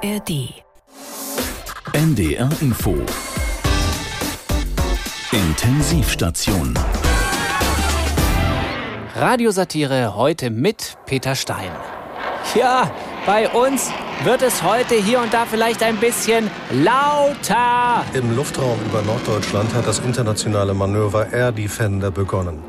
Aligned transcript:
ARD. 0.00 0.62
NDR 1.92 2.48
Info. 2.60 2.94
Intensivstation. 5.32 6.74
Radiosatire 9.16 10.14
heute 10.14 10.50
mit 10.50 10.96
Peter 11.06 11.34
Stein. 11.34 11.70
Ja, 12.54 12.90
bei 13.26 13.48
uns 13.48 13.90
wird 14.22 14.42
es 14.42 14.62
heute 14.62 14.94
hier 14.94 15.20
und 15.20 15.34
da 15.34 15.46
vielleicht 15.46 15.82
ein 15.82 15.96
bisschen 15.96 16.48
lauter. 16.70 18.04
Im 18.14 18.36
Luftraum 18.36 18.78
über 18.86 19.02
Norddeutschland 19.02 19.74
hat 19.74 19.88
das 19.88 19.98
internationale 19.98 20.74
Manöver 20.74 21.32
Air 21.32 21.50
Defender 21.50 22.12
begonnen. 22.12 22.62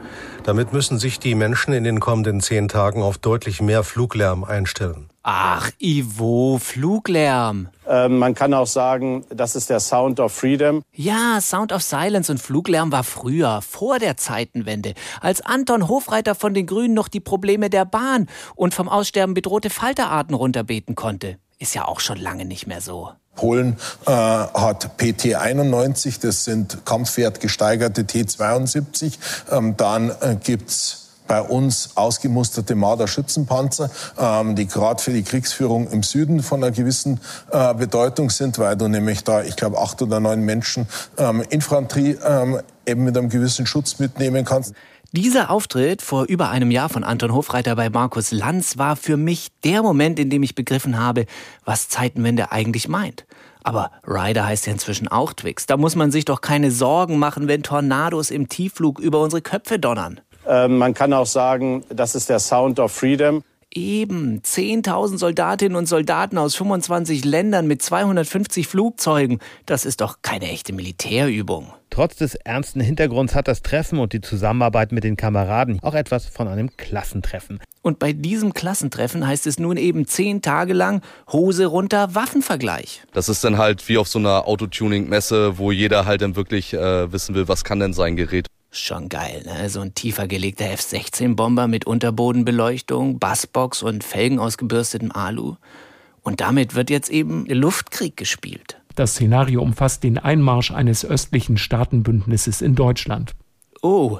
Damit 0.50 0.74
müssen 0.74 0.98
sich 0.98 1.20
die 1.20 1.36
Menschen 1.36 1.74
in 1.74 1.84
den 1.84 2.00
kommenden 2.00 2.42
zehn 2.42 2.70
Tagen 2.70 3.04
auf 3.04 3.20
deutlich 3.20 3.62
mehr 3.62 3.84
Fluglärm 3.84 4.44
einstellen. 4.44 5.12
Ach, 5.22 5.70
Ivo, 5.78 6.58
Fluglärm. 6.60 7.70
Ähm, 7.88 8.18
man 8.18 8.34
kann 8.34 8.56
auch 8.56 8.66
sagen, 8.66 9.28
das 9.30 9.56
ist 9.56 9.70
der 9.70 9.80
Sound 9.80 10.20
of 10.20 10.34
Freedom. 10.34 10.82
Ja, 10.92 11.40
Sound 11.40 11.72
of 11.72 11.84
Silence 11.84 12.32
und 12.32 12.40
Fluglärm 12.40 12.92
war 12.92 13.04
früher, 13.04 13.62
vor 13.62 14.00
der 14.00 14.18
Zeitenwende, 14.18 14.96
als 15.22 15.42
Anton 15.42 15.88
Hofreiter 15.88 16.34
von 16.34 16.56
den 16.56 16.66
Grünen 16.66 16.96
noch 16.96 17.10
die 17.10 17.20
Probleme 17.20 17.70
der 17.70 17.86
Bahn 17.86 18.26
und 18.56 18.74
vom 18.74 18.90
Aussterben 18.90 19.36
bedrohte 19.36 19.70
Falterarten 19.70 20.34
runterbeten 20.34 20.96
konnte. 20.96 21.38
Ist 21.60 21.76
ja 21.76 21.86
auch 21.86 22.00
schon 22.00 22.18
lange 22.18 22.46
nicht 22.46 22.66
mehr 22.66 22.82
so. 22.82 23.12
Polen 23.40 23.78
äh, 24.06 24.12
hat 24.12 25.00
PT91, 25.00 26.20
das 26.22 26.44
sind 26.44 26.86
kampfwertgesteigerte 26.86 28.02
T72. 28.02 29.14
Ähm, 29.50 29.78
dann 29.78 30.10
äh, 30.10 30.36
gibt's 30.44 31.06
bei 31.26 31.42
uns 31.42 31.92
ausgemusterte 31.96 32.76
Marder-Schützenpanzer, 32.76 33.90
ähm, 34.20 34.56
die 34.58 34.68
gerade 34.68 35.02
für 35.02 35.14
die 35.14 35.24
Kriegsführung 35.24 35.90
im 35.90 36.04
Süden 36.04 36.44
von 36.44 36.62
einer 36.62 36.74
gewissen 36.74 37.22
äh, 37.52 37.74
Bedeutung 37.76 38.30
sind, 38.30 38.60
weil 38.60 38.76
du 38.76 38.90
nämlich 38.90 39.24
da, 39.24 39.42
ich 39.44 39.56
glaube, 39.56 39.78
acht 39.78 40.02
oder 40.02 40.20
neun 40.20 40.42
Menschen 40.42 40.88
ähm, 41.18 41.42
Infanterie 41.50 42.18
ähm, 42.26 42.60
eben 42.86 43.06
mit 43.06 43.18
einem 43.18 43.30
gewissen 43.30 43.66
Schutz 43.66 44.00
mitnehmen 44.00 44.44
kannst. 44.44 44.74
Dieser 45.12 45.50
Auftritt 45.50 46.04
vor 46.04 46.26
über 46.26 46.52
einem 46.52 46.70
Jahr 46.70 46.88
von 46.88 47.04
Anton 47.04 47.34
Hofreiter 47.34 47.76
bei 47.76 47.90
Markus 47.90 48.32
Lanz 48.32 48.78
war 48.78 48.96
für 48.96 49.18
mich 49.18 49.48
der 49.64 49.82
Moment, 49.82 50.20
in 50.20 50.30
dem 50.30 50.44
ich 50.44 50.54
begriffen 50.54 51.00
habe, 51.00 51.26
was 51.66 51.90
Zeitenwende 51.90 52.52
eigentlich 52.52 52.88
meint. 52.88 53.26
Aber 53.64 53.90
Ryder 54.06 54.46
heißt 54.46 54.68
ja 54.68 54.74
inzwischen 54.74 55.08
auch 55.08 55.34
Twix. 55.34 55.66
Da 55.66 55.78
muss 55.78 55.96
man 55.96 56.12
sich 56.12 56.26
doch 56.26 56.42
keine 56.42 56.70
Sorgen 56.70 57.18
machen, 57.18 57.48
wenn 57.48 57.64
Tornados 57.64 58.30
im 58.30 58.50
Tiefflug 58.50 59.00
über 59.00 59.20
unsere 59.20 59.42
Köpfe 59.42 59.80
donnern. 59.80 60.22
Ähm, 60.46 60.78
man 60.78 60.94
kann 60.94 61.12
auch 61.14 61.26
sagen, 61.26 61.84
das 61.90 62.14
ist 62.14 62.30
der 62.30 62.40
Sound 62.40 62.80
of 62.80 62.92
Freedom. 62.92 63.44
Eben, 63.72 64.42
10.000 64.42 65.20
Soldatinnen 65.20 65.76
und 65.76 65.86
Soldaten 65.86 66.40
aus 66.40 66.56
25 66.56 67.24
Ländern 67.24 67.68
mit 67.68 67.84
250 67.84 68.68
Flugzeugen. 68.68 69.38
Das 69.68 69.86
ist 69.86 70.02
doch 70.02 70.24
keine 70.24 70.50
echte 70.50 70.74
Militärübung. 70.74 71.72
Trotz 71.92 72.16
des 72.16 72.34
ernsten 72.34 72.82
Hintergrunds 72.82 73.36
hat 73.36 73.48
das 73.48 73.62
Treffen 73.62 74.00
und 74.00 74.14
die 74.14 74.22
Zusammenarbeit 74.22 74.92
mit 74.92 75.04
den 75.04 75.18
Kameraden 75.18 75.80
auch 75.84 75.94
etwas 75.94 76.26
von 76.26 76.48
einem 76.48 76.76
Klassentreffen. 76.78 77.60
Und 77.84 78.00
bei 78.00 78.12
diesem 78.12 78.54
Klassentreffen 78.54 79.28
heißt 79.28 79.46
es 79.46 79.60
nun 79.60 79.78
eben 79.78 80.08
zehn 80.08 80.42
Tage 80.42 80.74
lang 80.74 81.02
Hose 81.32 81.68
runter, 81.68 82.16
Waffenvergleich. 82.16 83.04
Das 83.14 83.30
ist 83.30 83.44
dann 83.44 83.60
halt 83.60 83.88
wie 83.88 84.00
auf 84.00 84.08
so 84.08 84.18
einer 84.18 84.48
Autotuning-Messe, 84.48 85.60
wo 85.60 85.72
jeder 85.72 86.06
halt 86.06 86.22
dann 86.22 86.36
wirklich 86.36 86.74
äh, 86.74 87.12
wissen 87.12 87.36
will, 87.36 87.48
was 87.48 87.64
kann 87.64 87.80
denn 87.80 87.94
sein 87.94 88.16
Gerät. 88.16 88.48
Schon 88.72 89.10
geil, 89.10 89.44
ne? 89.46 89.70
So 89.70 89.82
ein 89.82 89.96
tiefer 89.96 90.28
gelegter 90.28 90.66
F-16-Bomber 90.66 91.68
mit 91.68 91.88
Unterbodenbeleuchtung, 91.88 93.18
Bassbox 93.18 93.82
und 93.82 94.04
Felgen 94.04 94.40
aus 94.40 94.58
gebürstetem 94.58 95.12
Alu. 95.12 95.56
Und 96.22 96.42
damit 96.42 96.76
wird 96.76 96.90
jetzt 96.90 97.10
eben 97.10 97.46
Luftkrieg 97.48 98.16
gespielt. 98.16 98.80
Das 98.96 99.14
Szenario 99.14 99.62
umfasst 99.62 100.04
den 100.04 100.18
Einmarsch 100.18 100.72
eines 100.72 101.04
östlichen 101.04 101.58
Staatenbündnisses 101.58 102.62
in 102.62 102.76
Deutschland. 102.76 103.34
Oh, 103.82 104.20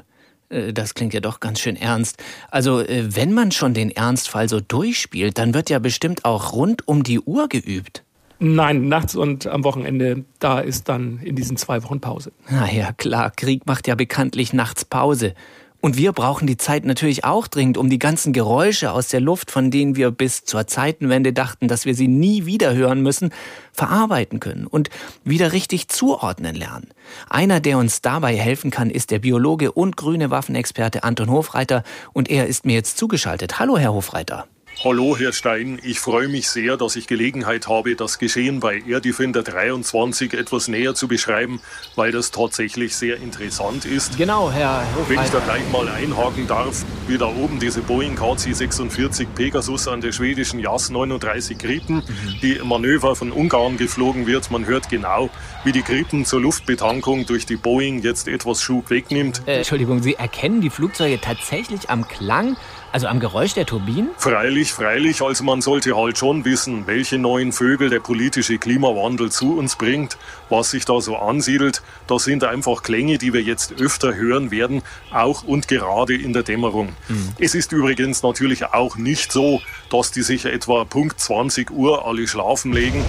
äh, 0.50 0.74
das 0.74 0.94
klingt 0.94 1.14
ja 1.14 1.20
doch 1.20 1.40
ganz 1.40 1.60
schön 1.60 1.76
ernst. 1.76 2.18
Also, 2.50 2.80
äh, 2.80 3.16
wenn 3.16 3.34
man 3.34 3.52
schon 3.52 3.74
den 3.74 3.92
Ernstfall 3.92 4.50
so 4.50 4.60
durchspielt, 4.60 5.38
dann 5.38 5.54
wird 5.54 5.70
ja 5.70 5.80
bestimmt 5.80 6.26
auch 6.26 6.54
rund 6.54 6.88
um 6.88 7.04
die 7.04 7.20
Uhr 7.20 7.50
geübt. 7.50 8.04
Nein, 8.40 8.88
nachts 8.88 9.16
und 9.16 9.48
am 9.48 9.66
Wochenende, 9.66 10.24
da 10.40 10.60
ist 10.60 10.88
dann 10.88 11.20
in 11.20 11.36
diesen 11.36 11.58
zwei 11.58 11.84
Wochen 11.84 12.00
Pause. 12.00 12.32
Na 12.50 12.72
ja, 12.72 12.94
klar, 12.94 13.32
Krieg 13.32 13.66
macht 13.66 13.88
ja 13.88 13.96
bekanntlich 13.96 14.54
nachts 14.54 14.86
Pause. 14.86 15.34
Und 15.82 15.98
wir 15.98 16.12
brauchen 16.12 16.46
die 16.46 16.58
Zeit 16.58 16.84
natürlich 16.84 17.24
auch 17.24 17.48
dringend, 17.48 17.78
um 17.78 17.90
die 17.90 18.00
ganzen 18.00 18.34
Geräusche 18.34 18.92
aus 18.92 19.08
der 19.08 19.22
Luft, 19.22 19.50
von 19.50 19.72
denen 19.72 19.96
wir 19.96 20.12
bis 20.12 20.44
zur 20.44 20.68
Zeitenwende 20.68 21.32
dachten, 21.32 21.70
dass 21.70 21.86
wir 21.86 21.96
sie 21.96 22.10
nie 22.10 22.46
wieder 22.46 22.74
hören 22.74 23.02
müssen, 23.02 23.32
verarbeiten 23.72 24.42
können 24.42 24.68
und 24.68 24.90
wieder 25.24 25.54
richtig 25.54 25.88
zuordnen 25.88 26.56
lernen. 26.56 26.90
Einer, 27.30 27.62
der 27.62 27.78
uns 27.78 28.02
dabei 28.02 28.36
helfen 28.36 28.72
kann, 28.72 28.90
ist 28.90 29.12
der 29.12 29.20
Biologe 29.20 29.72
und 29.72 29.96
grüne 29.96 30.32
Waffenexperte 30.32 31.04
Anton 31.04 31.30
Hofreiter 31.30 31.84
und 32.12 32.30
er 32.30 32.48
ist 32.48 32.66
mir 32.66 32.74
jetzt 32.74 32.98
zugeschaltet. 32.98 33.60
Hallo, 33.60 33.78
Herr 33.78 33.94
Hofreiter. 33.94 34.48
Hallo, 34.82 35.18
Herr 35.18 35.34
Stein. 35.34 35.78
Ich 35.84 36.00
freue 36.00 36.30
mich 36.30 36.48
sehr, 36.48 36.78
dass 36.78 36.96
ich 36.96 37.06
Gelegenheit 37.06 37.68
habe, 37.68 37.98
das 37.98 38.18
Geschehen 38.18 38.62
bei 38.62 38.82
Air 38.88 39.02
Defender 39.02 39.44
23 39.44 40.34
etwas 40.34 40.70
näher 40.70 40.96
zu 40.96 41.10
beschreiben, 41.10 41.60
weil 41.98 42.14
das 42.14 42.32
tatsächlich 42.32 42.96
sehr 42.96 43.18
interessant 43.18 43.84
ist. 43.84 44.18
Genau, 44.18 44.50
Herr 44.50 44.86
Hofreiter. 44.96 45.10
Wenn 45.10 45.26
ich 45.26 45.32
da 45.32 45.40
gleich 45.40 45.70
mal 45.74 45.90
einhaken 45.90 46.48
darf, 46.48 46.86
wie 47.10 47.18
da 47.18 47.26
oben 47.26 47.60
diese 47.60 47.82
Boeing 47.82 48.16
KC-46 48.16 49.28
Pegasus 49.36 49.90
an 49.90 50.00
der 50.00 50.14
schwedischen 50.14 50.62
JAS 50.62 50.90
39 50.90 51.58
Gripen, 51.58 51.98
mhm. 51.98 52.40
die 52.42 52.54
im 52.54 52.70
Manöver 52.70 53.18
von 53.18 53.34
Ungarn 53.34 53.76
geflogen 53.76 54.28
wird. 54.28 54.50
Man 54.50 54.66
hört 54.66 54.88
genau, 54.88 55.30
wie 55.66 55.74
die 55.74 55.84
Gripen 55.84 56.24
zur 56.24 56.40
Luftbetankung 56.40 57.26
durch 57.26 57.46
die 57.46 57.58
Boeing 57.58 58.02
jetzt 58.02 58.30
etwas 58.30 58.62
Schub 58.62 58.90
wegnimmt. 58.90 59.42
Äh, 59.46 59.58
Entschuldigung, 59.58 60.02
Sie 60.02 60.14
erkennen 60.14 60.62
die 60.62 60.70
Flugzeuge 60.70 61.20
tatsächlich 61.20 61.90
am 61.90 62.08
Klang 62.08 62.56
also 62.92 63.08
am 63.08 63.20
Geräusch 63.20 63.54
der 63.54 63.66
Turbinen? 63.66 64.10
Freilich, 64.18 64.74
freilich. 64.74 65.22
Also 65.22 65.44
man 65.44 65.62
sollte 65.62 65.96
halt 65.96 66.18
schon 66.18 66.46
wissen, 66.46 66.88
welche 66.88 67.18
neuen 67.18 67.52
Vögel 67.52 67.90
der 67.90 68.00
politische 68.00 68.58
Klimawandel 68.58 69.32
zu 69.32 69.58
uns 69.58 69.76
bringt, 69.76 70.18
was 70.50 70.72
sich 70.72 70.86
da 70.86 71.00
so 71.02 71.18
ansiedelt. 71.18 71.82
Das 72.08 72.24
sind 72.24 72.44
einfach 72.44 72.84
Klänge, 72.84 73.18
die 73.18 73.34
wir 73.34 73.42
jetzt 73.42 73.80
öfter 73.80 74.16
hören 74.16 74.52
werden, 74.52 74.82
auch 75.12 75.44
und 75.44 75.68
gerade 75.68 76.16
in 76.16 76.34
der 76.34 76.44
Dämmerung. 76.44 76.90
Mhm. 77.08 77.34
Es 77.40 77.56
ist 77.56 77.72
übrigens 77.72 78.24
natürlich 78.24 78.66
auch 78.66 78.98
nicht 78.98 79.32
so, 79.32 79.62
dass 79.90 80.12
die 80.12 80.24
sich 80.24 80.46
etwa 80.46 80.86
Punkt 80.86 81.20
20 81.20 81.72
Uhr 81.72 82.06
alle 82.06 82.28
schlafen 82.28 82.74
legen. 82.74 83.04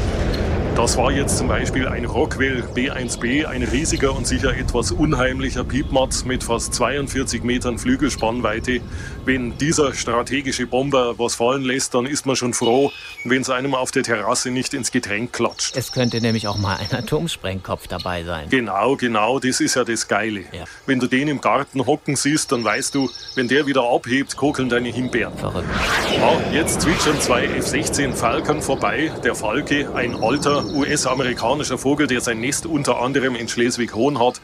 Das 0.76 0.96
war 0.96 1.12
jetzt 1.12 1.36
zum 1.36 1.48
Beispiel 1.48 1.86
ein 1.86 2.06
Rockwell 2.06 2.62
B1B, 2.74 3.44
ein 3.44 3.64
riesiger 3.64 4.16
und 4.16 4.26
sicher 4.26 4.56
etwas 4.56 4.92
unheimlicher 4.92 5.62
Piepmatz 5.62 6.24
mit 6.24 6.42
fast 6.42 6.72
42 6.72 7.42
Metern 7.42 7.76
Flügelspannweite. 7.76 8.80
Wenn 9.24 9.58
dieser 9.58 9.94
strategische 9.94 10.66
Bomber 10.66 11.18
was 11.18 11.34
fallen 11.34 11.62
lässt, 11.62 11.94
dann 11.94 12.06
ist 12.06 12.26
man 12.26 12.36
schon 12.36 12.54
froh, 12.54 12.90
wenn 13.24 13.42
es 13.42 13.50
einem 13.50 13.74
auf 13.74 13.90
der 13.90 14.02
Terrasse 14.02 14.50
nicht 14.50 14.74
ins 14.74 14.90
Getränk 14.90 15.32
klatscht. 15.32 15.76
Es 15.76 15.92
könnte 15.92 16.20
nämlich 16.20 16.48
auch 16.48 16.58
mal 16.58 16.76
ein 16.76 16.92
Atomsprengkopf 16.92 17.86
dabei 17.86 18.24
sein. 18.24 18.48
Genau, 18.48 18.96
genau, 18.96 19.38
das 19.38 19.60
ist 19.60 19.76
ja 19.76 19.84
das 19.84 20.08
Geile. 20.08 20.40
Ja. 20.52 20.64
Wenn 20.86 21.00
du 21.00 21.06
den 21.06 21.28
im 21.28 21.40
Garten 21.40 21.86
hocken 21.86 22.16
siehst, 22.16 22.52
dann 22.52 22.64
weißt 22.64 22.94
du, 22.94 23.10
wenn 23.34 23.48
der 23.48 23.66
wieder 23.66 23.82
abhebt, 23.82 24.36
kokeln 24.36 24.68
deine 24.68 24.88
Himbeeren. 24.88 25.36
Verrückt. 25.36 25.68
Ja, 26.16 26.40
jetzt 26.52 26.80
zwitschern 26.80 27.20
zwei 27.20 27.44
F-16 27.44 28.14
Falcon 28.14 28.62
vorbei. 28.62 29.12
Der 29.22 29.34
Falke, 29.34 29.94
ein 29.94 30.14
alter 30.14 30.64
US-amerikanischer 30.66 31.78
Vogel, 31.78 32.06
der 32.06 32.20
sein 32.20 32.40
Nest 32.40 32.66
unter 32.66 33.00
anderem 33.00 33.34
in 33.34 33.48
Schleswig-Holstein 33.48 34.18
hat. 34.18 34.40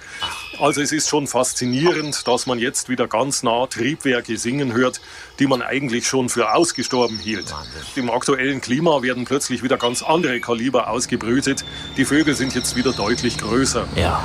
Also 0.59 0.81
es 0.81 0.93
ist 0.93 1.09
schon 1.09 1.27
faszinierend, 1.27 2.27
dass 2.27 2.47
man 2.47 2.59
jetzt 2.59 2.89
wieder 2.89 3.07
ganz 3.07 3.43
nah 3.43 3.67
Triebwerke 3.67 4.39
singen 4.39 4.73
hört, 4.73 5.01
die 5.39 5.47
man 5.47 5.63
eigentlich 5.63 6.07
schon 6.07 6.29
für 6.29 6.55
ausgestorben 6.55 7.19
hielt. 7.19 7.55
Im 7.95 8.11
aktuellen 8.11 8.61
Klima 8.61 9.03
werden 9.03 9.25
plötzlich 9.25 9.63
wieder 9.63 9.77
ganz 9.77 10.03
andere 10.03 10.41
Kaliber 10.41 10.89
ausgebrütet. 10.89 11.65
Die 11.97 12.05
Vögel 12.05 12.35
sind 12.35 12.55
jetzt 12.55 12.77
wieder 12.77 12.93
deutlich 12.93 13.39
größer. 13.39 13.87
Ja. 13.97 14.23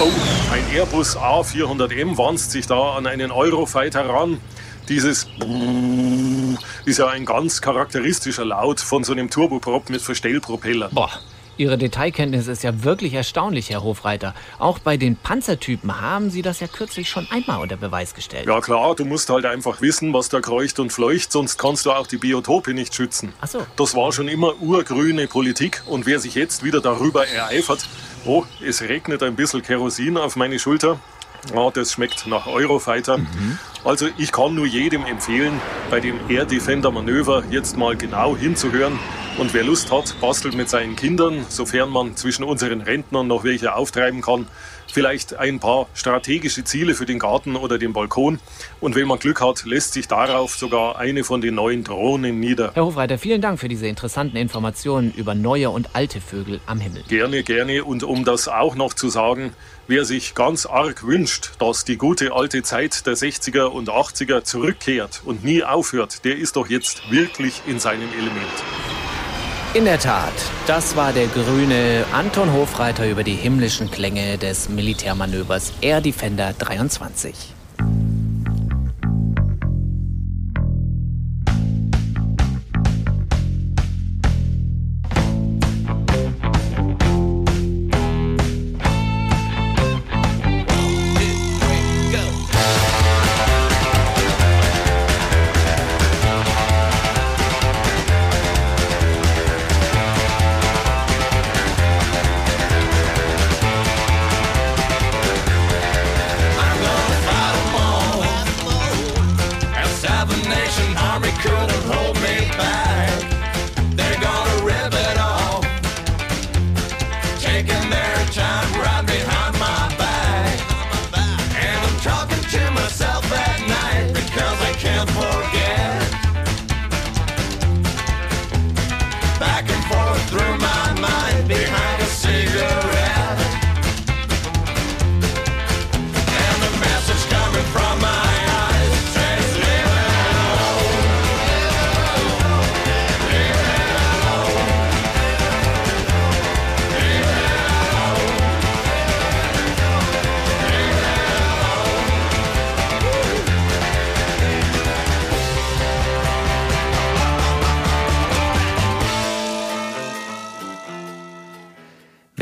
Oh, 0.00 0.08
ein 0.52 0.64
Airbus 0.74 1.16
A400M 1.16 2.16
wanzt 2.16 2.50
sich 2.50 2.66
da 2.66 2.94
an 2.96 3.06
einen 3.06 3.30
Eurofighter 3.30 4.08
ran. 4.08 4.40
Dieses 4.88 5.26
ist 6.84 6.98
ja 6.98 7.08
ein 7.08 7.24
ganz 7.24 7.60
charakteristischer 7.60 8.44
Laut 8.44 8.80
von 8.80 9.04
so 9.04 9.12
einem 9.12 9.30
Turboprop 9.30 9.88
mit 9.90 10.02
Verstellpropeller. 10.02 10.90
Boah. 10.92 11.10
Ihre 11.56 11.78
Detailkenntnis 11.78 12.48
ist 12.48 12.64
ja 12.64 12.82
wirklich 12.82 13.14
erstaunlich, 13.14 13.70
Herr 13.70 13.84
Hofreiter. 13.84 14.34
Auch 14.58 14.80
bei 14.80 14.96
den 14.96 15.14
Panzertypen 15.14 16.00
haben 16.00 16.30
Sie 16.30 16.42
das 16.42 16.58
ja 16.58 16.66
kürzlich 16.66 17.08
schon 17.08 17.28
einmal 17.30 17.60
unter 17.60 17.76
Beweis 17.76 18.14
gestellt. 18.14 18.46
Ja 18.46 18.60
klar, 18.60 18.96
du 18.96 19.04
musst 19.04 19.30
halt 19.30 19.46
einfach 19.46 19.80
wissen, 19.80 20.12
was 20.12 20.28
da 20.28 20.40
kreucht 20.40 20.80
und 20.80 20.92
fleucht, 20.92 21.30
sonst 21.30 21.56
kannst 21.56 21.86
du 21.86 21.92
auch 21.92 22.08
die 22.08 22.16
Biotope 22.16 22.74
nicht 22.74 22.94
schützen. 22.94 23.32
Ach 23.40 23.46
so. 23.46 23.66
Das 23.76 23.94
war 23.94 24.12
schon 24.12 24.26
immer 24.26 24.60
urgrüne 24.60 25.28
Politik 25.28 25.82
und 25.86 26.06
wer 26.06 26.18
sich 26.18 26.34
jetzt 26.34 26.64
wieder 26.64 26.80
darüber 26.80 27.26
ereifert, 27.28 27.86
oh, 28.24 28.44
es 28.64 28.82
regnet 28.82 29.22
ein 29.22 29.36
bisschen 29.36 29.62
Kerosin 29.62 30.16
auf 30.16 30.34
meine 30.34 30.58
Schulter, 30.58 30.98
ja, 31.52 31.70
das 31.70 31.92
schmeckt 31.92 32.26
nach 32.26 32.46
Eurofighter. 32.46 33.18
Mhm. 33.18 33.58
Also 33.84 34.06
ich 34.16 34.32
kann 34.32 34.54
nur 34.54 34.66
jedem 34.66 35.04
empfehlen, 35.04 35.60
bei 35.90 36.00
dem 36.00 36.18
Air 36.28 36.46
Defender 36.46 36.90
Manöver 36.90 37.44
jetzt 37.50 37.76
mal 37.76 37.96
genau 37.96 38.36
hinzuhören. 38.36 38.98
Und 39.36 39.52
wer 39.52 39.64
Lust 39.64 39.90
hat, 39.90 40.14
bastelt 40.20 40.54
mit 40.54 40.70
seinen 40.70 40.94
Kindern, 40.94 41.44
sofern 41.48 41.90
man 41.90 42.16
zwischen 42.16 42.44
unseren 42.44 42.80
Rentnern 42.80 43.26
noch 43.26 43.42
welche 43.42 43.74
auftreiben 43.74 44.22
kann, 44.22 44.46
vielleicht 44.92 45.34
ein 45.34 45.60
paar 45.60 45.86
strategische 45.94 46.64
Ziele 46.64 46.94
für 46.94 47.06
den 47.06 47.18
Garten 47.18 47.56
oder 47.56 47.78
den 47.78 47.92
Balkon. 47.92 48.38
Und 48.80 48.94
wenn 48.94 49.08
man 49.08 49.18
Glück 49.18 49.40
hat, 49.40 49.64
lässt 49.64 49.92
sich 49.92 50.08
darauf 50.08 50.54
sogar 50.56 50.98
eine 50.98 51.24
von 51.24 51.40
den 51.40 51.54
neuen 51.54 51.84
Drohnen 51.84 52.40
nieder. 52.40 52.72
Herr 52.74 52.84
Hofreiter, 52.84 53.18
vielen 53.18 53.40
Dank 53.40 53.60
für 53.60 53.68
diese 53.68 53.86
interessanten 53.86 54.36
Informationen 54.36 55.12
über 55.16 55.34
neue 55.34 55.70
und 55.70 55.94
alte 55.94 56.20
Vögel 56.20 56.60
am 56.66 56.80
Himmel. 56.80 57.02
Gerne, 57.08 57.42
gerne. 57.42 57.84
Und 57.84 58.02
um 58.04 58.24
das 58.24 58.48
auch 58.48 58.74
noch 58.74 58.94
zu 58.94 59.08
sagen, 59.08 59.52
wer 59.86 60.04
sich 60.04 60.34
ganz 60.34 60.66
arg 60.66 61.06
wünscht, 61.06 61.52
dass 61.58 61.84
die 61.84 61.96
gute 61.96 62.32
alte 62.32 62.62
Zeit 62.62 63.06
der 63.06 63.14
60er 63.14 63.64
und 63.64 63.88
80er 63.88 64.44
zurückkehrt 64.44 65.22
und 65.24 65.44
nie 65.44 65.62
aufhört, 65.62 66.24
der 66.24 66.36
ist 66.36 66.56
doch 66.56 66.68
jetzt 66.68 67.10
wirklich 67.10 67.62
in 67.66 67.78
seinem 67.78 68.08
Element. 68.12 69.13
In 69.74 69.86
der 69.86 69.98
Tat, 69.98 70.32
das 70.68 70.94
war 70.94 71.12
der 71.12 71.26
grüne 71.26 72.04
Anton 72.12 72.52
Hofreiter 72.52 73.10
über 73.10 73.24
die 73.24 73.34
himmlischen 73.34 73.90
Klänge 73.90 74.38
des 74.38 74.68
Militärmanövers 74.68 75.72
Air 75.80 76.00
Defender 76.00 76.52
23. 76.52 77.53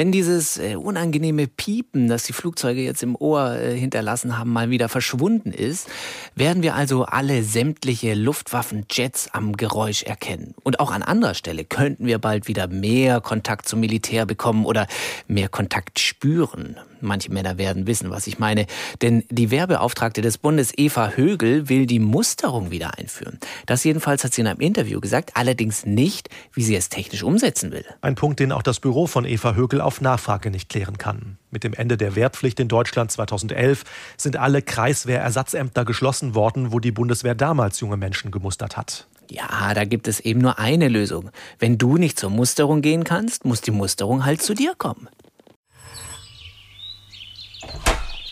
Wenn 0.02 0.10
dieses 0.10 0.58
äh, 0.58 0.74
unangenehme 0.74 1.46
Piepen, 1.46 2.08
das 2.08 2.24
die 2.24 2.32
Flugzeuge 2.32 2.82
jetzt 2.82 3.04
im 3.04 3.14
Ohr 3.14 3.54
äh, 3.54 3.78
hinterlassen 3.78 4.36
haben, 4.36 4.52
mal 4.52 4.68
wieder 4.68 4.88
verschwunden 4.88 5.52
ist, 5.52 5.88
werden 6.34 6.64
wir 6.64 6.74
also 6.74 7.04
alle 7.04 7.44
sämtliche 7.44 8.14
Luftwaffenjets 8.14 9.28
am 9.32 9.56
Geräusch 9.56 10.02
erkennen. 10.02 10.56
Und 10.64 10.80
auch 10.80 10.90
an 10.90 11.04
anderer 11.04 11.34
Stelle 11.34 11.64
könnten 11.64 12.04
wir 12.04 12.18
bald 12.18 12.48
wieder 12.48 12.66
mehr 12.66 13.20
Kontakt 13.20 13.68
zum 13.68 13.78
Militär 13.78 14.26
bekommen 14.26 14.66
oder 14.66 14.88
mehr 15.28 15.48
Kontakt 15.48 16.00
spüren. 16.00 16.80
Manche 17.02 17.32
Männer 17.32 17.58
werden 17.58 17.86
wissen, 17.86 18.10
was 18.10 18.26
ich 18.26 18.38
meine. 18.38 18.66
Denn 19.00 19.24
die 19.30 19.50
Werbeauftragte 19.50 20.22
des 20.22 20.38
Bundes 20.38 20.72
Eva 20.76 21.10
Högel 21.10 21.68
will 21.68 21.86
die 21.86 21.98
Musterung 21.98 22.70
wieder 22.70 22.98
einführen. 22.98 23.38
Das 23.66 23.84
jedenfalls 23.84 24.24
hat 24.24 24.34
sie 24.34 24.40
in 24.40 24.46
einem 24.46 24.60
Interview 24.60 25.00
gesagt, 25.00 25.32
allerdings 25.34 25.84
nicht, 25.84 26.28
wie 26.52 26.62
sie 26.62 26.76
es 26.76 26.88
technisch 26.88 27.22
umsetzen 27.22 27.72
will. 27.72 27.84
Ein 28.00 28.14
Punkt, 28.14 28.40
den 28.40 28.52
auch 28.52 28.62
das 28.62 28.80
Büro 28.80 29.06
von 29.06 29.24
Eva 29.24 29.54
Högel 29.54 29.80
auf 29.80 30.00
Nachfrage 30.00 30.50
nicht 30.50 30.68
klären 30.68 30.98
kann. 30.98 31.38
Mit 31.50 31.64
dem 31.64 31.74
Ende 31.74 31.96
der 31.96 32.16
Wehrpflicht 32.16 32.58
in 32.60 32.68
Deutschland 32.68 33.10
2011 33.10 33.84
sind 34.16 34.36
alle 34.36 34.62
Kreiswehrersatzämter 34.62 35.84
geschlossen 35.84 36.34
worden, 36.34 36.72
wo 36.72 36.80
die 36.80 36.92
Bundeswehr 36.92 37.34
damals 37.34 37.80
junge 37.80 37.98
Menschen 37.98 38.30
gemustert 38.30 38.76
hat. 38.76 39.06
Ja, 39.30 39.72
da 39.74 39.84
gibt 39.84 40.08
es 40.08 40.20
eben 40.20 40.40
nur 40.40 40.58
eine 40.58 40.88
Lösung. 40.88 41.30
Wenn 41.58 41.78
du 41.78 41.96
nicht 41.96 42.18
zur 42.18 42.30
Musterung 42.30 42.82
gehen 42.82 43.04
kannst, 43.04 43.44
muss 43.44 43.60
die 43.60 43.70
Musterung 43.70 44.24
halt 44.24 44.42
zu 44.42 44.54
dir 44.54 44.74
kommen. 44.76 45.08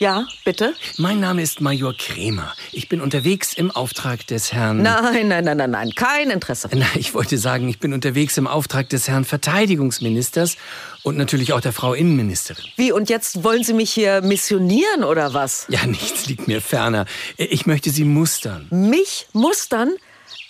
Ja, 0.01 0.27
bitte? 0.47 0.73
Mein 0.97 1.21
Name 1.21 1.43
ist 1.43 1.61
Major 1.61 1.95
Kremer. 1.95 2.55
Ich 2.73 2.89
bin 2.89 3.03
unterwegs 3.03 3.53
im 3.53 3.71
Auftrag 3.71 4.27
des 4.29 4.51
Herrn. 4.51 4.81
Nein, 4.81 5.29
nein, 5.29 5.45
nein, 5.45 5.59
nein, 5.59 5.71
nein, 5.71 5.91
kein 5.95 6.31
Interesse. 6.31 6.71
Na, 6.73 6.87
ich 6.95 7.13
wollte 7.13 7.37
sagen, 7.37 7.69
ich 7.69 7.81
bin 7.81 7.93
unterwegs 7.93 8.39
im 8.39 8.47
Auftrag 8.47 8.89
des 8.89 9.09
Herrn 9.09 9.27
Verteidigungsministers 9.27 10.57
und 11.03 11.19
natürlich 11.19 11.53
auch 11.53 11.61
der 11.61 11.75
Frau 11.75 11.93
Innenministerin. 11.93 12.65
Wie, 12.77 12.93
und 12.93 13.11
jetzt 13.11 13.45
wollen 13.45 13.63
Sie 13.63 13.75
mich 13.75 13.93
hier 13.93 14.23
missionieren 14.23 15.05
oder 15.05 15.35
was? 15.35 15.67
Ja, 15.69 15.85
nichts 15.85 16.25
liegt 16.25 16.49
mir 16.49 16.63
ferner. 16.63 17.05
Ich 17.37 17.67
möchte 17.67 17.91
Sie 17.91 18.05
mustern. 18.05 18.69
Mich 18.71 19.27
mustern? 19.35 19.91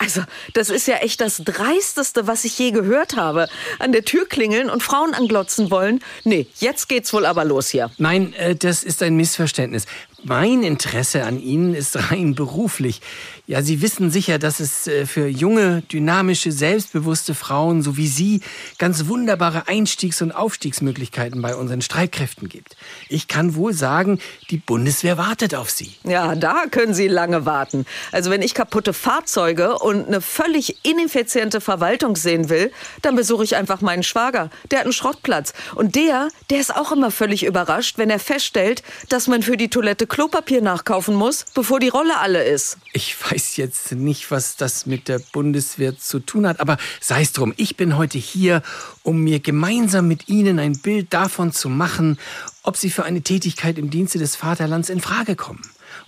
Also, 0.01 0.21
das 0.55 0.71
ist 0.71 0.87
ja 0.87 0.95
echt 0.95 1.21
das 1.21 1.37
Dreisteste, 1.37 2.25
was 2.25 2.43
ich 2.43 2.57
je 2.57 2.71
gehört 2.71 3.17
habe. 3.17 3.47
An 3.77 3.91
der 3.91 4.03
Tür 4.03 4.27
klingeln 4.27 4.71
und 4.71 4.81
Frauen 4.81 5.13
anglotzen 5.13 5.69
wollen. 5.69 5.99
Nee, 6.23 6.47
jetzt 6.57 6.89
geht's 6.89 7.13
wohl 7.13 7.23
aber 7.23 7.45
los 7.45 7.69
hier. 7.69 7.91
Nein, 7.99 8.33
äh, 8.33 8.55
das 8.55 8.83
ist 8.83 9.03
ein 9.03 9.15
Missverständnis. 9.15 9.85
Mein 10.23 10.61
Interesse 10.61 11.23
an 11.23 11.39
Ihnen 11.39 11.73
ist 11.73 12.11
rein 12.11 12.35
beruflich. 12.35 13.01
Ja, 13.47 13.63
Sie 13.63 13.81
wissen 13.81 14.11
sicher, 14.11 14.37
dass 14.37 14.59
es 14.59 14.85
äh, 14.85 15.07
für 15.07 15.27
junge, 15.27 15.81
dynamische, 15.81 16.51
selbstbewusste 16.51 17.33
Frauen 17.33 17.81
so 17.81 17.97
wie 17.97 18.07
Sie 18.07 18.41
ganz 18.77 19.07
wunderbare 19.07 19.67
Einstiegs- 19.67 20.21
und 20.21 20.31
Aufstiegsmöglichkeiten 20.31 21.41
bei 21.41 21.55
unseren 21.55 21.81
Streitkräften 21.81 22.49
gibt. 22.49 22.77
Ich 23.09 23.27
kann 23.27 23.55
wohl 23.55 23.73
sagen, 23.73 24.19
die 24.51 24.57
Bundeswehr 24.57 25.17
wartet 25.17 25.55
auf 25.55 25.71
Sie. 25.71 25.95
Ja, 26.03 26.35
da 26.35 26.65
können 26.69 26.93
Sie 26.93 27.07
lange 27.07 27.47
warten. 27.47 27.85
Also 28.11 28.29
wenn 28.29 28.43
ich 28.43 28.53
kaputte 28.53 28.93
Fahrzeuge 28.93 29.79
und 29.79 30.07
eine 30.07 30.21
völlig 30.21 30.85
ineffiziente 30.85 31.61
Verwaltung 31.61 32.15
sehen 32.15 32.47
will, 32.49 32.71
dann 33.01 33.15
besuche 33.15 33.43
ich 33.43 33.55
einfach 33.55 33.81
meinen 33.81 34.03
Schwager. 34.03 34.51
Der 34.69 34.79
hat 34.79 34.85
einen 34.85 34.93
Schrottplatz. 34.93 35.53
Und 35.73 35.95
der, 35.95 36.27
der 36.51 36.59
ist 36.59 36.75
auch 36.75 36.91
immer 36.91 37.09
völlig 37.09 37.43
überrascht, 37.43 37.97
wenn 37.97 38.11
er 38.11 38.19
feststellt, 38.19 38.83
dass 39.09 39.27
man 39.27 39.41
für 39.41 39.57
die 39.57 39.69
Toilette 39.69 40.10
Klopapier 40.11 40.61
nachkaufen 40.61 41.15
muss, 41.15 41.45
bevor 41.53 41.79
die 41.79 41.87
Rolle 41.87 42.19
alle 42.19 42.43
ist. 42.43 42.77
Ich 42.91 43.15
weiß 43.31 43.55
jetzt 43.55 43.93
nicht, 43.93 44.29
was 44.29 44.57
das 44.57 44.85
mit 44.85 45.07
der 45.07 45.19
Bundeswehr 45.19 45.97
zu 45.97 46.19
tun 46.19 46.45
hat, 46.45 46.59
aber 46.59 46.75
sei 46.99 47.21
es 47.21 47.31
drum, 47.31 47.53
ich 47.55 47.77
bin 47.77 47.95
heute 47.95 48.17
hier, 48.17 48.61
um 49.03 49.21
mir 49.21 49.39
gemeinsam 49.39 50.09
mit 50.09 50.27
Ihnen 50.27 50.59
ein 50.59 50.77
Bild 50.77 51.13
davon 51.13 51.53
zu 51.53 51.69
machen, 51.69 52.19
ob 52.61 52.75
Sie 52.75 52.89
für 52.89 53.05
eine 53.05 53.21
Tätigkeit 53.21 53.77
im 53.77 53.89
Dienste 53.89 54.19
des 54.19 54.35
Vaterlands 54.35 54.89
in 54.89 54.99
Frage 54.99 55.37
kommen. 55.37 55.61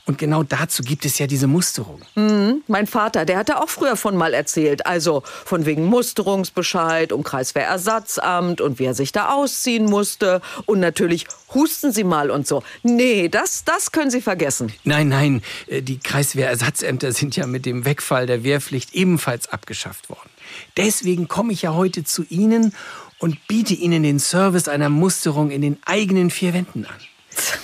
Und 0.05 0.17
genau 0.17 0.43
dazu 0.43 0.83
gibt 0.83 1.05
es 1.05 1.17
ja 1.17 1.27
diese 1.27 1.47
Musterung. 1.47 2.01
Mhm. 2.15 2.61
Mein 2.67 2.87
Vater, 2.87 3.23
der 3.23 3.37
hatte 3.37 3.61
auch 3.61 3.69
früher 3.69 3.95
von 3.95 4.17
mal 4.17 4.33
erzählt. 4.33 4.85
Also 4.85 5.23
von 5.45 5.65
wegen 5.65 5.85
Musterungsbescheid, 5.85 7.13
um 7.13 7.23
Kreiswehrersatzamt 7.23 8.59
und 8.59 8.79
wie 8.79 8.85
er 8.85 8.95
sich 8.95 9.13
da 9.13 9.29
ausziehen 9.29 9.85
musste. 9.85 10.41
Und 10.65 10.81
natürlich 10.81 11.25
husten 11.53 11.93
Sie 11.93 12.03
mal 12.03 12.31
und 12.31 12.45
so. 12.45 12.63
Nee, 12.83 13.29
das, 13.29 13.63
das 13.63 13.93
können 13.93 14.11
Sie 14.11 14.19
vergessen. 14.19 14.73
Nein, 14.83 15.07
nein, 15.07 15.41
äh, 15.67 15.81
die 15.81 15.99
Kreiswehrersatzämter 15.99 17.13
sind 17.13 17.37
ja 17.37 17.47
mit 17.47 17.65
dem 17.65 17.85
Wegfall 17.85 18.25
der 18.25 18.43
Wehrpflicht 18.43 18.93
ebenfalls 18.93 19.47
abgeschafft 19.47 20.09
worden. 20.09 20.29
Deswegen 20.75 21.29
komme 21.29 21.53
ich 21.53 21.61
ja 21.61 21.73
heute 21.73 22.03
zu 22.03 22.25
Ihnen 22.29 22.73
und 23.19 23.47
biete 23.47 23.73
Ihnen 23.73 24.03
den 24.03 24.19
Service 24.19 24.67
einer 24.67 24.89
Musterung 24.89 25.49
in 25.49 25.61
den 25.61 25.77
eigenen 25.85 26.29
vier 26.29 26.53
Wänden 26.53 26.85
an. 26.85 26.99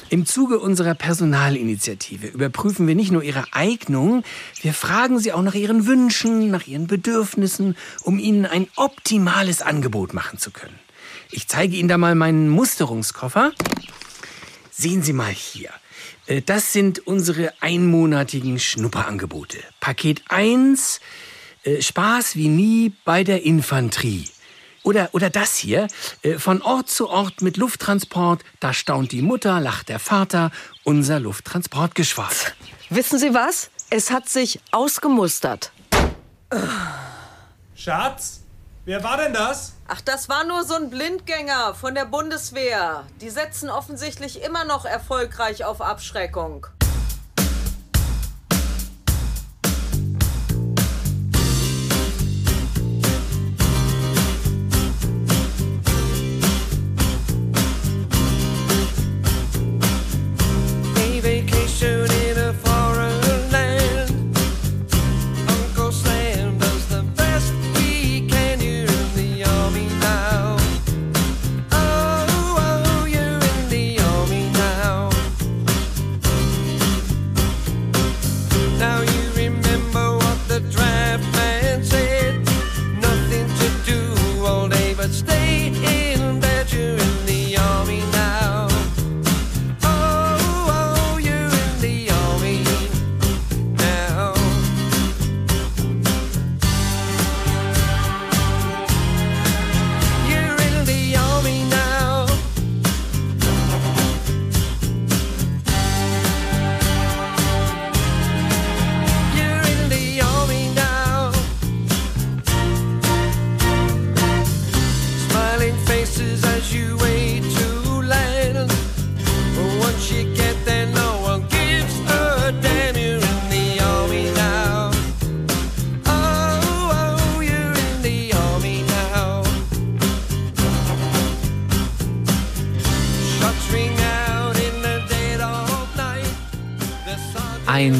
Im 0.10 0.26
Zuge 0.26 0.60
unserer 0.60 0.96
Personalinitiative 0.96 2.28
überprüfen 2.28 2.88
wir 2.88 2.96
nicht 2.96 3.12
nur 3.12 3.24
Ihre 3.24 3.46
Eignung, 3.52 4.24
wir 4.62 4.74
fragen 4.74 5.20
Sie 5.20 5.32
auch 5.34 5.42
nach 5.42 5.54
Ihren 5.54 5.86
Wünschen, 5.86 6.50
nach 6.50 6.68
Ihren 6.68 6.88
Bedürfnissen, 6.88 7.76
um 8.04 8.20
Ihnen 8.20 8.46
ein 8.46 8.68
optimales 8.76 9.62
Angebot 9.62 10.14
machen 10.14 10.40
zu 10.40 10.52
können. 10.52 10.80
Ich 11.32 11.48
zeige 11.48 11.76
Ihnen 11.76 11.90
da 11.90 11.98
mal 11.98 12.16
meinen 12.16 12.50
Musterungskoffer. 12.50 13.52
Sehen 14.72 15.04
Sie 15.04 15.14
mal 15.14 15.32
hier. 15.32 15.70
Äh, 16.26 16.42
das 16.42 16.74
sind 16.74 17.06
unsere 17.06 17.54
einmonatigen 17.62 18.60
Schnupperangebote. 18.60 19.58
Paket 19.80 20.24
1, 20.30 21.02
äh, 21.64 21.82
Spaß 21.82 22.36
wie 22.36 22.48
nie 22.48 22.94
bei 23.06 23.24
der 23.24 23.44
Infanterie. 23.44 24.26
Oder, 24.90 25.10
oder 25.12 25.30
das 25.30 25.56
hier, 25.56 25.88
äh, 26.24 26.40
von 26.40 26.64
Ort 26.64 26.90
zu 26.90 27.10
Ort 27.10 27.44
mit 27.44 27.58
Lufttransport, 27.58 28.44
da 28.60 28.74
staunt 28.74 29.12
die 29.12 29.22
Mutter, 29.22 29.60
lacht 29.60 29.88
der 29.88 30.00
Vater, 30.00 30.50
unser 30.84 31.20
Lufttransportgeschwader. 31.20 32.34
Wissen 32.90 33.20
Sie 33.20 33.36
was? 33.36 33.70
Es 33.92 34.10
hat 34.10 34.28
sich 34.28 34.60
ausgemustert. 34.72 35.72
Schatz, 37.76 38.40
wer 38.86 39.04
war 39.04 39.18
denn 39.18 39.32
das? 39.34 39.76
Ach, 39.88 40.02
das 40.02 40.28
war 40.28 40.44
nur 40.44 40.64
so 40.64 40.74
ein 40.74 40.90
Blindgänger 40.90 41.76
von 41.76 41.94
der 41.94 42.06
Bundeswehr. 42.06 43.06
Die 43.22 43.30
setzen 43.30 43.70
offensichtlich 43.70 44.42
immer 44.42 44.66
noch 44.66 44.86
erfolgreich 44.86 45.66
auf 45.66 45.82
Abschreckung. 45.82 46.66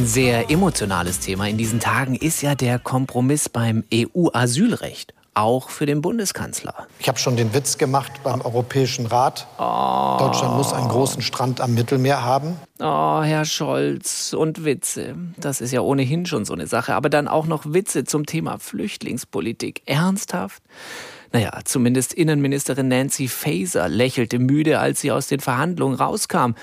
Sehr 0.10 0.50
emotionales 0.50 1.20
Thema 1.20 1.48
in 1.48 1.60
diesen 1.60 1.80
Tagen 1.80 2.16
ist 2.16 2.42
ja 2.42 2.56
der 2.56 2.80
Kompromiss 2.80 3.48
beim 3.48 3.84
EU-Asylrecht, 3.94 5.14
auch 5.36 5.70
für 5.70 5.86
den 5.86 6.02
Bundeskanzler. 6.02 6.74
Ich 6.98 7.08
habe 7.08 7.20
schon 7.20 7.38
den 7.38 7.54
Witz 7.54 7.78
gemacht 7.78 8.12
beim 8.24 8.42
Europäischen 8.42 9.06
Rat. 9.06 9.46
Deutschland 9.60 10.58
muss 10.58 10.74
einen 10.74 10.90
großen 10.90 11.22
Strand 11.22 11.62
am 11.62 11.76
Mittelmeer 11.76 12.24
haben. 12.24 12.56
Oh, 12.80 13.22
Herr 13.22 13.46
Scholz 13.46 14.34
und 14.34 14.66
Witze. 14.66 15.14
Das 15.38 15.62
ist 15.62 15.72
ja 15.74 15.82
ohnehin 15.82 16.26
schon 16.26 16.44
so 16.44 16.54
eine 16.54 16.66
Sache. 16.66 16.96
Aber 16.96 17.10
dann 17.10 17.28
auch 17.28 17.46
noch 17.46 17.72
Witze 17.72 18.04
zum 18.04 18.26
Thema 18.26 18.58
Flüchtlingspolitik. 18.58 19.84
Ernsthaft? 19.86 20.64
Naja, 21.32 21.52
zumindest 21.66 22.16
Innenministerin 22.16 22.88
Nancy 22.88 23.28
Faeser 23.28 23.88
lächelte 23.88 24.40
müde, 24.40 24.80
als 24.80 25.02
sie 25.02 25.12
aus 25.12 25.28
den 25.28 25.40
Verhandlungen 25.40 25.94
rauskam. 25.94 26.56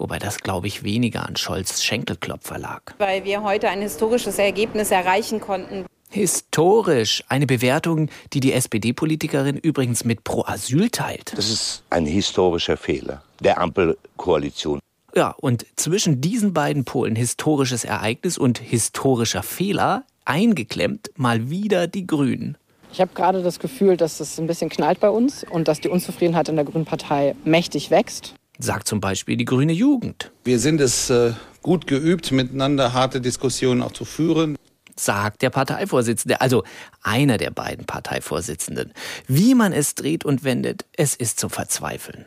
Wobei 0.00 0.18
das, 0.18 0.38
glaube 0.38 0.66
ich, 0.66 0.82
weniger 0.82 1.28
an 1.28 1.36
Scholz 1.36 1.82
Schenkelklopfer 1.82 2.58
lag. 2.58 2.80
weil 2.96 3.24
wir 3.24 3.42
heute 3.42 3.68
ein 3.68 3.82
historisches 3.82 4.38
Ergebnis 4.38 4.90
erreichen 4.90 5.40
konnten. 5.40 5.84
Historisch. 6.08 7.22
Eine 7.28 7.46
Bewertung, 7.46 8.08
die 8.32 8.40
die 8.40 8.54
SPD-Politikerin 8.54 9.58
übrigens 9.58 10.04
mit 10.04 10.24
Pro 10.24 10.42
Asyl 10.46 10.88
teilt. 10.88 11.36
Das 11.36 11.50
ist 11.50 11.84
ein 11.90 12.06
historischer 12.06 12.78
Fehler 12.78 13.22
der 13.40 13.60
Ampelkoalition. 13.60 14.80
Ja, 15.14 15.34
und 15.38 15.66
zwischen 15.76 16.22
diesen 16.22 16.54
beiden 16.54 16.86
Polen 16.86 17.14
historisches 17.14 17.84
Ereignis 17.84 18.38
und 18.38 18.58
historischer 18.58 19.42
Fehler 19.42 20.04
eingeklemmt 20.24 21.10
mal 21.16 21.50
wieder 21.50 21.86
die 21.86 22.06
Grünen. 22.06 22.56
Ich 22.92 23.02
habe 23.02 23.10
gerade 23.14 23.42
das 23.42 23.58
Gefühl, 23.60 23.98
dass 23.98 24.18
es 24.18 24.40
ein 24.40 24.46
bisschen 24.46 24.70
knallt 24.70 24.98
bei 24.98 25.10
uns 25.10 25.44
und 25.44 25.68
dass 25.68 25.80
die 25.80 25.88
Unzufriedenheit 25.88 26.48
in 26.48 26.56
der 26.56 26.64
Grünen 26.64 26.86
Partei 26.86 27.36
mächtig 27.44 27.90
wächst. 27.90 28.34
Sagt 28.62 28.88
zum 28.88 29.00
Beispiel 29.00 29.38
die 29.38 29.46
grüne 29.46 29.72
Jugend. 29.72 30.32
Wir 30.44 30.58
sind 30.58 30.82
es 30.82 31.08
äh, 31.08 31.32
gut 31.62 31.86
geübt, 31.86 32.30
miteinander 32.30 32.92
harte 32.92 33.22
Diskussionen 33.22 33.82
auch 33.82 33.92
zu 33.92 34.04
führen. 34.04 34.56
Sagt 34.96 35.40
der 35.40 35.48
Parteivorsitzende, 35.48 36.42
also 36.42 36.62
einer 37.02 37.38
der 37.38 37.50
beiden 37.50 37.86
Parteivorsitzenden. 37.86 38.92
Wie 39.26 39.54
man 39.54 39.72
es 39.72 39.94
dreht 39.94 40.26
und 40.26 40.44
wendet, 40.44 40.84
es 40.94 41.14
ist 41.14 41.40
zum 41.40 41.48
Verzweifeln. 41.48 42.26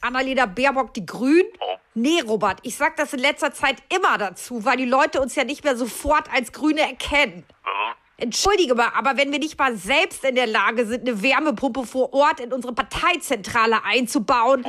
Annalena 0.00 0.46
Baerbock, 0.46 0.94
die 0.94 1.04
Grünen? 1.04 1.48
Nee, 1.94 2.20
Robert, 2.20 2.60
ich 2.62 2.76
sag 2.76 2.96
das 2.96 3.12
in 3.14 3.18
letzter 3.18 3.52
Zeit 3.52 3.82
immer 3.92 4.16
dazu, 4.16 4.64
weil 4.64 4.76
die 4.76 4.84
Leute 4.84 5.20
uns 5.20 5.34
ja 5.34 5.42
nicht 5.42 5.64
mehr 5.64 5.76
sofort 5.76 6.32
als 6.32 6.52
Grüne 6.52 6.82
erkennen. 6.82 7.42
Entschuldige 8.18 8.74
mal, 8.74 8.92
aber 8.94 9.18
wenn 9.18 9.30
wir 9.30 9.38
nicht 9.38 9.58
mal 9.58 9.76
selbst 9.76 10.24
in 10.24 10.36
der 10.36 10.46
Lage 10.46 10.86
sind, 10.86 11.06
eine 11.06 11.22
Wärmepumpe 11.22 11.84
vor 11.84 12.14
Ort 12.14 12.40
in 12.40 12.50
unsere 12.50 12.72
Parteizentrale 12.72 13.84
einzubauen. 13.84 14.64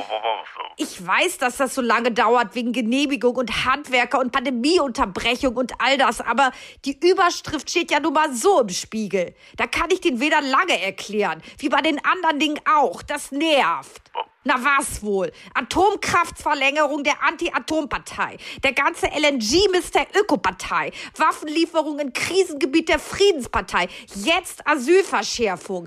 Ich 0.76 1.06
weiß, 1.06 1.38
dass 1.38 1.56
das 1.56 1.74
so 1.74 1.80
lange 1.80 2.12
dauert 2.12 2.54
wegen 2.54 2.74
Genehmigung 2.74 3.36
und 3.36 3.64
Handwerker 3.64 4.20
und 4.20 4.32
Pandemieunterbrechung 4.32 5.56
und 5.56 5.72
all 5.78 5.96
das, 5.96 6.20
aber 6.20 6.52
die 6.84 6.98
Überschrift 7.02 7.70
steht 7.70 7.90
ja 7.90 8.00
nun 8.00 8.12
mal 8.12 8.34
so 8.34 8.60
im 8.60 8.68
Spiegel. 8.68 9.34
Da 9.56 9.66
kann 9.66 9.90
ich 9.90 10.02
den 10.02 10.20
weder 10.20 10.42
lange 10.42 10.82
erklären, 10.82 11.40
wie 11.56 11.70
bei 11.70 11.80
den 11.80 12.04
anderen 12.04 12.38
Dingen 12.38 12.60
auch. 12.70 13.02
Das 13.02 13.32
nervt. 13.32 14.12
Na 14.48 14.54
was 14.64 15.02
wohl? 15.02 15.30
Atomkraftverlängerung 15.52 17.04
der 17.04 17.22
Anti-Atom-Partei. 17.22 18.38
Der 18.64 18.72
ganze 18.72 19.04
LNG-Mist 19.08 19.94
der 19.94 20.06
Ökopartei. 20.18 20.90
Waffenlieferung 21.18 21.98
in 21.98 22.14
Krisengebiet 22.14 22.88
der 22.88 22.98
Friedenspartei. 22.98 23.88
Jetzt 24.14 24.66
Asylverschärfung. 24.66 25.86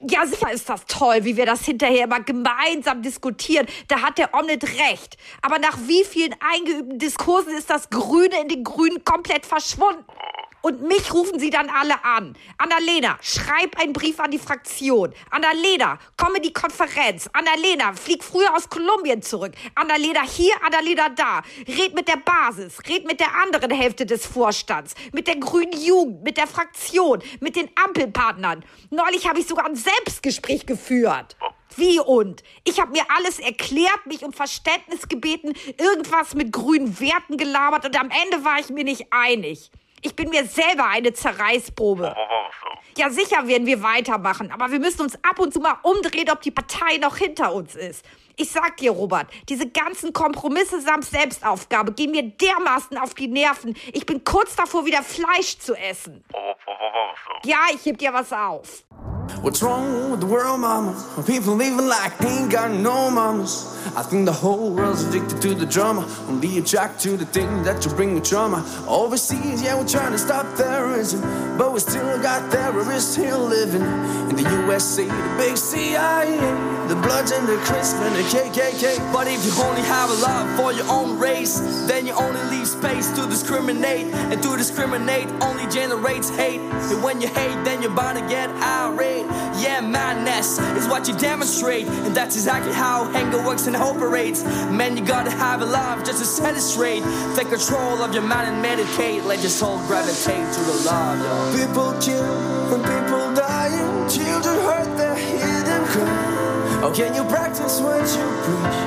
Ja, 0.00 0.26
sicher 0.26 0.50
ist 0.50 0.68
das 0.68 0.84
toll, 0.86 1.18
wie 1.22 1.36
wir 1.36 1.46
das 1.46 1.64
hinterher 1.64 2.06
immer 2.06 2.18
gemeinsam 2.18 3.02
diskutieren. 3.02 3.68
Da 3.86 4.02
hat 4.02 4.18
der 4.18 4.34
Omnet 4.34 4.64
recht. 4.64 5.16
Aber 5.40 5.60
nach 5.60 5.78
wie 5.86 6.02
vielen 6.02 6.34
eingeübten 6.40 6.98
Diskursen 6.98 7.56
ist 7.56 7.70
das 7.70 7.88
Grüne 7.88 8.40
in 8.42 8.48
den 8.48 8.64
Grünen 8.64 9.04
komplett 9.04 9.46
verschwunden? 9.46 10.04
Und 10.62 10.82
mich 10.82 11.12
rufen 11.12 11.38
sie 11.40 11.50
dann 11.50 11.68
alle 11.68 12.04
an. 12.04 12.36
Annalena, 12.56 13.18
schreib 13.20 13.78
einen 13.80 13.92
Brief 13.92 14.20
an 14.20 14.30
die 14.30 14.38
Fraktion. 14.38 15.12
Annalena, 15.30 15.98
komm 16.16 16.36
in 16.36 16.42
die 16.42 16.52
Konferenz. 16.52 17.28
Annalena, 17.32 17.92
flieg 17.92 18.22
früher 18.22 18.54
aus 18.56 18.68
Kolumbien 18.68 19.22
zurück. 19.22 19.52
Annalena 19.74 20.22
hier, 20.22 20.54
Annalena 20.64 21.08
da. 21.08 21.42
Red 21.66 21.94
mit 21.94 22.06
der 22.06 22.18
Basis, 22.18 22.78
red 22.88 23.04
mit 23.06 23.18
der 23.18 23.34
anderen 23.42 23.72
Hälfte 23.72 24.06
des 24.06 24.24
Vorstands, 24.24 24.94
mit 25.12 25.26
der 25.26 25.36
grünen 25.36 25.72
Jugend, 25.72 26.22
mit 26.22 26.36
der 26.36 26.46
Fraktion, 26.46 27.20
mit 27.40 27.56
den 27.56 27.68
Ampelpartnern. 27.84 28.64
Neulich 28.90 29.28
habe 29.28 29.40
ich 29.40 29.46
sogar 29.46 29.66
ein 29.66 29.76
Selbstgespräch 29.76 30.64
geführt. 30.66 31.36
Wie 31.76 31.98
und? 31.98 32.42
Ich 32.64 32.80
habe 32.80 32.92
mir 32.92 33.04
alles 33.16 33.38
erklärt, 33.38 34.06
mich 34.06 34.24
um 34.24 34.32
Verständnis 34.32 35.08
gebeten, 35.08 35.54
irgendwas 35.78 36.34
mit 36.34 36.52
grünen 36.52 37.00
Werten 37.00 37.36
gelabert 37.36 37.86
und 37.86 37.98
am 37.98 38.10
Ende 38.10 38.44
war 38.44 38.60
ich 38.60 38.68
mir 38.68 38.84
nicht 38.84 39.06
einig. 39.10 39.70
Ich 40.02 40.16
bin 40.16 40.30
mir 40.30 40.44
selber 40.44 40.86
eine 40.88 41.12
Zerreißprobe. 41.12 42.14
Ja, 42.98 43.08
sicher 43.08 43.46
werden 43.46 43.66
wir 43.66 43.82
weitermachen, 43.82 44.50
aber 44.50 44.70
wir 44.70 44.80
müssen 44.80 45.02
uns 45.02 45.14
ab 45.24 45.38
und 45.38 45.54
zu 45.54 45.60
mal 45.60 45.76
umdrehen, 45.82 46.28
ob 46.30 46.42
die 46.42 46.50
Partei 46.50 46.98
noch 46.98 47.16
hinter 47.16 47.54
uns 47.54 47.74
ist. 47.76 48.04
Ich 48.36 48.50
sag 48.50 48.78
dir, 48.78 48.90
Robert, 48.90 49.28
diese 49.48 49.68
ganzen 49.70 50.12
Kompromisse 50.12 50.80
samt 50.80 51.04
Selbstaufgabe 51.04 51.92
gehen 51.92 52.10
mir 52.10 52.22
dermaßen 52.22 52.98
auf 52.98 53.14
die 53.14 53.28
Nerven. 53.28 53.76
Ich 53.92 54.04
bin 54.04 54.24
kurz 54.24 54.56
davor, 54.56 54.84
wieder 54.84 55.02
Fleisch 55.02 55.58
zu 55.58 55.74
essen. 55.74 56.24
Ja, 57.44 57.58
ich 57.72 57.84
heb 57.86 57.98
dir 57.98 58.12
was 58.12 58.32
auf. 58.32 58.84
What's 59.42 59.62
wrong 59.62 60.10
with 60.10 60.20
the 60.20 60.26
world, 60.26 60.60
mama? 60.60 60.92
People 61.26 61.54
living 61.54 61.86
like 61.86 62.20
ain't 62.22 62.50
got 62.50 62.70
no 62.70 63.10
mamas? 63.10 63.72
I 63.96 64.02
think 64.02 64.26
the 64.26 64.32
whole 64.32 64.70
world's 64.70 65.04
addicted 65.04 65.42
to 65.42 65.54
the 65.54 65.66
drama. 65.66 66.06
Only 66.28 66.58
attracted 66.58 67.00
to 67.02 67.16
the 67.16 67.26
thing 67.26 67.62
that 67.62 67.84
you 67.84 67.90
bring 67.92 68.14
with 68.14 68.24
trauma. 68.24 68.64
Overseas, 68.88 69.62
yeah, 69.62 69.78
we're 69.78 69.86
trying 69.86 70.12
to 70.12 70.18
stop 70.18 70.46
terrorism. 70.56 71.20
But 71.58 71.72
we 71.72 71.80
still 71.80 72.20
got 72.22 72.50
terrorists 72.50 73.14
here 73.14 73.36
living. 73.36 73.82
In 74.30 74.36
the 74.36 74.48
USA, 74.66 75.04
the 75.04 75.34
big 75.36 75.56
CIA, 75.56 76.36
the 76.88 76.96
Bloods 76.96 77.32
and 77.32 77.46
the 77.46 77.56
Crisp 77.58 77.96
and 77.96 78.14
the 78.16 78.22
KKK. 78.22 79.12
But 79.12 79.26
if 79.26 79.44
you 79.44 79.52
only 79.62 79.82
have 79.82 80.10
a 80.10 80.14
love 80.14 80.56
for 80.56 80.72
your 80.72 80.88
own 80.90 81.18
race, 81.18 81.58
then 81.86 82.06
you 82.06 82.12
only 82.14 82.42
leave 82.44 82.68
space 82.68 83.10
to 83.12 83.26
discriminate. 83.26 84.06
And 84.30 84.42
to 84.42 84.56
discriminate 84.56 85.28
only 85.42 85.66
generates 85.66 86.30
hate. 86.30 86.60
And 86.60 87.02
when 87.02 87.20
you 87.20 87.28
hate, 87.28 87.64
then 87.64 87.82
you're 87.82 87.94
bound 87.94 88.18
to 88.18 88.26
get 88.28 88.48
irate. 88.50 89.11
Yeah, 89.62 89.80
madness 89.80 90.58
is 90.78 90.88
what 90.88 91.08
you 91.08 91.16
demonstrate. 91.18 91.86
And 91.86 92.14
that's 92.14 92.34
exactly 92.34 92.72
how 92.72 93.10
anger 93.14 93.42
works 93.44 93.66
and 93.66 93.76
operates. 93.76 94.44
Man, 94.70 94.96
you 94.96 95.04
gotta 95.04 95.30
have 95.30 95.62
a 95.62 95.66
love 95.66 96.04
just 96.04 96.18
to 96.18 96.24
set 96.24 96.56
it 96.56 96.60
straight. 96.60 97.02
Take 97.36 97.48
control 97.48 98.02
of 98.02 98.14
your 98.14 98.22
mind 98.22 98.48
and 98.48 98.62
meditate. 98.62 99.24
Let 99.24 99.40
your 99.40 99.50
soul 99.50 99.78
gravitate 99.86 100.52
to 100.54 100.60
the 100.60 100.76
love, 100.86 101.18
yo. 101.18 101.64
People 101.64 101.92
kill 102.00 102.74
and 102.74 102.82
people 102.82 103.34
dying. 103.34 104.08
Children 104.08 104.56
hurt, 104.66 104.96
they 104.96 105.38
hear 105.38 105.62
them 105.62 105.84
cry. 105.86 106.32
How 106.82 106.88
oh, 106.88 106.92
can 106.92 107.14
you 107.14 107.22
practice 107.24 107.80
what 107.80 108.02
you 108.16 108.26
preach? 108.42 108.78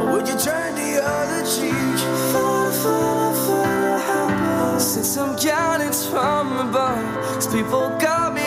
Or 0.00 0.12
would 0.12 0.26
you 0.26 0.36
turn 0.36 0.74
the 0.74 1.00
other 1.00 1.46
cheek? 1.46 1.98
Father, 2.32 2.72
Father, 2.82 3.38
Father, 3.46 3.98
help 3.98 4.74
us. 4.74 4.94
Send 4.94 5.06
some 5.06 5.36
guidance 5.36 6.04
from 6.04 6.56
above. 6.58 7.14
Cause 7.34 7.46
people 7.46 7.88
got 8.00 8.34
me 8.34 8.39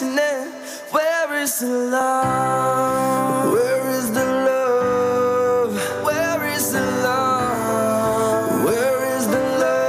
questioning. 0.00 0.48
Where 0.90 1.42
is 1.42 1.58
the 1.58 1.66
love? 1.66 3.52
Where 3.52 3.98
is 3.98 4.10
the 4.12 4.24
love? 4.24 5.78
Where 6.04 6.56
is 6.56 6.72
the 6.72 6.80
love? 7.02 8.64
Where 8.64 9.16
is 9.16 9.26
the 9.26 9.40
love? 9.60 9.80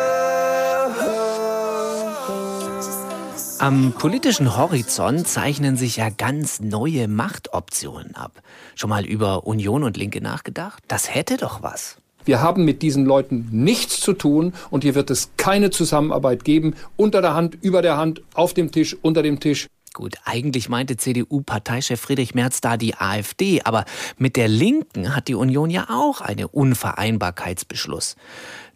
Am 3.60 3.94
politischen 3.94 4.58
Horizont 4.58 5.27
zeichnen 5.27 5.77
sich 5.77 5.98
ja 5.98 6.10
ganz 6.10 6.60
neue 6.60 7.08
Machtoptionen 7.08 8.15
ab. 8.15 8.41
Schon 8.75 8.89
mal 8.89 9.06
über 9.06 9.46
Union 9.48 9.84
und 9.84 9.98
Linke 9.98 10.22
nachgedacht? 10.22 10.84
Das 10.88 11.13
hätte 11.13 11.38
doch 11.38 11.62
was. 11.63 11.98
Wir 12.24 12.41
haben 12.41 12.65
mit 12.65 12.84
diesen 12.84 13.06
Leuten 13.06 13.48
nichts 13.51 14.00
zu 14.00 14.13
tun 14.13 14.53
und 14.70 14.84
hier 14.84 14.94
wird 14.94 15.10
es 15.10 15.32
keine 15.38 15.72
Zusammenarbeit 15.72 16.44
geben. 16.44 16.75
Unter 16.96 17.22
der 17.22 17.34
Hand, 17.34 17.58
über 17.62 17.82
der 17.82 17.98
Hand, 17.98 18.22
auf 18.36 18.53
dem 18.53 18.72
Tisch, 18.72 18.96
unter 19.01 19.24
dem 19.24 19.39
Tisch. 19.39 19.68
Gut, 19.93 20.15
eigentlich 20.24 20.69
meinte 20.69 20.95
CDU-Parteichef 20.95 22.00
Friedrich 22.00 22.33
Merz 22.33 22.62
da 22.62 22.77
die 22.77 22.95
AfD, 22.95 23.62
aber 23.63 23.83
mit 24.17 24.38
der 24.38 24.48
Linken 24.48 25.13
hat 25.13 25.27
die 25.27 25.36
Union 25.36 25.69
ja 25.69 25.88
auch 25.89 26.21
einen 26.21 26.45
Unvereinbarkeitsbeschluss. 26.45 28.15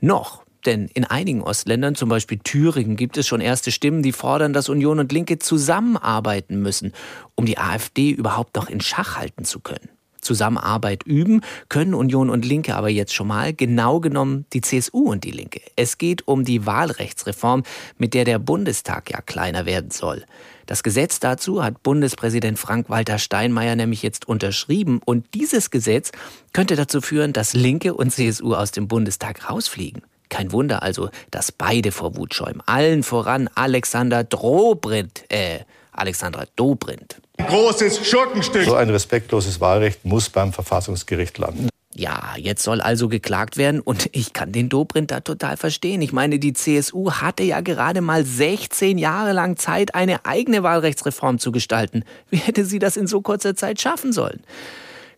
Noch. 0.01 0.43
Denn 0.65 0.88
in 0.93 1.05
einigen 1.05 1.43
Ostländern, 1.43 1.93
zum 1.93 2.10
Beispiel 2.10 2.39
Thüringen, 2.39 2.95
gibt 2.95 3.17
es 3.17 3.27
schon 3.27 3.39
erste 3.39 3.72
Stimmen, 3.72 4.01
die 4.01 4.12
fordern, 4.12 4.51
dass 4.51 4.67
Union 4.67 5.00
und 5.00 5.12
Linke 5.12 5.38
zusammenarbeiten 5.38 6.60
müssen, 6.60 6.91
um 7.36 7.45
die 7.45 7.60
AfD 7.60 8.10
überhaupt 8.10 8.55
noch 8.55 8.67
in 8.67 8.81
Schach 8.81 9.15
halten 9.15 9.45
zu 9.45 9.60
können. 9.60 9.89
Zusammenarbeit 10.22 11.03
üben 11.03 11.41
können 11.69 11.93
Union 11.93 12.31
und 12.31 12.45
Linke 12.45 12.75
aber 12.75 12.89
jetzt 12.89 13.13
schon 13.13 13.27
mal, 13.27 13.53
genau 13.53 14.00
genommen 14.00 14.45
die 14.53 14.62
CSU 14.62 15.12
und 15.12 15.24
die 15.24 15.31
Linke. 15.31 15.62
Es 15.75 16.00
geht 16.00 16.27
um 16.27 16.43
die 16.43 16.65
Wahlrechtsreform, 16.65 17.62
mit 18.00 18.15
der 18.15 18.25
der 18.25 18.39
Bundestag 18.39 19.12
ja 19.12 19.22
kleiner 19.22 19.67
werden 19.67 19.91
soll. 19.91 20.25
Das 20.65 20.84
Gesetz 20.84 21.19
dazu 21.19 21.63
hat 21.63 21.84
Bundespräsident 21.84 22.57
Frank-Walter 22.57 23.19
Steinmeier 23.19 23.75
nämlich 23.75 24.01
jetzt 24.01 24.27
unterschrieben 24.27 25.00
und 25.05 25.34
dieses 25.34 25.69
Gesetz 25.69 26.12
könnte 26.53 26.75
dazu 26.75 27.01
führen, 27.01 27.34
dass 27.34 27.53
Linke 27.53 27.93
und 27.93 28.12
CSU 28.12 28.55
aus 28.55 28.72
dem 28.72 28.88
Bundestag 28.88 29.50
rausfliegen. 29.50 30.01
Kein 30.29 30.51
Wunder 30.51 30.81
also, 30.81 31.10
dass 31.31 31.51
beide 31.51 31.91
vor 31.91 32.17
Wut 32.17 32.34
schäumen. 32.34 32.62
Allen 32.65 33.03
voran 33.03 33.50
Alexander 33.53 34.24
Dobrindt, 34.24 35.24
äh, 35.29 35.60
Alexandra 35.91 36.45
Dobrindt. 36.55 37.22
Großes 37.38 38.06
Schurkenstück. 38.08 38.65
So 38.65 38.75
ein 38.75 38.89
respektloses 38.89 39.62
Wahlrecht 39.62 40.04
muss 40.04 40.30
beim 40.30 40.51
Verfassungsgericht 40.51 41.38
landen. 41.38 41.69
Ja, 41.97 42.34
jetzt 42.38 42.62
soll 42.63 42.81
also 42.81 43.08
geklagt 43.08 43.55
werden 43.55 43.79
und 43.79 44.10
ich 44.12 44.34
kann 44.34 44.51
den 44.51 44.67
Dobrindt 44.67 45.12
da 45.12 45.21
total 45.21 45.55
verstehen. 45.55 46.01
Ich 46.01 46.12
meine, 46.12 46.39
die 46.39 46.53
CSU 46.53 47.12
hatte 47.13 47.43
ja 47.43 47.62
gerade 47.62 48.01
mal 48.01 48.25
16 48.25 48.97
Jahre 48.97 49.31
lang 49.31 49.55
Zeit, 49.55 49.95
eine 49.95 50.25
eigene 50.25 50.62
Wahlrechtsreform 50.62 51.39
zu 51.39 51.53
gestalten. 51.53 52.03
Wie 52.29 52.38
hätte 52.38 52.65
sie 52.65 52.79
das 52.79 52.97
in 52.97 53.08
so 53.08 53.21
kurzer 53.21 53.55
Zeit 53.55 53.79
schaffen 53.79 54.12
sollen? 54.12 54.41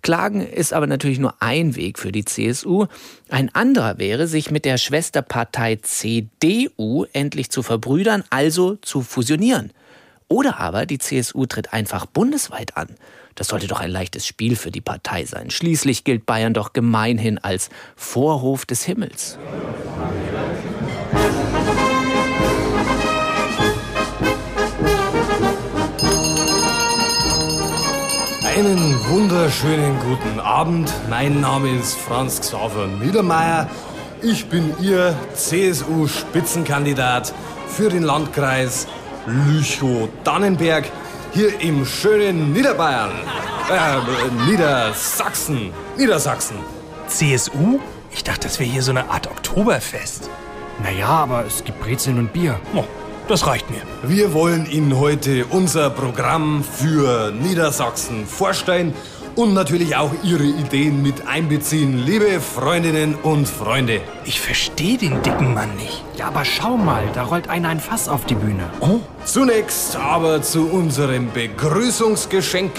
Klagen 0.04 0.42
ist 0.42 0.74
aber 0.74 0.86
natürlich 0.86 1.18
nur 1.18 1.34
ein 1.40 1.76
Weg 1.76 1.98
für 1.98 2.12
die 2.12 2.24
CSU. 2.24 2.86
Ein 3.30 3.54
anderer 3.56 3.98
wäre, 3.98 4.28
sich 4.28 4.52
mit 4.52 4.64
der 4.64 4.78
Schwesterpartei 4.78 5.78
CDU 5.78 7.06
endlich 7.12 7.50
zu 7.50 7.64
verbrüdern, 7.64 8.24
also 8.30 8.76
zu 8.76 9.02
fusionieren. 9.02 9.74
Oder 10.28 10.60
aber 10.60 10.86
die 10.86 11.00
CSU 11.00 11.48
tritt 11.48 11.74
einfach 11.74 12.06
bundesweit 12.06 12.78
an. 12.78 12.90
Das 13.38 13.48
sollte 13.50 13.68
doch 13.68 13.80
ein 13.80 13.92
leichtes 13.92 14.26
Spiel 14.26 14.56
für 14.56 14.72
die 14.72 14.82
Partei 14.82 15.26
sein. 15.26 15.52
Schließlich 15.52 16.04
gilt 16.04 16.26
Bayern 16.26 16.56
doch 16.56 16.74
gemeinhin 16.74 17.38
als 17.38 17.70
Vorhof 17.96 18.66
des 18.66 18.84
Himmels. 18.84 19.38
Einen 28.44 29.00
wunderschönen 29.08 30.00
guten 30.00 30.40
Abend. 30.40 30.92
Mein 31.08 31.40
Name 31.40 31.78
ist 31.78 31.96
Franz 31.96 32.42
Xaver 32.42 32.88
Niedermeyer. 32.88 33.70
Ich 34.24 34.48
bin 34.48 34.74
Ihr 34.82 35.16
CSU-Spitzenkandidat 35.36 37.36
für 37.68 37.90
den 37.90 38.02
Landkreis 38.02 38.88
Lüchow-Dannenberg 39.28 40.86
hier 41.38 41.62
im 41.62 41.86
schönen 41.86 42.52
Niederbayern. 42.52 43.12
Äh, 43.70 44.50
Niedersachsen. 44.50 45.72
Niedersachsen. 45.96 46.58
CSU? 47.06 47.80
Ich 48.10 48.24
dachte, 48.24 48.48
das 48.48 48.60
wäre 48.60 48.68
hier 48.68 48.82
so 48.82 48.90
eine 48.90 49.08
Art 49.12 49.28
Oktoberfest. 49.28 50.32
Naja, 50.82 51.10
aber 51.10 51.46
es 51.46 51.64
gibt 51.64 51.80
Brezeln 51.80 52.18
und 52.18 52.34
Bier. 52.34 52.60
Oh, 52.74 52.86
das 53.28 53.46
reicht 53.46 53.70
mir. 53.70 53.82
Wir 54.02 54.34
wollen 54.34 54.66
Ihnen 54.66 54.98
heute 54.98 55.46
unser 55.52 55.92
Programm 55.92 56.64
für 56.64 57.32
Niedersachsen 57.32 58.26
vorstellen 58.26 58.96
und 59.38 59.54
natürlich 59.54 59.96
auch 59.96 60.12
Ihre 60.24 60.44
Ideen 60.44 61.04
mit 61.04 61.28
einbeziehen, 61.28 62.04
liebe 62.04 62.42
Freundinnen 62.42 63.16
und 63.16 63.48
Freunde. 63.48 64.02
Ich 64.26 64.42
verstehe 64.42 64.98
den 64.98 65.22
dicken 65.22 65.54
Mann 65.54 65.76
nicht. 65.76 66.04
Ja, 66.18 66.28
aber 66.28 66.44
schau 66.44 66.76
mal, 66.76 67.04
da 67.14 67.24
rollt 67.24 67.48
einer 67.48 67.70
ein 67.70 67.80
Fass 67.80 68.10
auf 68.10 68.26
die 68.26 68.34
Bühne. 68.34 68.64
Oh. 68.80 69.00
Zunächst 69.26 69.96
aber 69.96 70.42
zu 70.42 70.68
unserem 70.68 71.32
Begrüßungsgeschenk. 71.32 72.72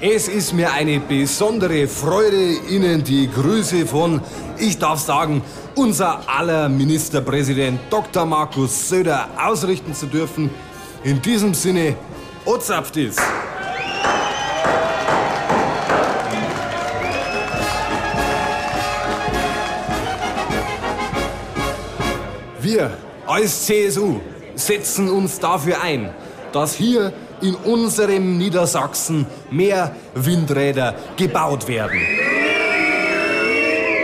Es 0.00 0.26
ist 0.26 0.52
mir 0.52 0.72
eine 0.72 0.98
besondere 0.98 1.86
Freude, 1.86 2.54
Ihnen 2.68 3.04
die 3.04 3.30
Grüße 3.30 3.86
von, 3.86 4.20
ich 4.58 4.78
darf 4.78 4.98
sagen, 4.98 5.42
unser 5.76 6.28
aller 6.28 6.68
Ministerpräsident 6.68 7.78
Dr. 7.88 8.26
Markus 8.26 8.88
Söder 8.88 9.28
ausrichten 9.40 9.94
zu 9.94 10.06
dürfen. 10.06 10.50
In 11.04 11.22
diesem 11.22 11.54
Sinne, 11.54 11.94
Ozapftis! 12.44 13.16
Wir 22.62 22.92
als 23.26 23.66
CSU 23.66 24.20
setzen 24.54 25.08
uns 25.10 25.40
dafür 25.40 25.82
ein, 25.82 26.10
dass 26.52 26.74
hier 26.74 27.12
in 27.40 27.56
unserem 27.56 28.38
Niedersachsen 28.38 29.26
mehr 29.50 29.96
Windräder 30.14 30.94
gebaut 31.16 31.66
werden. 31.66 31.98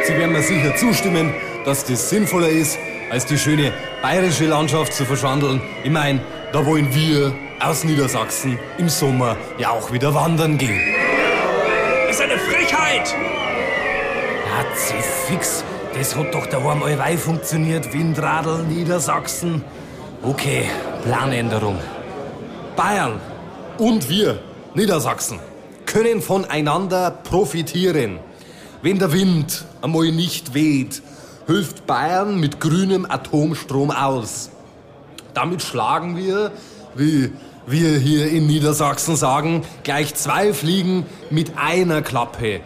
Sie 0.03 0.12
werden 0.12 0.33
mir 0.33 0.42
sicher 0.42 0.75
zustimmen, 0.75 1.33
dass 1.64 1.85
das 1.85 2.11
sinnvoller 2.11 2.49
ist, 2.49 2.79
als 3.12 3.27
die 3.27 3.38
schöne 3.38 3.73
bayerische 4.03 4.47
Landschaft 4.47 4.92
zu 4.92 5.05
verschandeln. 5.05 5.61
Ich 5.85 5.90
meine, 5.90 6.21
da 6.53 6.66
wollen 6.66 6.92
wir 6.92 7.33
aus 7.61 7.85
Niedersachsen 7.85 8.59
im 8.79 8.88
Sommer 8.88 9.37
ja 9.59 9.71
auch 9.71 9.92
wieder 9.92 10.12
wandern 10.14 10.59
gehen. 10.59 10.81
Das 12.09 12.16
ist 12.16 12.23
eine 12.23 12.38
Frechheit! 12.38 13.14
Ja, 14.47 14.64
fix. 15.29 15.62
Das 15.98 16.14
hat 16.14 16.32
doch 16.32 16.46
daheim 16.46 16.84
allweil 16.84 17.18
funktioniert. 17.18 17.92
Windradl, 17.92 18.62
Niedersachsen. 18.62 19.64
Okay, 20.22 20.70
Planänderung. 21.02 21.76
Bayern 22.76 23.20
und 23.78 24.08
wir, 24.08 24.38
Niedersachsen, 24.76 25.40
können 25.87 26.22
voneinander 26.22 27.11
profitieren. 27.11 28.20
Wenn 28.80 29.00
der 29.00 29.12
Wind 29.12 29.64
einmal 29.82 30.12
nicht 30.12 30.54
weht, 30.54 31.02
hilft 31.48 31.84
Bayern 31.88 32.38
mit 32.38 32.61
grünem 32.61 33.04
Atomstrom 33.04 33.90
aus. 33.90 34.50
Damit 35.34 35.62
schlagen 35.62 36.16
wir, 36.16 36.52
wie 36.94 37.32
wir 37.66 37.98
hier 37.98 38.30
in 38.30 38.46
Niedersachsen 38.46 39.16
sagen, 39.16 39.64
gleich 39.82 40.14
zwei 40.14 40.54
Fliegen 40.54 41.06
mit 41.30 41.58
einer 41.58 42.02
Klappe 42.02 42.61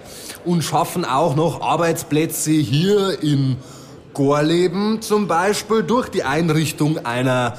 und 0.45 0.63
schaffen 0.63 1.05
auch 1.05 1.37
noch 1.37 1.61
Arbeitsplätze 1.61 2.51
hier 2.51 3.23
in 3.23 3.57
Gorleben, 4.15 5.01
zum 5.01 5.27
Beispiel 5.27 5.83
durch 5.83 6.09
die 6.09 6.23
Einrichtung 6.23 7.05
einer 7.05 7.57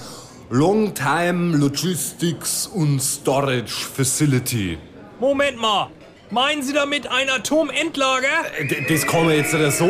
Longtime 0.50 1.58
Logistics 1.58 2.67
und 2.67 3.02
Storage 3.02 3.86
Facility. 3.96 4.78
Moment 5.19 5.58
mal. 5.58 5.89
Meinen 6.30 6.63
Sie 6.63 6.74
damit 6.74 7.08
ein 7.08 7.30
Atomendlager? 7.30 8.28
D 8.60 8.86
das 8.89 9.06
kann 9.06 9.26
man 9.26 9.36
jetzt 9.36 9.52
so 9.52 9.89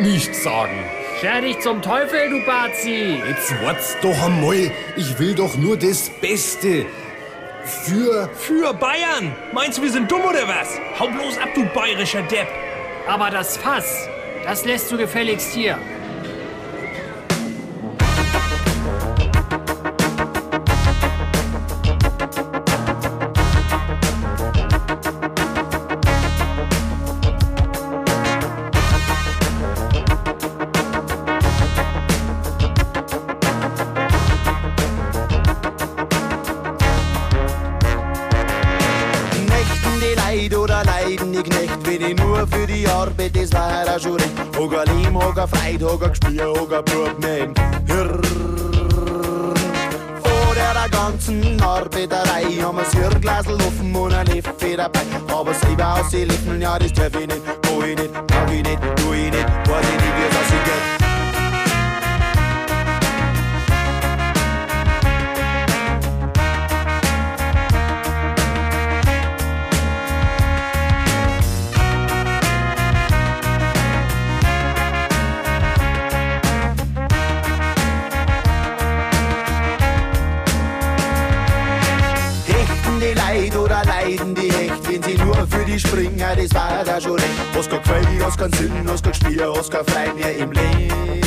nicht 0.00 0.34
sagen. 0.34 0.84
Scher 1.20 1.40
dich 1.40 1.60
zum 1.60 1.80
Teufel, 1.80 2.28
du 2.28 2.44
Bazi! 2.44 3.22
Jetzt 3.28 3.52
wart's 3.62 3.96
doch 4.02 4.20
einmal. 4.24 4.70
Ich 4.96 5.18
will 5.18 5.34
doch 5.34 5.56
nur 5.56 5.76
das 5.76 6.10
Beste. 6.20 6.86
Für. 7.64 8.28
Für 8.34 8.74
Bayern? 8.74 9.34
Meinst 9.52 9.78
du, 9.78 9.82
wir 9.82 9.90
sind 9.90 10.10
dumm 10.10 10.22
oder 10.22 10.46
was? 10.46 10.78
Hau 10.98 11.08
bloß 11.08 11.38
ab, 11.38 11.48
du 11.54 11.64
bayerischer 11.66 12.22
Depp! 12.22 12.48
Aber 13.08 13.30
das 13.30 13.56
Fass, 13.56 14.08
das 14.44 14.64
lässt 14.64 14.92
du 14.92 14.98
gefälligst 14.98 15.52
hier. 15.54 15.78
Aber 56.04 56.10
selber 56.10 56.10
aus 56.10 56.10
die 56.10 56.24
Lippen, 56.24 56.60
ja, 56.60 56.78
das 56.78 56.92
darf 56.92 57.14
sie 85.44 85.56
für 85.56 85.64
die 85.64 85.78
Springer, 85.78 86.36
das 86.36 86.54
war 86.54 86.84
da 86.84 87.00
schon 87.00 87.14
recht. 87.14 87.28
Was 87.54 87.68
kein 87.68 87.82
Gefällig, 87.82 88.20
was 88.20 88.36
kein 88.36 88.52
Sinn, 88.52 88.72
was 88.84 89.02
kein 89.02 89.14
Spiel, 89.14 89.46
was 89.54 89.70
kein 89.70 89.84
Frei 89.86 90.12
mehr 90.14 90.36
im 90.36 90.52
Leben. 90.52 91.22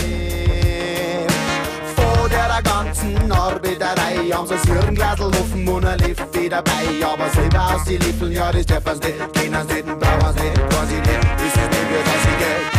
Vor 1.95 2.29
der 2.29 2.61
ganzen 2.61 3.31
Arbeiterei 3.31 4.29
haben 4.31 4.47
sie 4.47 4.55
das 4.55 4.63
Hirnglasl 4.63 5.23
offen 5.23 5.67
und 5.67 5.85
ein 5.85 5.99
Leffe 5.99 6.49
dabei. 6.49 6.71
Aber 7.03 7.29
selber 7.29 7.75
aus 7.75 7.83
die 7.85 7.97
Lippen, 7.97 8.31
ja, 8.31 8.51
das 8.51 8.65
darf 8.65 8.85
man's 8.85 8.99
nicht, 8.99 9.33
kennen's 9.33 9.67
nicht, 9.67 9.85
brauchen's 9.85 10.41
nicht, 10.41 10.57
weiß 10.57 10.89
ich 10.89 10.97
nicht, 10.97 11.23
ist 11.45 11.55
es 11.55 11.69
nicht, 11.69 11.89
wie 11.89 12.03
das 12.03 12.23
ich 12.23 12.37
geht. 12.37 12.76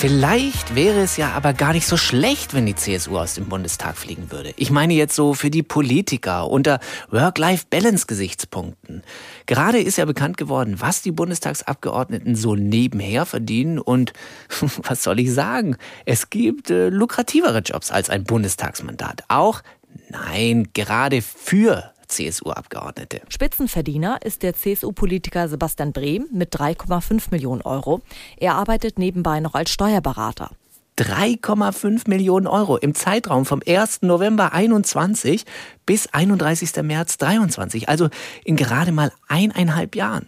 Vielleicht 0.00 0.74
wäre 0.74 1.02
es 1.02 1.18
ja 1.18 1.32
aber 1.32 1.52
gar 1.52 1.74
nicht 1.74 1.86
so 1.86 1.98
schlecht, 1.98 2.54
wenn 2.54 2.64
die 2.64 2.74
CSU 2.74 3.18
aus 3.18 3.34
dem 3.34 3.50
Bundestag 3.50 3.98
fliegen 3.98 4.30
würde. 4.30 4.54
Ich 4.56 4.70
meine 4.70 4.94
jetzt 4.94 5.14
so 5.14 5.34
für 5.34 5.50
die 5.50 5.62
Politiker 5.62 6.48
unter 6.48 6.80
Work-Life-Balance-Gesichtspunkten. 7.10 9.02
Gerade 9.44 9.78
ist 9.78 9.98
ja 9.98 10.06
bekannt 10.06 10.38
geworden, 10.38 10.76
was 10.78 11.02
die 11.02 11.12
Bundestagsabgeordneten 11.12 12.34
so 12.34 12.54
nebenher 12.54 13.26
verdienen 13.26 13.78
und 13.78 14.14
was 14.84 15.02
soll 15.02 15.20
ich 15.20 15.34
sagen? 15.34 15.76
Es 16.06 16.30
gibt 16.30 16.70
äh, 16.70 16.88
lukrativere 16.88 17.58
Jobs 17.58 17.90
als 17.90 18.08
ein 18.08 18.24
Bundestagsmandat. 18.24 19.24
Auch, 19.28 19.60
nein, 20.08 20.68
gerade 20.72 21.20
für 21.20 21.92
CSU-Abgeordnete. 22.10 23.22
Spitzenverdiener 23.28 24.18
ist 24.22 24.42
der 24.42 24.54
CSU-Politiker 24.54 25.48
Sebastian 25.48 25.92
Brehm 25.92 26.26
mit 26.32 26.54
3,5 26.54 27.28
Millionen 27.30 27.62
Euro. 27.62 28.02
Er 28.36 28.56
arbeitet 28.56 28.98
nebenbei 28.98 29.40
noch 29.40 29.54
als 29.54 29.70
Steuerberater. 29.70 30.50
3,5 30.98 32.10
Millionen 32.10 32.46
Euro 32.46 32.76
im 32.76 32.94
Zeitraum 32.94 33.46
vom 33.46 33.62
1. 33.66 34.02
November 34.02 34.52
21 34.52 35.46
bis 35.86 36.08
31. 36.08 36.82
März 36.82 37.16
23, 37.16 37.88
also 37.88 38.10
in 38.44 38.56
gerade 38.56 38.92
mal 38.92 39.10
eineinhalb 39.26 39.96
Jahren. 39.96 40.26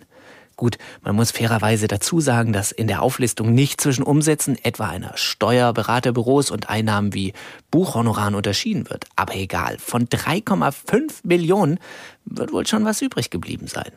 Gut, 0.63 0.79
man 1.03 1.17
muss 1.17 1.33
fairerweise 1.33 1.89
dazu 1.89 2.21
sagen, 2.21 2.53
dass 2.53 2.71
in 2.71 2.87
der 2.87 3.03
Auflistung 3.03 3.53
nicht 3.53 3.81
zwischen 3.81 4.05
Umsätzen 4.05 4.57
etwa 4.63 4.87
einer 4.87 5.11
Steuerberaterbüros 5.17 6.53
und 6.53 6.69
Einnahmen 6.69 7.13
wie 7.15 7.33
Buchhonoraren 7.73 8.37
unterschieden 8.37 8.89
wird. 8.89 9.07
Aber 9.17 9.35
egal, 9.35 9.79
von 9.81 10.07
3,5 10.07 11.15
Millionen 11.25 11.81
wird 12.27 12.53
wohl 12.53 12.65
schon 12.65 12.85
was 12.85 13.03
übrig 13.03 13.31
geblieben 13.31 13.67
sein. 13.67 13.91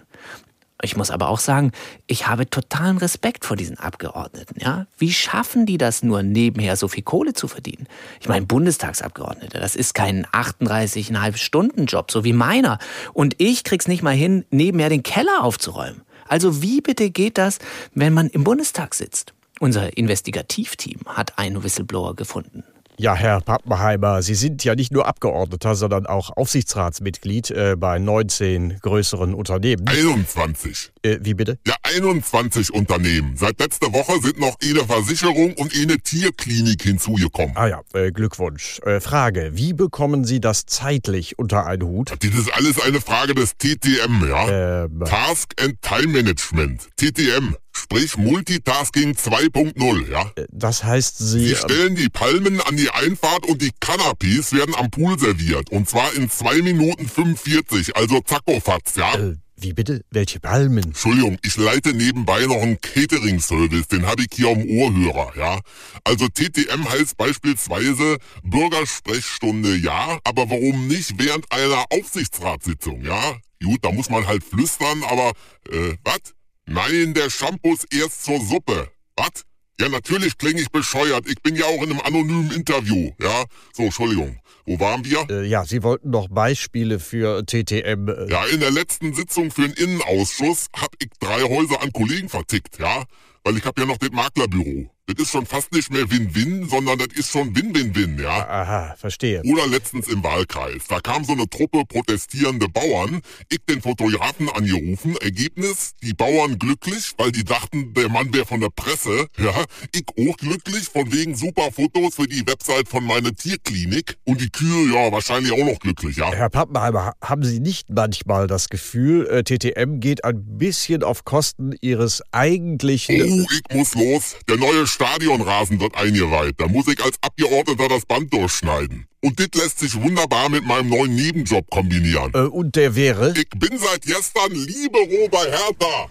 Ich 0.81 0.97
muss 0.97 1.11
aber 1.11 1.29
auch 1.29 1.37
sagen, 1.37 1.71
ich 2.07 2.25
habe 2.27 2.49
totalen 2.49 2.97
Respekt 2.97 3.45
vor 3.45 3.55
diesen 3.55 3.77
Abgeordneten. 3.77 4.55
Ja? 4.59 4.87
Wie 4.97 5.13
schaffen 5.13 5.67
die 5.67 5.77
das 5.77 6.01
nur, 6.01 6.23
nebenher 6.23 6.77
so 6.77 6.87
viel 6.87 7.03
Kohle 7.03 7.33
zu 7.33 7.47
verdienen? 7.47 7.85
Ich 8.19 8.27
meine, 8.27 8.47
Bundestagsabgeordnete, 8.47 9.59
das 9.59 9.75
ist 9.75 9.93
kein 9.93 10.25
38,5 10.25 11.37
Stunden 11.37 11.85
Job, 11.85 12.09
so 12.09 12.23
wie 12.23 12.33
meiner. 12.33 12.79
Und 13.13 13.35
ich 13.37 13.63
krieg's 13.63 13.87
nicht 13.87 14.01
mal 14.01 14.15
hin, 14.15 14.45
nebenher 14.49 14.89
den 14.89 15.03
Keller 15.03 15.43
aufzuräumen. 15.43 16.01
Also 16.27 16.61
wie 16.61 16.81
bitte 16.81 17.09
geht 17.09 17.37
das, 17.37 17.59
wenn 17.93 18.13
man 18.13 18.29
im 18.29 18.43
Bundestag 18.43 18.95
sitzt? 18.95 19.33
Unser 19.59 19.97
Investigativteam 19.97 20.99
hat 21.05 21.37
einen 21.37 21.63
Whistleblower 21.63 22.15
gefunden. 22.15 22.63
Ja, 22.97 23.13
Herr 23.13 23.41
Pappenheimer, 23.41 24.21
Sie 24.21 24.35
sind 24.35 24.63
ja 24.63 24.73
nicht 24.73 24.93
nur 24.93 25.05
Abgeordneter, 25.05 25.75
sondern 25.75 26.05
auch 26.05 26.29
Aufsichtsratsmitglied 26.37 27.51
äh, 27.51 27.75
bei 27.77 27.99
19 27.99 28.79
größeren 28.79 29.33
Unternehmen. 29.33 29.85
21. 29.85 30.93
Äh, 31.01 31.17
wie 31.21 31.33
bitte? 31.33 31.59
Ja, 31.67 31.75
21 31.83 32.73
Unternehmen. 32.73 33.35
Seit 33.35 33.59
letzter 33.59 33.91
Woche 33.91 34.21
sind 34.21 34.39
noch 34.39 34.55
eine 34.63 34.85
Versicherung 34.85 35.53
und 35.55 35.73
eine 35.75 35.97
Tierklinik 35.97 36.83
hinzugekommen. 36.83 37.57
Ah 37.57 37.67
ja, 37.67 37.81
äh, 37.93 38.11
Glückwunsch. 38.11 38.79
Äh, 38.85 39.01
Frage, 39.01 39.51
wie 39.53 39.73
bekommen 39.73 40.23
Sie 40.23 40.39
das 40.39 40.65
zeitlich 40.65 41.37
unter 41.37 41.65
einen 41.65 41.83
Hut? 41.83 42.13
Das 42.17 42.33
ist 42.33 42.53
alles 42.53 42.81
eine 42.81 43.01
Frage 43.01 43.35
des 43.35 43.57
TTM, 43.57 44.25
ja? 44.29 44.83
Ähm, 44.85 45.01
Task 45.03 45.53
and 45.61 45.81
Time 45.81 46.13
Management. 46.13 46.87
TTM. 46.95 47.55
Sprich 47.77 48.15
Multitasking 48.17 49.11
2.0, 49.11 50.09
ja? 50.09 50.31
Das 50.49 50.83
heißt, 50.83 51.17
Sie... 51.17 51.49
Sie 51.49 51.55
stellen 51.55 51.95
die 51.95 52.09
Palmen 52.09 52.61
an 52.61 52.77
die 52.77 52.89
Einfahrt 52.89 53.45
und 53.45 53.61
die 53.61 53.71
Canapés 53.81 54.55
werden 54.55 54.73
am 54.75 54.89
Pool 54.89 55.19
serviert. 55.19 55.69
Und 55.71 55.89
zwar 55.89 56.13
in 56.13 56.29
2 56.29 56.61
Minuten 56.61 57.07
45, 57.07 57.95
also 57.97 58.21
Zackofatz, 58.21 58.95
ja? 58.95 59.13
Äh, 59.15 59.35
wie 59.57 59.73
bitte? 59.73 60.01
Welche 60.09 60.39
Palmen? 60.39 60.83
Entschuldigung, 60.83 61.37
ich 61.43 61.57
leite 61.57 61.93
nebenbei 61.93 62.45
noch 62.45 62.61
einen 62.61 62.79
Catering-Service, 62.79 63.87
den 63.87 64.05
habe 64.05 64.23
ich 64.23 64.29
hier 64.33 64.49
am 64.49 64.63
Ohrhörer, 64.63 65.33
ja? 65.37 65.59
Also 66.03 66.27
TTM 66.27 66.89
heißt 66.89 67.17
beispielsweise 67.17 68.17
Bürgersprechstunde, 68.43 69.75
ja, 69.75 70.19
aber 70.23 70.49
warum 70.49 70.87
nicht 70.87 71.13
während 71.17 71.51
einer 71.51 71.85
Aufsichtsratssitzung, 71.89 73.03
ja? 73.03 73.35
Gut, 73.63 73.79
da 73.83 73.91
muss 73.91 74.09
man 74.09 74.27
halt 74.27 74.43
flüstern, 74.43 75.03
aber, 75.03 75.31
äh, 75.71 75.95
was? 76.03 76.33
Nein, 76.67 77.13
der 77.13 77.29
Shampoo 77.29 77.73
ist 77.73 77.93
erst 77.93 78.25
zur 78.25 78.39
Suppe. 78.41 78.89
Was? 79.15 79.43
Ja, 79.79 79.89
natürlich 79.89 80.37
klinge 80.37 80.61
ich 80.61 80.69
bescheuert. 80.71 81.27
Ich 81.29 81.41
bin 81.41 81.55
ja 81.55 81.65
auch 81.65 81.83
in 81.83 81.91
einem 81.91 81.99
anonymen 82.01 82.51
Interview, 82.51 83.11
ja? 83.21 83.43
So, 83.73 83.83
Entschuldigung. 83.83 84.39
Wo 84.65 84.79
waren 84.79 85.03
wir? 85.05 85.27
Äh, 85.29 85.45
ja, 85.45 85.65
Sie 85.65 85.83
wollten 85.83 86.09
noch 86.09 86.27
Beispiele 86.29 86.99
für 86.99 87.45
TTM. 87.45 88.07
Äh, 88.07 88.31
Ja, 88.31 88.45
in 88.45 88.61
der 88.61 88.71
letzten 88.71 89.13
Sitzung 89.13 89.51
für 89.51 89.67
den 89.67 89.73
Innenausschuss 89.73 90.67
hab 90.75 90.89
ich 90.99 91.09
drei 91.19 91.41
Häuser 91.43 91.81
an 91.81 91.91
Kollegen 91.91 92.29
vertickt, 92.29 92.79
ja? 92.79 93.03
Weil 93.43 93.57
ich 93.57 93.65
hab 93.65 93.77
ja 93.77 93.85
noch 93.85 93.97
das 93.97 94.09
Maklerbüro. 94.11 94.89
Das 95.07 95.23
ist 95.23 95.31
schon 95.31 95.45
fast 95.45 95.71
nicht 95.71 95.91
mehr 95.91 96.09
Win-Win, 96.09 96.67
sondern 96.67 96.97
das 96.97 97.09
ist 97.15 97.29
schon 97.29 97.55
Win-Win-Win, 97.55 98.17
ja? 98.17 98.49
Aha, 98.49 98.95
verstehe. 98.97 99.43
Oder 99.45 99.67
letztens 99.67 100.07
im 100.07 100.23
Wahlkreis. 100.23 100.85
Da 100.87 100.99
kam 100.99 101.23
so 101.23 101.33
eine 101.33 101.47
Truppe 101.47 101.83
protestierende 101.87 102.67
Bauern. 102.67 103.21
Ich 103.49 103.59
den 103.69 103.83
Fotografen 103.83 104.49
angerufen. 104.49 105.15
Ergebnis, 105.17 105.93
die 106.01 106.13
Bauern 106.13 106.57
glücklich, 106.57 107.11
weil 107.17 107.31
die 107.31 107.43
dachten, 107.43 107.93
der 107.93 108.09
Mann 108.09 108.33
wäre 108.33 108.47
von 108.47 108.61
der 108.61 108.71
Presse. 108.75 109.27
Ja, 109.37 109.53
ich 109.93 110.05
auch 110.09 110.37
glücklich, 110.37 110.85
von 110.85 111.13
wegen 111.13 111.35
super 111.35 111.71
Fotos 111.71 112.15
für 112.15 112.27
die 112.27 112.45
Website 112.47 112.89
von 112.89 113.03
meiner 113.03 113.31
Tierklinik. 113.31 114.17
Und 114.23 114.41
die 114.41 114.49
Kühe, 114.49 114.91
ja, 114.91 115.11
wahrscheinlich 115.11 115.51
auch 115.51 115.65
noch 115.71 115.79
glücklich, 115.79 116.17
ja? 116.17 116.33
Herr 116.33 116.49
Pappenheimer, 116.49 117.13
haben 117.21 117.43
Sie 117.43 117.59
nicht 117.59 117.91
manchmal 117.91 118.47
das 118.47 118.69
Gefühl, 118.69 119.27
äh, 119.27 119.43
TTM 119.43 119.99
geht 119.99 120.23
ein 120.23 120.57
bisschen 120.57 121.03
auf 121.03 121.25
Kosten 121.25 121.75
Ihres 121.81 122.23
eigentlichen... 122.31 123.21
Oh, 123.21 123.45
ich 123.51 123.75
muss 123.75 123.93
los. 123.93 124.37
Der 124.49 124.57
neue 124.57 124.87
Stadionrasen 124.95 125.81
wird 125.81 125.95
eingeweiht. 125.95 126.55
Da 126.57 126.67
muss 126.67 126.87
ich 126.87 127.03
als 127.03 127.17
Abgeordneter 127.21 127.89
das 127.89 128.05
Band 128.05 128.31
durchschneiden. 128.33 129.07
Und 129.21 129.39
das 129.39 129.49
lässt 129.61 129.79
sich 129.79 130.01
wunderbar 130.01 130.47
mit 130.49 130.65
meinem 130.65 130.89
neuen 130.89 131.15
Nebenjob 131.15 131.69
kombinieren. 131.69 132.31
Äh, 132.33 132.47
und 132.47 132.77
der 132.77 132.95
wäre? 132.95 133.33
Ich 133.35 133.49
bin 133.49 133.77
seit 133.77 134.03
gestern 134.03 134.53
Libero 134.53 135.27
bei 135.29 135.51
Hertha. 135.51 136.07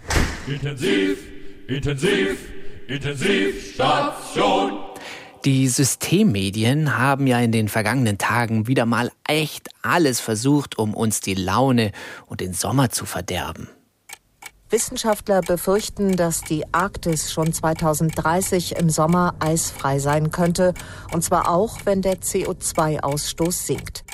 Intensiv, 0.47 1.17
intensiv, 1.67 2.37
Intensivstation. 2.87 4.81
Die 5.47 5.69
Systemmedien 5.69 6.99
haben 6.99 7.27
ja 7.27 7.41
in 7.41 7.53
den 7.53 7.69
vergangenen 7.69 8.19
Tagen 8.19 8.67
wieder 8.67 8.85
mal 8.85 9.11
echt 9.27 9.69
alles 9.81 10.21
versucht, 10.21 10.77
um 10.77 10.93
uns 10.93 11.21
die 11.21 11.35
Laune 11.35 11.93
und 12.27 12.43
den 12.43 12.53
Sommer 12.53 12.91
zu 12.91 13.07
verderben. 13.07 13.69
Wissenschaftler 14.75 15.41
befürchten, 15.41 16.17
dass 16.17 16.41
die 16.41 16.65
Arktis 16.75 17.31
schon 17.33 17.53
2030 17.53 18.75
im 18.77 18.91
Sommer 18.91 19.37
eisfrei 19.39 20.01
sein 20.01 20.33
könnte, 20.33 20.75
und 21.13 21.23
zwar 21.23 21.49
auch, 21.49 21.79
wenn 21.85 22.03
der 22.03 22.17
CO2-Ausstoß 22.17 23.67
sinkt. 23.67 24.05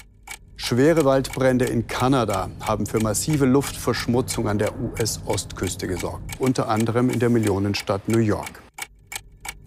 Schwere 0.57 1.07
Waldbrände 1.07 1.65
in 1.65 1.87
Kanada 1.87 2.51
haben 2.61 2.85
für 2.85 3.01
massive 3.01 3.47
Luftverschmutzung 3.47 4.49
an 4.49 4.59
der 4.59 4.79
US-Ostküste 4.79 5.87
gesorgt, 5.87 6.39
unter 6.39 6.69
anderem 6.69 7.09
in 7.09 7.21
der 7.21 7.31
Millionenstadt 7.31 8.07
New 8.11 8.19
York. 8.19 8.63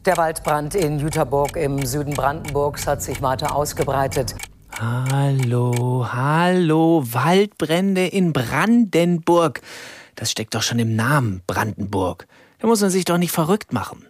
Der 0.06 0.16
Waldbrand 0.18 0.76
in 0.76 1.00
Jüterburg 1.00 1.56
im 1.56 1.84
Süden 1.88 2.14
Brandenburgs 2.14 2.86
hat 2.86 3.02
sich 3.02 3.20
weiter 3.24 3.56
ausgebreitet. 3.56 4.36
Hallo, 4.80 6.08
hallo, 6.12 7.04
Waldbrände 7.04 8.06
in 8.06 8.32
Brandenburg. 8.32 9.62
Das 10.16 10.32
steckt 10.32 10.56
doch 10.56 10.62
schon 10.62 10.80
im 10.80 10.96
Namen 10.96 11.42
Brandenburg. 11.48 12.28
Da 12.60 12.68
muss 12.68 12.82
man 12.82 12.90
sich 12.90 13.06
doch 13.06 13.18
nicht 13.18 13.32
verrückt 13.32 13.74
machen. 13.74 14.08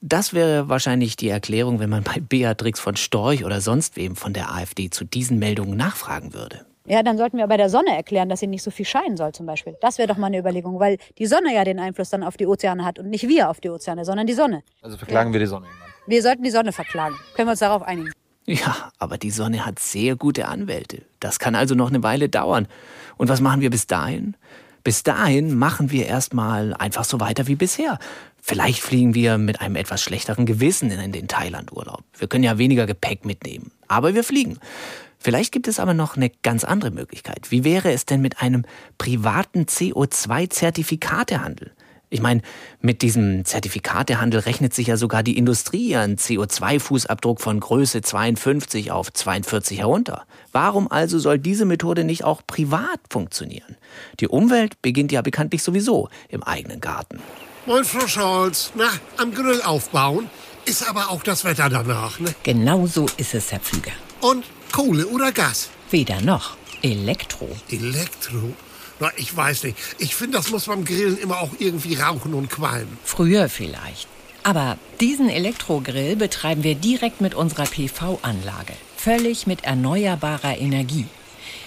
Das 0.00 0.34
wäre 0.34 0.68
wahrscheinlich 0.68 1.16
die 1.16 1.28
Erklärung, 1.28 1.78
wenn 1.78 1.90
man 1.90 2.02
bei 2.02 2.18
Beatrix 2.20 2.80
von 2.80 2.96
Storch 2.96 3.44
oder 3.44 3.60
sonst 3.60 3.96
wem 3.96 4.16
von 4.16 4.32
der 4.32 4.52
AfD 4.52 4.90
zu 4.90 5.04
diesen 5.04 5.38
Meldungen 5.38 5.76
nachfragen 5.76 6.34
würde. 6.34 6.66
Ja, 6.86 7.04
dann 7.04 7.16
sollten 7.16 7.38
wir 7.38 7.46
bei 7.46 7.56
der 7.56 7.70
Sonne 7.70 7.94
erklären, 7.94 8.28
dass 8.28 8.40
sie 8.40 8.48
nicht 8.48 8.64
so 8.64 8.72
viel 8.72 8.84
scheinen 8.84 9.16
soll 9.16 9.32
zum 9.32 9.46
Beispiel. 9.46 9.76
Das 9.80 9.98
wäre 9.98 10.08
doch 10.08 10.16
mal 10.16 10.26
eine 10.26 10.38
Überlegung, 10.38 10.80
weil 10.80 10.98
die 11.18 11.26
Sonne 11.26 11.54
ja 11.54 11.62
den 11.62 11.78
Einfluss 11.78 12.10
dann 12.10 12.24
auf 12.24 12.36
die 12.36 12.46
Ozeane 12.46 12.84
hat 12.84 12.98
und 12.98 13.08
nicht 13.08 13.28
wir 13.28 13.48
auf 13.48 13.60
die 13.60 13.70
Ozeane, 13.70 14.04
sondern 14.04 14.26
die 14.26 14.32
Sonne. 14.32 14.64
Also 14.82 14.96
verklagen 14.96 15.32
wir 15.32 15.38
die 15.38 15.46
Sonne 15.46 15.66
irgendwann. 15.66 15.90
Wir 16.08 16.22
sollten 16.22 16.42
die 16.42 16.50
Sonne 16.50 16.72
verklagen. 16.72 17.14
Können 17.36 17.46
wir 17.46 17.52
uns 17.52 17.60
darauf 17.60 17.82
einigen? 17.82 18.10
Ja, 18.44 18.90
aber 18.98 19.18
die 19.18 19.30
Sonne 19.30 19.64
hat 19.64 19.78
sehr 19.78 20.16
gute 20.16 20.48
Anwälte. 20.48 21.02
Das 21.20 21.38
kann 21.38 21.54
also 21.54 21.76
noch 21.76 21.90
eine 21.90 22.02
Weile 22.02 22.28
dauern. 22.28 22.66
Und 23.16 23.28
was 23.28 23.40
machen 23.40 23.60
wir 23.60 23.70
bis 23.70 23.86
dahin? 23.86 24.36
Bis 24.84 25.02
dahin 25.02 25.56
machen 25.56 25.90
wir 25.90 26.06
erstmal 26.06 26.74
einfach 26.74 27.04
so 27.04 27.20
weiter 27.20 27.46
wie 27.46 27.56
bisher. 27.56 27.98
Vielleicht 28.40 28.80
fliegen 28.80 29.14
wir 29.14 29.38
mit 29.38 29.60
einem 29.60 29.76
etwas 29.76 30.02
schlechteren 30.02 30.46
Gewissen 30.46 30.90
in 30.90 31.12
den 31.12 31.28
Thailand-Urlaub. 31.28 32.02
Wir 32.18 32.26
können 32.26 32.42
ja 32.44 32.58
weniger 32.58 32.86
Gepäck 32.86 33.24
mitnehmen. 33.24 33.70
Aber 33.86 34.14
wir 34.14 34.24
fliegen. 34.24 34.58
Vielleicht 35.18 35.52
gibt 35.52 35.68
es 35.68 35.78
aber 35.78 35.94
noch 35.94 36.16
eine 36.16 36.30
ganz 36.42 36.64
andere 36.64 36.90
Möglichkeit. 36.90 37.52
Wie 37.52 37.62
wäre 37.62 37.92
es 37.92 38.06
denn 38.06 38.20
mit 38.20 38.42
einem 38.42 38.64
privaten 38.98 39.66
CO2-Zertifikatehandel? 39.66 41.70
Ich 42.12 42.20
meine, 42.20 42.42
mit 42.82 43.00
diesem 43.00 43.46
Zertifikatehandel 43.46 44.40
rechnet 44.40 44.74
sich 44.74 44.88
ja 44.88 44.98
sogar 44.98 45.22
die 45.22 45.38
Industrie 45.38 45.88
ihren 45.88 46.16
CO2-Fußabdruck 46.16 47.40
von 47.40 47.58
Größe 47.58 48.02
52 48.02 48.92
auf 48.92 49.10
42 49.10 49.78
herunter. 49.78 50.26
Warum 50.52 50.92
also 50.92 51.18
soll 51.18 51.38
diese 51.38 51.64
Methode 51.64 52.04
nicht 52.04 52.22
auch 52.22 52.42
privat 52.46 53.00
funktionieren? 53.08 53.76
Die 54.20 54.28
Umwelt 54.28 54.82
beginnt 54.82 55.10
ja 55.10 55.22
bekanntlich 55.22 55.62
sowieso 55.62 56.10
im 56.28 56.42
eigenen 56.42 56.82
Garten. 56.82 57.18
Moin, 57.64 57.82
Frau 57.82 58.06
Scholz. 58.06 58.72
Na, 58.74 58.90
am 59.16 59.32
Grill 59.32 59.62
aufbauen 59.62 60.28
ist 60.66 60.86
aber 60.86 61.08
auch 61.10 61.22
das 61.22 61.46
Wetter 61.46 61.70
danach, 61.70 62.20
ne? 62.20 62.34
Genau 62.42 62.86
so 62.86 63.06
ist 63.16 63.32
es, 63.32 63.50
Herr 63.52 63.60
Pflüger. 63.60 63.92
Und 64.20 64.44
Kohle 64.70 65.06
oder 65.06 65.32
Gas? 65.32 65.70
Weder 65.90 66.20
noch. 66.20 66.58
Elektro. 66.82 67.48
Elektro? 67.70 68.52
Na, 69.00 69.10
ich 69.16 69.36
weiß 69.36 69.64
nicht. 69.64 69.76
Ich 69.98 70.14
finde, 70.14 70.38
das 70.38 70.50
muss 70.50 70.66
beim 70.66 70.84
Grillen 70.84 71.18
immer 71.18 71.40
auch 71.40 71.50
irgendwie 71.58 71.94
rauchen 71.94 72.34
und 72.34 72.50
qualmen. 72.50 72.98
Früher 73.04 73.48
vielleicht. 73.48 74.08
Aber 74.44 74.78
diesen 75.00 75.28
Elektrogrill 75.28 76.16
betreiben 76.16 76.64
wir 76.64 76.74
direkt 76.74 77.20
mit 77.20 77.34
unserer 77.34 77.64
PV-Anlage. 77.64 78.74
Völlig 78.96 79.46
mit 79.46 79.64
erneuerbarer 79.64 80.58
Energie. 80.58 81.06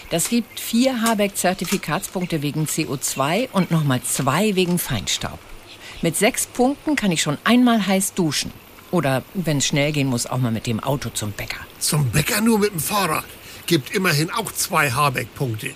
Das 0.09 0.29
gibt 0.29 0.59
vier 0.59 1.01
Habeck-Zertifikatspunkte 1.01 2.41
wegen 2.41 2.65
CO2 2.65 3.49
und 3.51 3.71
nochmal 3.71 4.01
zwei 4.03 4.55
wegen 4.55 4.77
Feinstaub. 4.77 5.39
Mit 6.01 6.15
sechs 6.15 6.45
Punkten 6.45 6.95
kann 6.95 7.11
ich 7.11 7.21
schon 7.21 7.37
einmal 7.43 7.87
heiß 7.87 8.13
duschen. 8.13 8.51
Oder, 8.91 9.23
wenn 9.33 9.57
es 9.57 9.65
schnell 9.65 9.91
gehen 9.91 10.07
muss, 10.07 10.27
auch 10.27 10.37
mal 10.37 10.51
mit 10.51 10.67
dem 10.67 10.79
Auto 10.79 11.09
zum 11.09 11.31
Bäcker. 11.31 11.65
Zum 11.79 12.09
Bäcker 12.11 12.41
nur 12.41 12.59
mit 12.59 12.71
dem 12.71 12.79
Fahrrad. 12.79 13.25
Gibt 13.65 13.95
immerhin 13.95 14.29
auch 14.29 14.51
zwei 14.51 14.91
Habeck-Punkte. 14.91 15.71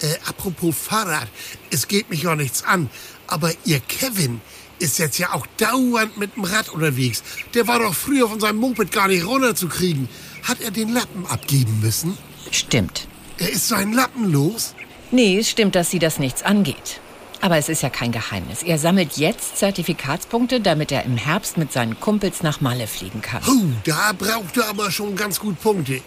Äh, 0.00 0.06
apropos 0.26 0.74
Fahrrad, 0.76 1.28
es 1.70 1.88
geht 1.88 2.10
mich 2.10 2.22
ja 2.22 2.34
nichts 2.36 2.64
an, 2.64 2.90
aber 3.26 3.52
ihr 3.64 3.80
Kevin 3.80 4.40
ist 4.78 4.98
jetzt 4.98 5.18
ja 5.18 5.32
auch 5.32 5.46
dauernd 5.56 6.16
mit 6.18 6.36
dem 6.36 6.44
Rad 6.44 6.68
unterwegs. 6.68 7.22
Der 7.54 7.66
war 7.66 7.78
doch 7.78 7.94
früher 7.94 8.28
von 8.28 8.40
seinem 8.40 8.58
Moped 8.58 8.90
gar 8.90 9.08
nicht 9.08 9.24
runterzukriegen. 9.24 10.08
Hat 10.42 10.60
er 10.60 10.70
den 10.70 10.92
Lappen 10.92 11.26
abgeben 11.26 11.80
müssen? 11.80 12.18
Stimmt. 12.50 13.06
Er 13.38 13.50
ist 13.50 13.68
seinen 13.68 13.92
Lappen 13.92 14.30
los? 14.30 14.74
Nee, 15.10 15.38
es 15.38 15.48
stimmt, 15.48 15.74
dass 15.74 15.90
sie 15.90 15.98
das 15.98 16.18
nichts 16.18 16.42
angeht. 16.42 17.00
Aber 17.40 17.58
es 17.58 17.68
ist 17.68 17.82
ja 17.82 17.90
kein 17.90 18.10
Geheimnis. 18.10 18.62
Er 18.62 18.78
sammelt 18.78 19.16
jetzt 19.16 19.58
Zertifikatspunkte, 19.58 20.60
damit 20.60 20.90
er 20.90 21.04
im 21.04 21.16
Herbst 21.16 21.58
mit 21.58 21.72
seinen 21.72 22.00
Kumpels 22.00 22.42
nach 22.42 22.60
Malle 22.60 22.86
fliegen 22.86 23.22
kann. 23.22 23.42
Oh, 23.46 23.66
da 23.84 24.12
braucht 24.12 24.56
er 24.56 24.68
aber 24.68 24.90
schon 24.90 25.14
ganz 25.14 25.38
gut 25.40 25.60
Punkte. 25.60 26.00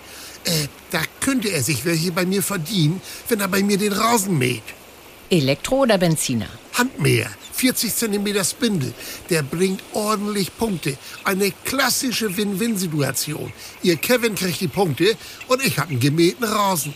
Äh, 0.48 0.68
da 0.92 1.02
könnte 1.20 1.50
er 1.50 1.62
sich 1.62 1.84
welche 1.84 2.12
bei 2.12 2.26
mir 2.26 2.42
verdienen, 2.42 3.02
wenn 3.28 3.42
er 3.42 3.50
bei 3.50 3.62
mir 3.62 3.78
den 3.78 3.94
Rasen 3.94 4.38
mäht. 4.38 4.64
Elektro 5.30 5.82
oder 5.82 5.98
Benziner? 5.98 6.48
Handmäher, 6.74 7.30
40 7.54 7.94
cm 7.94 8.44
Spindel. 8.46 8.94
Der 9.30 9.44
bringt 9.44 9.84
ordentlich 9.92 10.56
Punkte. 10.56 10.98
Eine 11.26 11.52
klassische 11.66 12.38
Win-Win-Situation. 12.38 13.52
Ihr 13.84 13.98
Kevin 13.98 14.36
kriegt 14.36 14.62
die 14.62 14.70
Punkte 14.70 15.18
und 15.50 15.66
ich 15.66 15.78
hab 15.78 15.90
einen 15.90 16.00
gemähten 16.00 16.46
Rasen. 16.46 16.96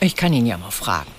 Ich 0.00 0.14
kann 0.14 0.32
ihn 0.32 0.46
ja 0.46 0.56
mal 0.56 0.70
fragen. 0.70 1.10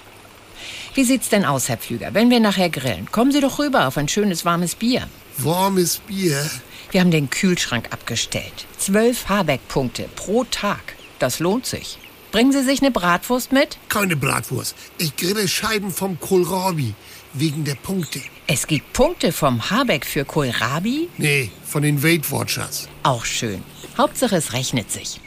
Wie 0.93 1.03
sieht's 1.03 1.27
denn 1.27 1.43
aus, 1.43 1.67
Herr 1.67 1.77
Pflüger? 1.77 2.13
Wenn 2.13 2.29
wir 2.29 2.39
nachher 2.39 2.69
grillen, 2.69 3.11
kommen 3.11 3.33
Sie 3.33 3.41
doch 3.41 3.59
rüber 3.59 3.85
auf 3.87 3.97
ein 3.97 4.07
schönes 4.07 4.45
warmes 4.45 4.75
Bier. 4.75 5.09
Warmes 5.39 5.97
Bier? 6.07 6.49
Wir 6.91 7.01
haben 7.01 7.11
den 7.11 7.29
Kühlschrank 7.29 7.89
abgestellt. 7.91 8.65
Zwölf 8.77 9.27
Habeck-Punkte 9.27 10.07
pro 10.15 10.45
Tag. 10.45 10.94
Das 11.19 11.39
lohnt 11.39 11.65
sich. 11.65 11.97
Bringen 12.31 12.51
Sie 12.51 12.63
sich 12.63 12.81
eine 12.81 12.91
Bratwurst 12.91 13.51
mit? 13.51 13.77
Keine 13.87 14.15
Bratwurst. 14.15 14.75
Ich 14.97 15.15
grille 15.15 15.47
Scheiben 15.47 15.91
vom 15.91 16.19
Kohlrabi. 16.19 16.93
Wegen 17.33 17.65
der 17.65 17.75
Punkte. 17.75 18.21
Es 18.47 18.65
gibt 18.67 18.93
Punkte 18.93 19.31
vom 19.31 19.69
Habeck 19.69 20.05
für 20.05 20.23
Kohlrabi? 20.23 21.09
Nee, 21.17 21.51
von 21.65 21.83
den 21.83 22.01
Weight 22.01 22.31
Watchers. 22.31 22.87
Auch 23.03 23.25
schön. 23.25 23.63
Hauptsache, 23.97 24.35
es 24.37 24.53
rechnet 24.53 24.91
sich. 24.91 25.19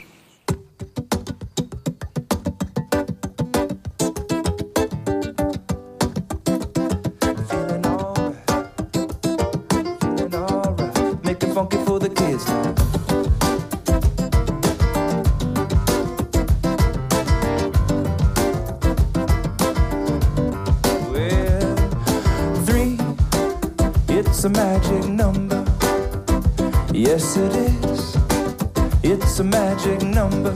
Number. 30.19 30.53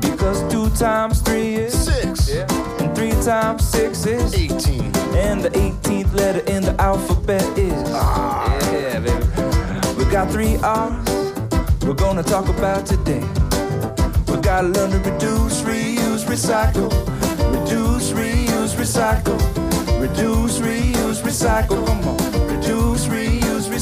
Because 0.00 0.38
two 0.52 0.68
times 0.76 1.20
three 1.22 1.54
is 1.54 1.74
six. 1.74 2.28
And 2.80 2.94
three 2.94 3.16
times 3.22 3.66
six 3.68 4.06
is 4.06 4.34
18. 4.34 4.92
And 5.26 5.42
the 5.42 5.50
18th 5.50 6.14
letter 6.14 6.44
in 6.54 6.62
the 6.62 6.74
alphabet 6.80 7.42
is. 7.58 7.82
Ah, 7.88 8.46
yeah, 8.72 9.00
baby. 9.00 9.26
We're 9.96 10.10
got 10.10 10.30
three 10.30 10.56
R's 10.62 11.12
we're 11.84 11.94
gonna 11.94 12.22
talk 12.22 12.48
about 12.48 12.86
today. 12.86 13.24
We 14.28 14.36
gotta 14.40 14.68
learn 14.68 14.90
to 14.92 15.00
reduce, 15.10 15.62
reuse, 15.62 16.24
recycle. 16.34 16.90
Reduce, 17.56 18.12
reuse, 18.12 18.74
recycle. 18.82 19.38
Reduce, 20.00 20.60
reuse, 20.60 21.20
recycle. 21.28 21.84
Come 21.86 22.02
on. 22.10 22.16
Reduce, 22.54 23.06
reuse, 23.06 23.31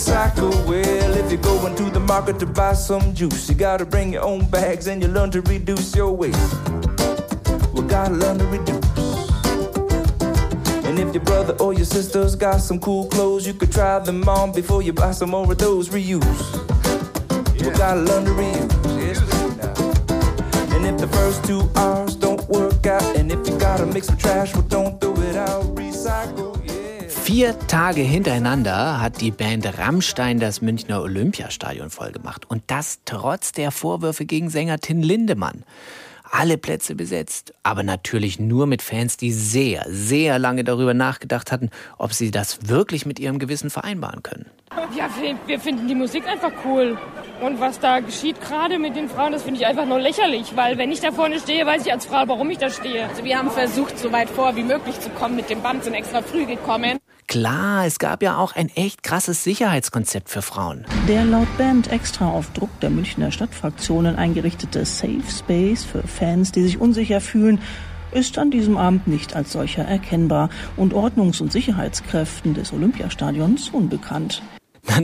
recycle. 0.01 0.51
Well, 0.67 1.17
if 1.17 1.31
you're 1.31 1.41
going 1.43 1.75
to 1.77 1.91
the 1.91 2.01
market 2.01 2.39
to 2.41 2.47
buy 2.47 2.73
some 2.73 3.15
juice, 3.15 3.49
you 3.49 3.55
gotta 3.55 3.85
bring 3.85 4.13
your 4.13 4.23
own 4.23 4.47
bags 4.47 4.87
and 4.87 5.03
you 5.03 5.09
learn 5.09 5.31
to 5.33 5.43
reduce 5.43 5.95
your 5.95 6.13
waste. 6.13 6.55
We 7.75 7.83
gotta 7.83 8.15
learn 8.15 8.39
to 8.39 8.47
reduce. 8.47 8.81
And 10.87 10.99
if 10.99 11.15
your 11.15 11.23
brother 11.25 11.55
or 11.61 11.75
your 11.75 11.85
sister's 11.85 12.35
got 12.35 12.61
some 12.61 12.81
cool 12.81 13.09
clothes, 13.09 13.47
you 13.47 13.53
could 13.53 13.73
try 13.73 13.99
them 13.99 14.27
on 14.29 14.53
before 14.53 14.83
you 14.83 14.93
buy 14.95 15.13
some 15.13 15.31
more 15.31 15.51
of 15.53 15.59
those. 15.59 15.91
Reuse. 15.91 16.23
We 17.61 17.71
gotta 17.71 18.01
learn 18.01 18.25
to 18.25 18.31
reuse. 18.31 19.21
And 20.75 20.87
if 20.87 20.99
the 20.99 21.09
first 21.09 21.45
two 21.45 21.71
R's 21.77 22.17
don't 22.17 22.49
work 22.49 22.87
out, 22.87 23.17
and 23.17 23.31
if 23.31 23.47
you 23.47 23.59
gotta 23.59 23.85
mix 23.85 24.07
some 24.07 24.17
trash, 24.17 24.55
well, 24.55 24.63
don't 24.63 24.99
throw 24.99 25.15
it 25.17 25.37
out. 25.37 25.65
Recycle. 25.75 26.50
Vier 27.33 27.57
Tage 27.69 28.01
hintereinander 28.01 29.01
hat 29.01 29.21
die 29.21 29.31
Band 29.31 29.79
Rammstein 29.79 30.41
das 30.41 30.63
Münchner 30.63 31.01
Olympiastadion 31.01 31.89
vollgemacht. 31.89 32.51
Und 32.51 32.65
das 32.67 33.03
trotz 33.05 33.53
der 33.53 33.71
Vorwürfe 33.71 34.25
gegen 34.25 34.51
Sänger 34.51 34.81
Tin 34.81 35.01
Lindemann. 35.01 35.63
Alle 36.29 36.59
Plätze 36.59 36.97
besetzt, 36.97 37.55
aber 37.63 37.85
natürlich 37.85 38.41
nur 38.41 38.67
mit 38.67 38.83
Fans, 38.83 39.17
die 39.17 39.31
sehr, 39.31 39.87
sehr 39.89 40.41
lange 40.41 40.65
darüber 40.65 40.93
nachgedacht 40.93 41.53
hatten, 41.53 41.71
ob 41.99 42.15
sie 42.15 42.33
das 42.33 42.69
wirklich 42.69 43.07
mit 43.07 43.21
ihrem 43.21 43.39
Gewissen 43.39 43.71
vereinbaren 43.71 44.25
können. 44.25 44.47
Ja, 44.97 45.09
wir, 45.47 45.61
finden 45.61 45.87
die 45.87 45.95
Musik 45.95 46.27
einfach 46.27 46.53
cool. 46.65 46.99
Und 47.41 47.61
was 47.61 47.79
da 47.79 48.01
geschieht 48.01 48.41
gerade 48.41 48.81
mit 48.81 48.97
den 48.97 49.09
Frauen, 49.09 49.31
das 49.31 49.45
finde 49.45 49.61
ich 49.61 49.67
einfach 49.67 49.87
nur 49.87 50.01
lächerlich. 50.01 50.57
Weil 50.57 50.79
wenn 50.79 50.91
ich 50.91 51.01
da 51.01 51.13
vorne 51.13 51.39
stehe, 51.39 51.65
weiß 51.65 51.87
ich 51.87 51.93
als 51.93 52.07
Frau, 52.07 52.25
warum 52.27 52.51
ich 52.51 52.59
da 52.59 52.71
stehe. 52.71 53.07
Also 53.09 53.23
wir 53.23 53.39
haben 53.39 53.51
versucht, 53.51 54.01
so 54.01 54.11
weit 54.11 54.31
vor 54.31 54.57
wie 54.57 54.65
möglich 54.65 54.99
zu 54.99 55.11
kommen 55.11 55.37
mit 55.37 55.49
dem 55.49 55.63
Band, 55.63 55.85
sind 55.85 55.95
extra 55.95 56.23
früh 56.23 56.45
gekommen. 56.45 57.00
Klar, 57.31 57.87
es 57.87 58.01
gab 58.01 58.25
ja 58.25 58.39
auch 58.39 58.57
ein 58.57 58.71
echt 58.75 59.05
krasses 59.05 59.45
Sicherheitskonzept 59.45 60.29
für 60.29 60.43
Frauen. 60.43 60.85
Der 61.07 61.25
laut 61.25 61.47
Band 61.59 61.93
extra 61.93 62.29
auf 62.29 62.51
Druck 62.51 62.71
der 62.81 62.91
Münchner 62.91 63.31
Stadtfraktionen 63.31 64.17
eingerichtete 64.17 64.85
Safe 64.85 65.23
Space 65.31 65.85
für 65.85 66.03
Fans, 66.03 66.51
die 66.51 66.63
sich 66.63 66.81
unsicher 66.81 67.21
fühlen, 67.21 67.61
ist 68.11 68.37
an 68.37 68.51
diesem 68.51 68.77
Abend 68.77 69.07
nicht 69.07 69.37
als 69.37 69.53
solcher 69.53 69.85
erkennbar 69.85 70.51
und 70.77 70.93
Ordnungs- 70.93 71.41
und 71.41 71.53
Sicherheitskräften 71.53 72.55
des 72.55 72.73
Olympiastadions 72.73 73.69
unbekannt. 73.69 74.43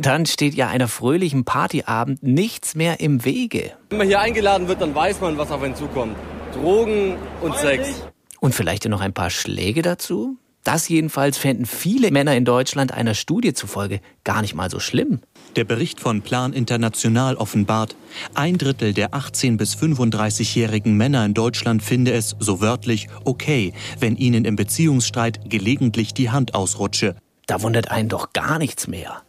Dann 0.00 0.26
steht 0.26 0.54
ja 0.54 0.66
einer 0.66 0.88
fröhlichen 0.88 1.44
Partyabend 1.44 2.24
nichts 2.24 2.74
mehr 2.74 2.98
im 2.98 3.24
Wege. 3.24 3.74
Wenn 3.90 3.98
man 3.98 4.08
hier 4.08 4.18
eingeladen 4.18 4.66
wird, 4.66 4.80
dann 4.80 4.96
weiß 4.96 5.20
man, 5.20 5.38
was 5.38 5.52
auf 5.52 5.62
einen 5.62 5.76
zukommt. 5.76 6.16
Drogen 6.54 7.18
und 7.40 7.56
Sex. 7.56 8.02
Und 8.40 8.52
vielleicht 8.52 8.84
ja 8.84 8.90
noch 8.90 9.00
ein 9.00 9.12
paar 9.12 9.30
Schläge 9.30 9.82
dazu? 9.82 10.38
Das 10.66 10.88
jedenfalls 10.88 11.38
fänden 11.38 11.64
viele 11.64 12.10
Männer 12.10 12.34
in 12.34 12.44
Deutschland 12.44 12.90
einer 12.90 13.14
Studie 13.14 13.54
zufolge 13.54 14.00
gar 14.24 14.42
nicht 14.42 14.56
mal 14.56 14.68
so 14.68 14.80
schlimm. 14.80 15.20
Der 15.54 15.62
Bericht 15.62 16.00
von 16.00 16.22
Plan 16.22 16.52
International 16.52 17.36
offenbart, 17.36 17.94
ein 18.34 18.58
Drittel 18.58 18.92
der 18.92 19.10
18- 19.10 19.58
bis 19.58 19.76
35-jährigen 19.76 20.96
Männer 20.96 21.24
in 21.24 21.34
Deutschland 21.34 21.84
finde 21.84 22.14
es, 22.14 22.34
so 22.40 22.60
wörtlich, 22.60 23.06
okay, 23.24 23.74
wenn 24.00 24.16
ihnen 24.16 24.44
im 24.44 24.56
Beziehungsstreit 24.56 25.48
gelegentlich 25.48 26.14
die 26.14 26.30
Hand 26.30 26.56
ausrutsche. 26.56 27.14
Da 27.46 27.62
wundert 27.62 27.92
einen 27.92 28.08
doch 28.08 28.32
gar 28.32 28.58
nichts 28.58 28.88
mehr. 28.88 29.22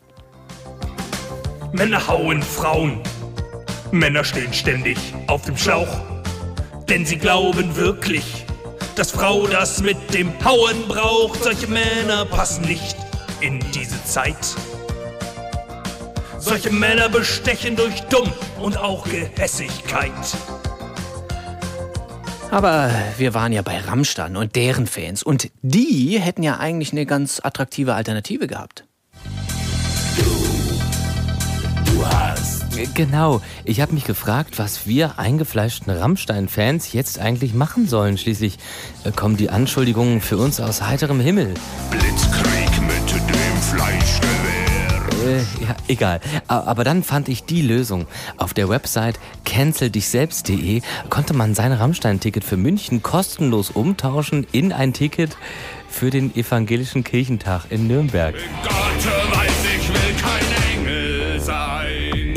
Männer 1.72 2.08
hauen 2.08 2.42
Frauen. 2.42 3.00
Männer 3.92 4.24
stehen 4.24 4.54
ständig 4.54 4.98
auf 5.28 5.46
dem 5.46 5.56
Schlauch. 5.56 6.02
Denn 6.90 7.06
sie 7.06 7.20
glauben 7.20 7.76
wirklich, 7.76 8.47
dass 8.98 9.12
Frau 9.12 9.46
das 9.46 9.82
mit 9.82 9.98
dem 10.14 10.34
Hauen 10.44 10.88
braucht. 10.88 11.44
Solche 11.44 11.68
Männer 11.68 12.26
passen 12.26 12.66
nicht 12.66 12.96
in 13.42 13.60
diese 13.72 14.04
Zeit. 14.04 14.56
Solche 16.40 16.72
Männer 16.72 17.08
bestechen 17.08 17.76
durch 17.76 18.02
Dumm 18.10 18.32
und 18.60 18.78
auch 18.78 19.08
Gehässigkeit. 19.08 20.12
Aber 22.50 22.90
wir 23.18 23.34
waren 23.34 23.52
ja 23.52 23.62
bei 23.62 23.78
Rammstein 23.78 24.36
und 24.36 24.56
deren 24.56 24.88
Fans 24.88 25.22
und 25.22 25.50
die 25.62 26.18
hätten 26.20 26.42
ja 26.42 26.58
eigentlich 26.58 26.94
eine 26.94 27.06
ganz 27.06 27.42
attraktive 27.44 27.94
Alternative 27.94 28.48
gehabt. 28.48 28.87
Du 31.98 32.06
hast. 32.06 32.64
Genau. 32.94 33.42
Ich 33.66 33.82
habe 33.82 33.94
mich 33.94 34.04
gefragt, 34.04 34.60
was 34.60 34.86
wir 34.86 35.18
eingefleischten 35.18 35.92
Rammstein-Fans 35.92 36.94
jetzt 36.94 37.18
eigentlich 37.18 37.56
machen 37.56 37.88
sollen. 37.88 38.20
Schließlich 38.20 38.60
äh, 39.04 39.12
kommen 39.12 39.36
die 39.36 39.50
Anschuldigungen 39.50 40.22
für 40.22 40.38
uns 40.38 40.60
aus 40.60 40.84
heiterem 40.84 41.20
Himmel. 41.20 41.56
Blitzkrieg 41.90 42.70
mit 42.82 43.12
dem 43.12 43.58
Fleischgewehr. 43.62 44.28
Äh, 45.26 45.66
ja, 45.66 45.76
egal. 45.88 46.20
Aber 46.48 46.84
dann 46.84 47.02
fand 47.02 47.30
ich 47.30 47.46
die 47.46 47.64
Lösung. 47.64 48.06
Auf 48.38 48.54
der 48.54 48.70
Website 48.70 49.20
canceldichselbst.de 49.46 50.82
konnte 51.10 51.34
man 51.34 51.56
sein 51.56 51.72
Rammstein-Ticket 51.72 52.44
für 52.44 52.58
München 52.58 53.02
kostenlos 53.02 53.72
umtauschen 53.72 54.46
in 54.52 54.72
ein 54.72 54.94
Ticket 54.94 55.36
für 55.90 56.12
den 56.12 56.36
evangelischen 56.36 57.04
Kirchentag 57.04 57.64
in 57.72 57.88
Nürnberg. 57.88 58.36
Gott 58.62 58.72
weiß, 59.36 59.52
ich 59.80 59.90
will 59.90 60.16
kein 60.22 60.78
Engel 60.78 61.40
sein. 61.40 61.87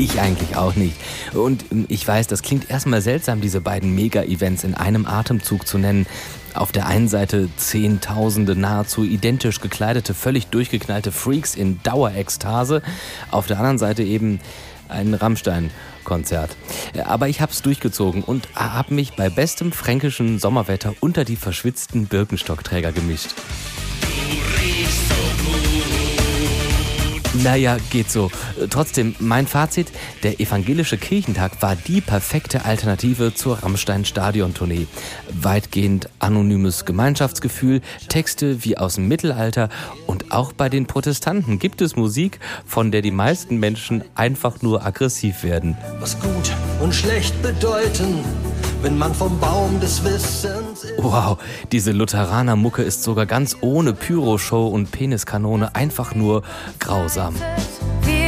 Ich 0.01 0.19
eigentlich 0.19 0.55
auch 0.55 0.75
nicht. 0.75 0.95
Und 1.31 1.65
ähm, 1.71 1.85
ich 1.87 2.07
weiß, 2.07 2.25
das 2.25 2.41
klingt 2.41 2.71
erstmal 2.71 3.03
seltsam, 3.03 3.39
diese 3.39 3.61
beiden 3.61 3.93
Mega-Events 3.93 4.63
in 4.63 4.73
einem 4.73 5.05
Atemzug 5.05 5.67
zu 5.67 5.77
nennen. 5.77 6.07
Auf 6.55 6.71
der 6.71 6.87
einen 6.87 7.07
Seite 7.07 7.49
zehntausende 7.55 8.55
nahezu 8.55 9.03
identisch 9.03 9.61
gekleidete, 9.61 10.15
völlig 10.15 10.47
durchgeknallte 10.47 11.11
Freaks 11.11 11.53
in 11.53 11.83
Dauerekstase. 11.83 12.81
Auf 13.29 13.45
der 13.45 13.59
anderen 13.59 13.77
Seite 13.77 14.01
eben 14.01 14.39
ein 14.89 15.13
Rammstein-Konzert. 15.13 16.57
Aber 17.05 17.27
ich 17.27 17.39
hab's 17.39 17.61
durchgezogen 17.61 18.23
und 18.23 18.47
hab 18.55 18.89
mich 18.89 19.15
bei 19.15 19.29
bestem 19.29 19.71
fränkischen 19.71 20.39
Sommerwetter 20.39 20.95
unter 20.99 21.25
die 21.25 21.35
verschwitzten 21.35 22.07
Birkenstockträger 22.07 22.91
gemischt. 22.91 23.35
Naja, 27.43 27.77
geht 27.89 28.11
so. 28.11 28.29
Trotzdem, 28.69 29.15
mein 29.19 29.47
Fazit, 29.47 29.91
der 30.21 30.39
evangelische 30.39 30.97
Kirchentag 30.97 31.61
war 31.61 31.75
die 31.75 31.99
perfekte 31.99 32.65
Alternative 32.65 33.33
zur 33.33 33.63
Rammstein-Stadion-Tournee. 33.63 34.85
Weitgehend 35.33 36.09
anonymes 36.19 36.85
Gemeinschaftsgefühl, 36.85 37.81
Texte 38.09 38.63
wie 38.63 38.77
aus 38.77 38.95
dem 38.95 39.07
Mittelalter 39.07 39.69
und 40.05 40.31
auch 40.31 40.53
bei 40.53 40.69
den 40.69 40.85
Protestanten 40.85 41.57
gibt 41.57 41.81
es 41.81 41.95
Musik, 41.95 42.39
von 42.65 42.91
der 42.91 43.01
die 43.01 43.11
meisten 43.11 43.57
Menschen 43.57 44.03
einfach 44.13 44.61
nur 44.61 44.85
aggressiv 44.85 45.43
werden. 45.43 45.75
Was 45.99 46.19
gut 46.19 46.51
und 46.79 46.93
schlecht 46.93 47.41
bedeuten, 47.41 48.19
wenn 48.81 48.97
man 48.97 49.13
vom 49.13 49.39
Baum 49.39 49.79
des 49.79 50.03
Wissens. 50.03 50.85
Wow, 50.97 51.37
diese 51.71 51.91
Lutheraner-Mucke 51.91 52.81
ist 52.81 53.03
sogar 53.03 53.25
ganz 53.25 53.57
ohne 53.61 53.93
Pyroshow 53.93 54.67
und 54.67 54.91
Peniskanone 54.91 55.75
einfach 55.75 56.15
nur 56.15 56.43
grausam. 56.79 57.35
Wir 58.03 58.20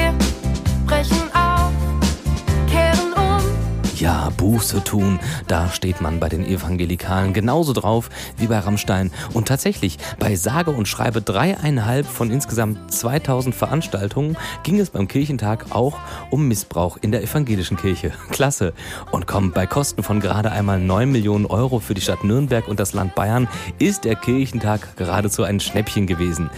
Buße 4.43 4.84
tun, 4.84 5.21
da 5.47 5.69
steht 5.69 6.01
man 6.01 6.19
bei 6.19 6.27
den 6.27 6.45
Evangelikalen 6.45 7.32
genauso 7.32 7.71
drauf 7.71 8.10
wie 8.36 8.47
bei 8.47 8.60
Rammstein. 8.60 9.10
Und 9.34 9.47
tatsächlich, 9.47 9.97
bei 10.19 10.36
sage 10.36 10.71
und 10.71 10.86
schreibe 10.86 11.21
dreieinhalb 11.21 12.06
von 12.06 12.29
insgesamt 12.29 12.93
2000 12.93 13.56
Veranstaltungen 13.56 14.36
ging 14.63 14.82
es 14.82 14.89
beim 14.89 15.08
Kirchentag 15.08 15.67
auch 15.69 15.97
um 16.29 16.49
Missbrauch 16.49 16.97
in 17.01 17.13
der 17.13 17.23
evangelischen 17.23 17.77
Kirche. 17.77 18.12
Klasse. 18.32 18.73
Und 19.12 19.27
komm, 19.27 19.53
bei 19.53 19.65
Kosten 19.65 20.03
von 20.03 20.19
gerade 20.19 20.51
einmal 20.51 20.77
9 20.77 21.10
Millionen 21.10 21.45
Euro 21.45 21.79
für 21.79 21.93
die 21.93 22.01
Stadt 22.01 22.25
Nürnberg 22.25 22.67
und 22.67 22.82
das 22.82 22.91
Land 22.91 23.15
Bayern 23.15 23.47
ist 23.79 24.03
der 24.03 24.17
Kirchentag 24.17 24.97
geradezu 24.97 25.43
ein 25.43 25.62
Schnäppchen 25.62 26.06
gewesen. 26.06 26.49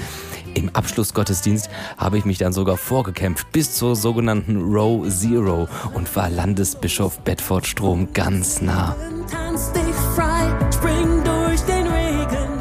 Im 0.55 0.69
Abschlussgottesdienst 0.73 1.69
habe 1.97 2.17
ich 2.17 2.25
mich 2.25 2.37
dann 2.37 2.53
sogar 2.53 2.77
vorgekämpft 2.77 3.51
bis 3.51 3.75
zur 3.75 3.95
sogenannten 3.95 4.73
Row 4.73 5.07
Zero 5.07 5.67
und 5.93 6.15
war 6.15 6.29
Landesbischof 6.29 7.19
Bedford 7.19 7.67
Strom 7.67 8.13
ganz 8.13 8.61
nah. 8.61 8.95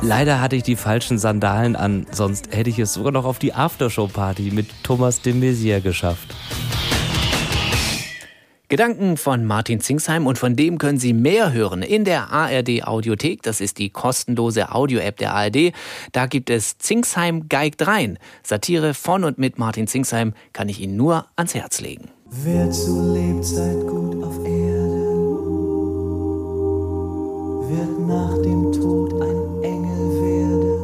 Leider 0.03 0.41
hatte 0.41 0.57
ich 0.57 0.63
die 0.65 0.77
falschen 0.77 1.19
Sandalen 1.19 1.77
an, 1.77 2.07
sonst 2.11 2.55
hätte 2.55 2.69
ich 2.69 2.79
es 2.79 2.92
sogar 2.92 3.13
noch 3.13 3.25
auf 3.25 3.38
die 3.38 3.55
Aftershow-Party 3.55 4.51
mit 4.51 4.69
Thomas 4.83 5.23
de 5.23 5.33
Maizière 5.33 5.81
geschafft. 5.81 6.35
Gedanken 8.75 9.16
von 9.16 9.44
Martin 9.44 9.79
Zingsheim 9.79 10.27
und 10.27 10.37
von 10.37 10.56
dem 10.56 10.79
können 10.79 10.98
Sie 10.98 11.12
mehr 11.12 11.52
hören 11.52 11.81
in 11.81 12.04
der 12.04 12.33
ARD 12.33 12.83
Audiothek. 12.83 13.40
Das 13.42 13.60
ist 13.60 13.79
die 13.79 13.88
kostenlose 13.88 14.72
Audio-App 14.72 15.16
der 15.16 15.33
ARD. 15.33 15.72
Da 16.10 16.27
gibt 16.27 16.50
es 16.50 16.77
Zingsheim 16.79 17.48
geigt 17.48 17.87
rein. 17.87 18.18
Satire 18.42 18.92
von 18.94 19.22
und 19.22 19.38
mit 19.38 19.60
Martin 19.60 19.87
Zingsheim 19.87 20.35
kann 20.52 20.68
ich 20.68 20.81
Ihnen 20.81 20.96
nur 20.96 21.27
ans 21.37 21.54
Herz 21.54 21.81
legen. 21.81 22.10
Wer 22.29 22.68
zu 22.72 23.14
Lebzeit 23.14 23.79
gut 23.87 24.20
auf 24.25 24.38
Erde, 24.44 25.06
wird 27.70 28.08
nach 28.08 28.42
dem 28.42 28.72
Tod 28.72 29.22
ein 29.22 29.62
Engel 29.62 30.20
werden. 30.25 30.83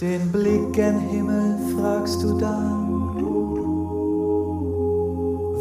Den 0.00 0.30
Blick 0.30 0.72
gen 0.74 1.00
Himmel 1.10 1.58
fragst 1.74 2.22
du 2.22 2.38
dann, 2.38 2.79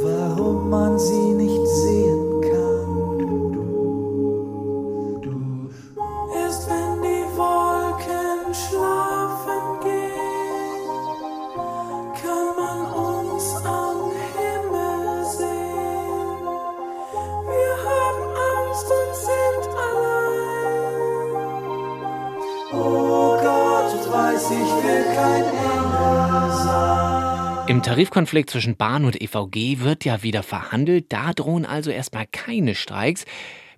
warum 0.04 0.70
man 0.70 0.98
sie 1.00 1.34
nicht 1.34 1.68
sehen 1.68 2.42
kann. 2.42 2.50
Erst 6.42 6.70
wenn 6.70 7.02
die 7.02 7.26
Wolken 7.38 8.54
schlafen 8.54 9.80
gehen, 9.84 10.90
kann 12.22 12.50
man 12.60 12.80
uns 13.08 13.46
am 13.66 13.98
Himmel 14.36 15.26
sehen. 15.26 16.44
Wir 17.52 17.74
haben 17.88 18.24
Angst 18.52 18.88
und 19.00 19.12
sind 19.28 19.64
allein. 19.88 21.40
Oh 22.74 23.38
Gott, 23.42 23.92
weiß 24.14 24.46
ich 24.52 24.72
will 24.84 25.06
kein 25.16 25.46
Engel 25.46 26.52
sein. 26.64 27.29
Im 27.70 27.84
Tarifkonflikt 27.84 28.50
zwischen 28.50 28.78
Bahn 28.78 29.06
und 29.06 29.22
EVG 29.22 29.82
wird 29.82 30.04
ja 30.04 30.24
wieder 30.24 30.42
verhandelt. 30.42 31.14
Da 31.14 31.34
drohen 31.34 31.68
also 31.68 31.92
erstmal 31.92 32.26
keine 32.26 32.74
Streiks. 32.74 33.26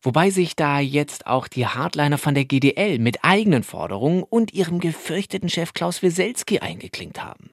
Wobei 0.01 0.29
sich 0.29 0.55
da 0.55 0.79
jetzt 0.79 1.27
auch 1.27 1.49
die 1.49 1.67
Hardliner 1.67 2.17
von 2.17 2.33
der 2.33 2.45
GDL 2.45 2.99
mit 2.99 3.17
eigenen 3.25 3.63
Forderungen 3.63 4.23
und 4.23 4.53
ihrem 4.53 4.79
gefürchteten 4.79 5.49
Chef 5.49 5.73
Klaus 5.73 6.01
Wieselski 6.01 6.59
eingeklinkt 6.59 7.21
haben. 7.21 7.49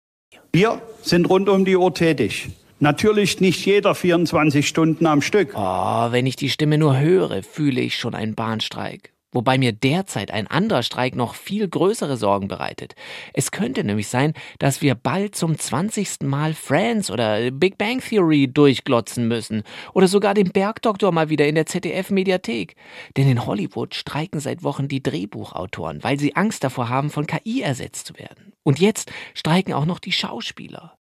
Wir 0.52 0.80
sind 1.02 1.28
rund 1.28 1.48
um 1.48 1.64
die 1.64 1.74
Uhr 1.76 1.92
tätig. 1.92 2.50
Natürlich 2.78 3.40
nicht 3.40 3.66
jeder 3.66 3.96
24 3.96 4.68
Stunden 4.68 5.06
am 5.06 5.22
Stück. 5.22 5.54
Oh, 5.56 6.12
wenn 6.12 6.24
ich 6.24 6.36
die 6.36 6.50
Stimme 6.50 6.78
nur 6.78 7.00
höre, 7.00 7.42
fühle 7.42 7.80
ich 7.80 7.96
schon 7.96 8.14
einen 8.14 8.36
Bahnstreik. 8.36 9.12
Wobei 9.30 9.58
mir 9.58 9.72
derzeit 9.72 10.30
ein 10.30 10.46
anderer 10.46 10.82
Streik 10.82 11.14
noch 11.14 11.34
viel 11.34 11.68
größere 11.68 12.16
Sorgen 12.16 12.48
bereitet. 12.48 12.94
Es 13.34 13.50
könnte 13.50 13.84
nämlich 13.84 14.08
sein, 14.08 14.32
dass 14.58 14.80
wir 14.80 14.94
bald 14.94 15.34
zum 15.34 15.58
20. 15.58 16.22
Mal 16.22 16.54
Friends 16.54 17.10
oder 17.10 17.50
Big 17.50 17.76
Bang 17.76 18.00
Theory 18.00 18.48
durchglotzen 18.48 19.28
müssen. 19.28 19.64
Oder 19.92 20.08
sogar 20.08 20.32
den 20.32 20.50
Bergdoktor 20.50 21.12
mal 21.12 21.28
wieder 21.28 21.46
in 21.46 21.56
der 21.56 21.66
ZDF-Mediathek. 21.66 22.74
Denn 23.16 23.28
in 23.28 23.44
Hollywood 23.44 23.94
streiken 23.94 24.40
seit 24.40 24.62
Wochen 24.62 24.88
die 24.88 25.02
Drehbuchautoren, 25.02 26.02
weil 26.02 26.18
sie 26.18 26.34
Angst 26.34 26.64
davor 26.64 26.88
haben, 26.88 27.10
von 27.10 27.26
KI 27.26 27.60
ersetzt 27.60 28.06
zu 28.06 28.18
werden. 28.18 28.52
Und 28.62 28.80
jetzt 28.80 29.12
streiken 29.34 29.74
auch 29.74 29.86
noch 29.86 29.98
die 29.98 30.12
Schauspieler. 30.12 30.97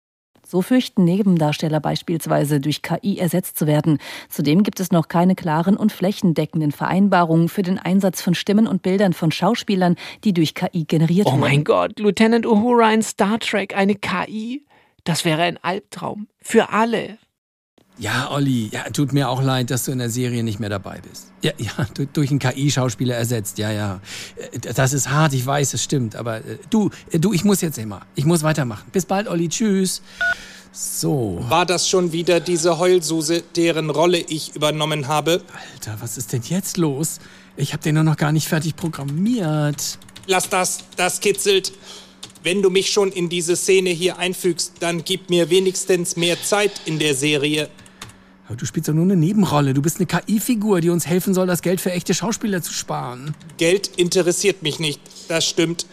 So 0.49 0.61
fürchten 0.61 1.03
Nebendarsteller 1.03 1.81
beispielsweise 1.81 2.61
durch 2.61 2.81
KI 2.81 3.17
ersetzt 3.17 3.57
zu 3.57 3.67
werden. 3.67 3.97
Zudem 4.29 4.63
gibt 4.63 4.79
es 4.79 4.93
noch 4.93 5.09
keine 5.09 5.35
klaren 5.35 5.75
und 5.75 5.91
flächendeckenden 5.91 6.71
Vereinbarungen 6.71 7.49
für 7.49 7.63
den 7.63 7.77
Einsatz 7.77 8.21
von 8.21 8.33
Stimmen 8.33 8.65
und 8.65 8.81
Bildern 8.81 9.11
von 9.11 9.31
Schauspielern, 9.31 9.97
die 10.23 10.31
durch 10.31 10.55
KI 10.55 10.85
generiert 10.85 11.27
Oh 11.27 11.31
wurden. 11.31 11.41
mein 11.41 11.63
Gott, 11.65 11.99
Lieutenant 11.99 12.45
Uhura 12.45 12.93
in 12.93 13.01
Star 13.01 13.39
Trek, 13.39 13.75
eine 13.75 13.95
KI? 13.95 14.63
Das 15.03 15.25
wäre 15.25 15.41
ein 15.41 15.57
Albtraum. 15.61 16.27
Für 16.41 16.69
alle. 16.71 17.17
Ja, 17.99 18.29
Olli, 18.31 18.69
ja, 18.71 18.83
tut 18.91 19.11
mir 19.11 19.27
auch 19.27 19.41
leid, 19.41 19.71
dass 19.71 19.85
du 19.85 19.91
in 19.91 19.97
der 19.97 20.11
Serie 20.11 20.43
nicht 20.43 20.59
mehr 20.59 20.69
dabei 20.69 20.99
bist. 21.09 21.27
Ja, 21.41 21.51
ja, 21.57 21.71
du- 21.95 22.05
durch 22.05 22.29
einen 22.29 22.37
KI-Schauspieler 22.39 23.15
ersetzt, 23.15 23.57
ja, 23.57 23.71
ja. 23.71 24.01
Äh, 24.51 24.59
Das 24.73 24.93
ist 24.93 25.09
hart, 25.09 25.33
ich 25.33 25.43
weiß, 25.45 25.73
es 25.73 25.83
stimmt, 25.83 26.15
aber 26.15 26.37
äh, 26.37 26.57
du, 26.69 26.91
äh, 27.11 27.17
du, 27.19 27.33
ich 27.33 27.43
muss 27.43 27.61
jetzt 27.61 27.79
immer. 27.79 28.01
Ich 28.13 28.25
muss 28.25 28.43
weitermachen. 28.43 28.85
Bis 28.91 29.05
bald, 29.05 29.27
Olli, 29.27 29.49
tschüss. 29.49 30.03
So. 30.71 31.43
War 31.49 31.65
das 31.65 31.89
schon 31.89 32.11
wieder 32.11 32.39
diese 32.39 32.77
Heulsuse, 32.77 33.41
deren 33.55 33.89
Rolle 33.89 34.19
ich 34.19 34.55
übernommen 34.55 35.07
habe? 35.07 35.41
Alter, 35.73 35.97
was 35.99 36.17
ist 36.19 36.33
denn 36.33 36.43
jetzt 36.43 36.77
los? 36.77 37.17
Ich 37.55 37.73
hab 37.73 37.81
den 37.81 37.95
nur 37.95 38.03
noch 38.03 38.17
gar 38.17 38.31
nicht 38.31 38.47
fertig 38.47 38.75
programmiert. 38.75 39.97
Lass 40.27 40.49
das, 40.49 40.79
das 40.97 41.19
kitzelt. 41.19 41.73
Wenn 42.43 42.61
du 42.61 42.69
mich 42.69 42.91
schon 42.91 43.11
in 43.11 43.27
diese 43.29 43.55
Szene 43.55 43.89
hier 43.89 44.19
einfügst, 44.19 44.73
dann 44.81 45.03
gib 45.03 45.31
mir 45.31 45.49
wenigstens 45.49 46.15
mehr 46.15 46.41
Zeit 46.43 46.71
in 46.85 46.99
der 46.99 47.15
Serie. 47.15 47.69
Aber 48.47 48.55
du 48.55 48.65
spielst 48.65 48.87
doch 48.87 48.93
nur 48.93 49.03
eine 49.03 49.17
Nebenrolle. 49.17 49.73
Du 49.73 49.81
bist 49.81 49.97
eine 49.97 50.05
KI-Figur, 50.05 50.79
die 50.79 50.89
uns 50.89 51.05
helfen 51.05 51.33
soll, 51.33 51.47
das 51.47 51.61
Geld 51.61 51.81
für 51.81 51.91
echte 51.91 52.13
Schauspieler 52.13 52.61
zu 52.61 52.71
sparen. 52.73 53.35
Geld 53.57 53.87
interessiert 53.97 54.63
mich 54.63 54.79
nicht, 54.79 55.01
das 55.27 55.45
stimmt. 55.45 55.85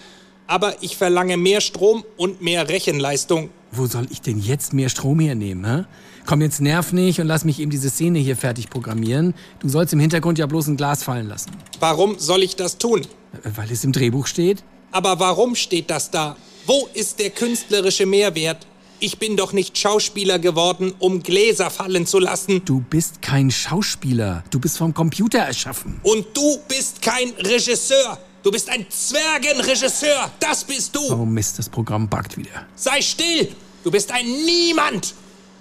Aber 0.47 0.75
ich 0.83 0.97
verlange 0.97 1.37
mehr 1.37 1.61
Strom 1.61 2.05
und 2.17 2.43
mehr 2.43 2.69
Rechenleistung. 2.69 3.51
Wo 3.73 3.87
soll 3.87 4.07
ich 4.11 4.21
denn 4.21 4.39
jetzt 4.39 4.73
mehr 4.73 4.89
Strom 4.89 5.19
hernehmen, 5.19 5.65
hä? 5.65 5.85
Komm, 6.27 6.43
jetzt 6.43 6.61
nerv 6.61 6.93
nicht 6.93 7.21
und 7.21 7.27
lass 7.27 7.45
mich 7.45 7.59
eben 7.61 7.71
diese 7.71 7.91
Szene 7.91 8.19
hier 8.19 8.37
fertig 8.37 8.71
programmieren. 8.71 9.35
Du 9.61 9.69
sollst 9.69 9.93
im 9.93 10.01
Hintergrund 10.01 10.39
ja 10.39 10.47
bloß 10.47 10.69
ein 10.69 10.77
Glas 10.77 11.03
fallen 11.03 11.29
lassen. 11.29 11.51
Warum 11.81 12.19
soll 12.19 12.43
ich 12.43 12.57
das 12.57 12.79
tun? 12.79 13.01
Äh, 13.01 13.51
Weil 13.57 13.71
es 13.73 13.85
im 13.85 13.93
Drehbuch 13.93 14.27
steht? 14.27 14.63
Aber 14.93 15.19
warum 15.19 15.55
steht 15.57 15.91
das 15.91 16.11
da? 16.11 16.37
Wo 16.67 16.89
ist 16.95 17.19
der 17.19 17.31
künstlerische 17.31 18.07
Mehrwert? 18.07 18.67
Ich 19.05 19.19
bin 19.19 19.37
doch 19.37 19.53
nicht 19.53 19.77
Schauspieler 19.77 20.39
geworden, 20.39 20.95
um 20.99 21.23
Gläser 21.23 21.69
fallen 21.69 22.07
zu 22.07 22.19
lassen. 22.19 22.65
Du 22.65 22.81
bist 22.81 23.21
kein 23.21 23.51
Schauspieler. 23.51 24.43
Du 24.49 24.59
bist 24.59 24.79
vom 24.79 24.95
Computer 24.95 25.41
erschaffen. 25.41 26.01
Und 26.03 26.35
du 26.35 26.59
bist 26.67 27.03
kein 27.03 27.29
Regisseur. 27.39 28.19
Du 28.43 28.51
bist 28.51 28.71
ein 28.71 28.87
Zwergenregisseur. 28.89 30.33
Das 30.41 30.65
bist 30.65 30.97
du. 30.97 31.01
Oh 31.13 31.27
Mist, 31.27 31.59
das 31.59 31.69
Programm 31.69 32.09
buggt 32.09 32.39
wieder. 32.39 32.67
Sei 32.77 33.03
still. 33.03 33.55
Du 33.83 33.91
bist 33.91 34.11
ein 34.11 34.25
Niemand. 34.25 35.13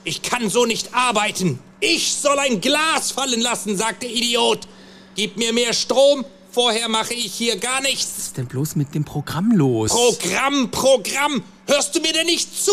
Ich 0.05 0.21
kann 0.21 0.49
so 0.49 0.65
nicht 0.65 0.93
arbeiten. 0.93 1.59
Ich 1.81 2.13
soll 2.13 2.39
ein 2.39 2.61
Glas 2.61 3.11
fallen 3.11 3.41
lassen, 3.41 3.75
sagt 3.75 4.03
der 4.03 4.09
Idiot. 4.09 4.69
Gib 5.15 5.35
mir 5.35 5.51
mehr 5.51 5.73
Strom. 5.73 6.23
Vorher 6.49 6.87
mache 6.87 7.13
ich 7.13 7.33
hier 7.33 7.57
gar 7.57 7.81
nichts. 7.81 8.09
Was 8.15 8.25
ist 8.27 8.37
denn 8.37 8.45
bloß 8.45 8.77
mit 8.77 8.95
dem 8.95 9.03
Programm 9.03 9.51
los? 9.51 9.91
Programm, 9.91 10.71
Programm. 10.71 11.43
Hörst 11.67 11.93
du 11.93 11.99
mir 11.99 12.13
denn 12.13 12.27
nicht 12.27 12.63
zu? 12.63 12.71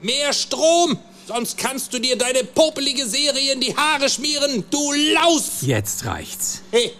Mehr 0.00 0.32
Strom. 0.32 0.98
Sonst 1.26 1.58
kannst 1.58 1.92
du 1.92 1.98
dir 1.98 2.16
deine 2.16 2.44
popelige 2.44 3.06
Serie 3.06 3.52
in 3.52 3.60
die 3.60 3.76
Haare 3.76 4.08
schmieren, 4.08 4.64
du 4.70 4.92
Laus. 5.14 5.58
Jetzt 5.60 6.06
reicht's. 6.06 6.62
Hey, 6.70 6.92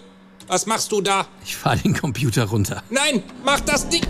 was 0.49 0.67
machst 0.67 0.93
du 0.93 1.01
da? 1.01 1.27
Ich 1.45 1.57
fahr 1.57 1.77
den 1.77 1.95
Computer 1.95 2.45
runter. 2.45 2.83
Nein, 2.91 3.23
mach 3.45 3.61
das 3.61 3.87
nicht. 3.87 4.07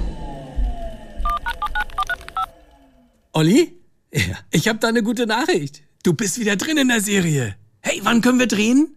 Olli? 3.33 3.79
Ja, 4.13 4.39
ich 4.51 4.67
hab 4.67 4.81
da 4.81 4.89
eine 4.89 5.03
gute 5.03 5.27
Nachricht. 5.27 5.83
Du 6.03 6.15
bist 6.15 6.41
wieder 6.41 6.57
drin 6.57 6.79
in 6.79 6.89
der 6.89 7.01
Serie. 7.01 7.57
Hey, 7.81 8.01
wann 8.03 8.21
können 8.23 8.39
wir 8.39 8.49
drehen? 8.49 8.97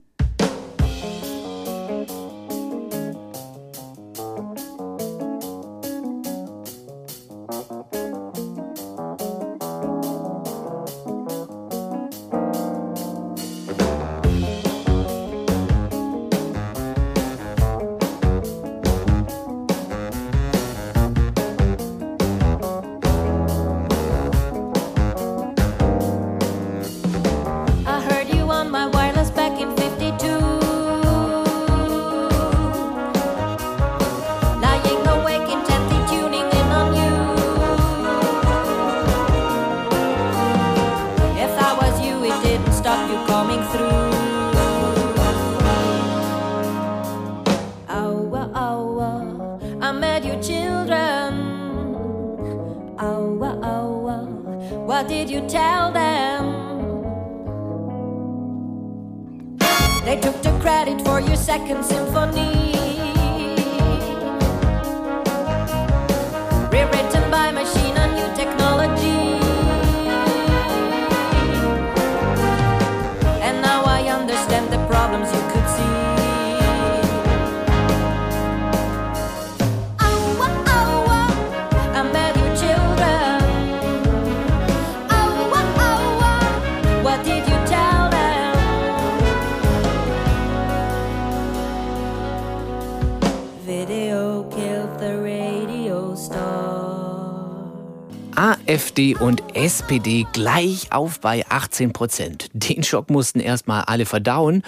Und 99.19 99.55
SPD 99.55 100.27
gleich 100.31 100.91
auf 100.91 101.19
bei 101.19 101.43
18 101.49 101.91
Prozent. 101.91 102.49
Den 102.53 102.83
Schock 102.83 103.09
mussten 103.09 103.39
erstmal 103.39 103.83
alle 103.85 104.05
verdauen. 104.05 104.63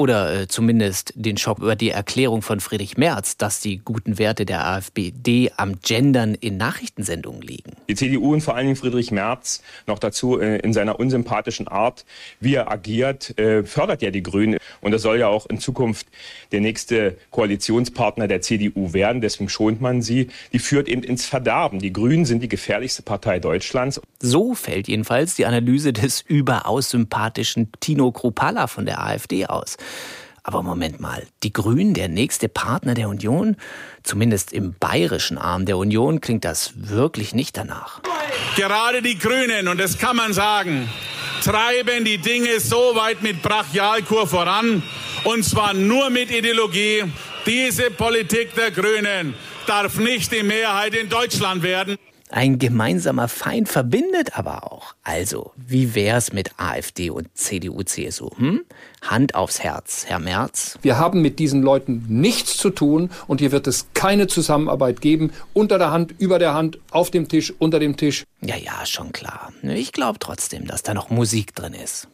Oder 0.00 0.32
äh, 0.32 0.48
zumindest 0.48 1.12
den 1.14 1.36
Schock 1.36 1.58
über 1.58 1.76
die 1.76 1.90
Erklärung 1.90 2.40
von 2.40 2.60
Friedrich 2.60 2.96
Merz, 2.96 3.36
dass 3.36 3.60
die 3.60 3.76
guten 3.84 4.18
Werte 4.18 4.46
der 4.46 4.66
AfD 4.66 5.52
am 5.58 5.78
Gendern 5.82 6.34
in 6.34 6.56
Nachrichtensendungen 6.56 7.42
liegen. 7.42 7.72
Die 7.86 7.94
CDU 7.94 8.32
und 8.32 8.40
vor 8.40 8.56
allen 8.56 8.64
Dingen 8.64 8.76
Friedrich 8.76 9.10
Merz 9.10 9.62
noch 9.86 9.98
dazu 9.98 10.40
äh, 10.40 10.56
in 10.60 10.72
seiner 10.72 10.98
unsympathischen 10.98 11.68
Art, 11.68 12.06
wie 12.40 12.54
er 12.54 12.72
agiert, 12.72 13.38
äh, 13.38 13.62
fördert 13.62 14.00
ja 14.00 14.10
die 14.10 14.22
Grünen. 14.22 14.56
Und 14.80 14.92
das 14.92 15.02
soll 15.02 15.18
ja 15.18 15.28
auch 15.28 15.44
in 15.44 15.60
Zukunft 15.60 16.06
der 16.50 16.62
nächste 16.62 17.18
Koalitionspartner 17.30 18.26
der 18.26 18.40
CDU 18.40 18.94
werden. 18.94 19.20
Deswegen 19.20 19.50
schont 19.50 19.82
man 19.82 20.00
sie. 20.00 20.28
Die 20.54 20.60
führt 20.60 20.88
eben 20.88 21.02
ins 21.02 21.26
Verderben. 21.26 21.78
Die 21.78 21.92
Grünen 21.92 22.24
sind 22.24 22.42
die 22.42 22.48
gefährlichste 22.48 23.02
Partei 23.02 23.38
Deutschlands. 23.38 24.00
So 24.18 24.54
fällt 24.54 24.88
jedenfalls 24.88 25.34
die 25.34 25.44
Analyse 25.44 25.92
des 25.92 26.22
überaus 26.22 26.88
sympathischen 26.88 27.68
Tino 27.80 28.12
Kruppalla 28.12 28.66
von 28.66 28.86
der 28.86 29.04
AfD 29.04 29.44
aus. 29.44 29.76
Aber 30.42 30.62
Moment 30.62 31.00
mal, 31.00 31.26
die 31.42 31.52
Grünen, 31.52 31.94
der 31.94 32.08
nächste 32.08 32.48
Partner 32.48 32.94
der 32.94 33.08
Union? 33.08 33.56
Zumindest 34.02 34.52
im 34.52 34.74
bayerischen 34.74 35.36
Arm 35.36 35.66
der 35.66 35.76
Union 35.76 36.20
klingt 36.20 36.44
das 36.44 36.72
wirklich 36.76 37.34
nicht 37.34 37.56
danach. 37.56 38.00
Gerade 38.56 39.02
die 39.02 39.18
Grünen, 39.18 39.68
und 39.68 39.78
das 39.78 39.98
kann 39.98 40.16
man 40.16 40.32
sagen, 40.32 40.88
treiben 41.44 42.04
die 42.04 42.18
Dinge 42.18 42.58
so 42.60 42.94
weit 42.94 43.22
mit 43.22 43.42
Brachialkur 43.42 44.26
voran, 44.26 44.82
und 45.24 45.44
zwar 45.44 45.74
nur 45.74 46.10
mit 46.10 46.30
Ideologie. 46.30 47.04
Diese 47.46 47.90
Politik 47.90 48.54
der 48.54 48.70
Grünen 48.70 49.34
darf 49.66 49.98
nicht 49.98 50.32
die 50.32 50.42
Mehrheit 50.42 50.94
in 50.94 51.08
Deutschland 51.08 51.62
werden. 51.62 51.96
Ein 52.32 52.60
gemeinsamer 52.60 53.26
Feind 53.26 53.68
verbindet 53.68 54.38
aber 54.38 54.72
auch. 54.72 54.94
Also, 55.02 55.52
wie 55.56 55.96
wär's 55.96 56.32
mit 56.32 56.52
AfD 56.58 57.10
und 57.10 57.28
CDU, 57.36 57.82
CSU? 57.82 58.30
Hm? 58.36 58.60
Hand 59.02 59.34
aufs 59.34 59.60
Herz, 59.60 60.04
Herr 60.06 60.20
Merz. 60.20 60.78
Wir 60.80 60.96
haben 60.96 61.22
mit 61.22 61.40
diesen 61.40 61.62
Leuten 61.62 62.04
nichts 62.08 62.56
zu 62.56 62.70
tun 62.70 63.10
und 63.26 63.40
hier 63.40 63.50
wird 63.50 63.66
es 63.66 63.88
keine 63.94 64.28
Zusammenarbeit 64.28 65.00
geben. 65.00 65.32
Unter 65.54 65.78
der 65.78 65.90
Hand, 65.90 66.14
über 66.18 66.38
der 66.38 66.54
Hand, 66.54 66.78
auf 66.92 67.10
dem 67.10 67.28
Tisch, 67.28 67.52
unter 67.58 67.80
dem 67.80 67.96
Tisch. 67.96 68.24
Ja, 68.42 68.56
ja, 68.56 68.86
schon 68.86 69.10
klar. 69.10 69.52
Ich 69.62 69.90
glaube 69.92 70.20
trotzdem, 70.20 70.68
dass 70.68 70.84
da 70.84 70.94
noch 70.94 71.10
Musik 71.10 71.56
drin 71.56 71.74
ist. 71.74 72.06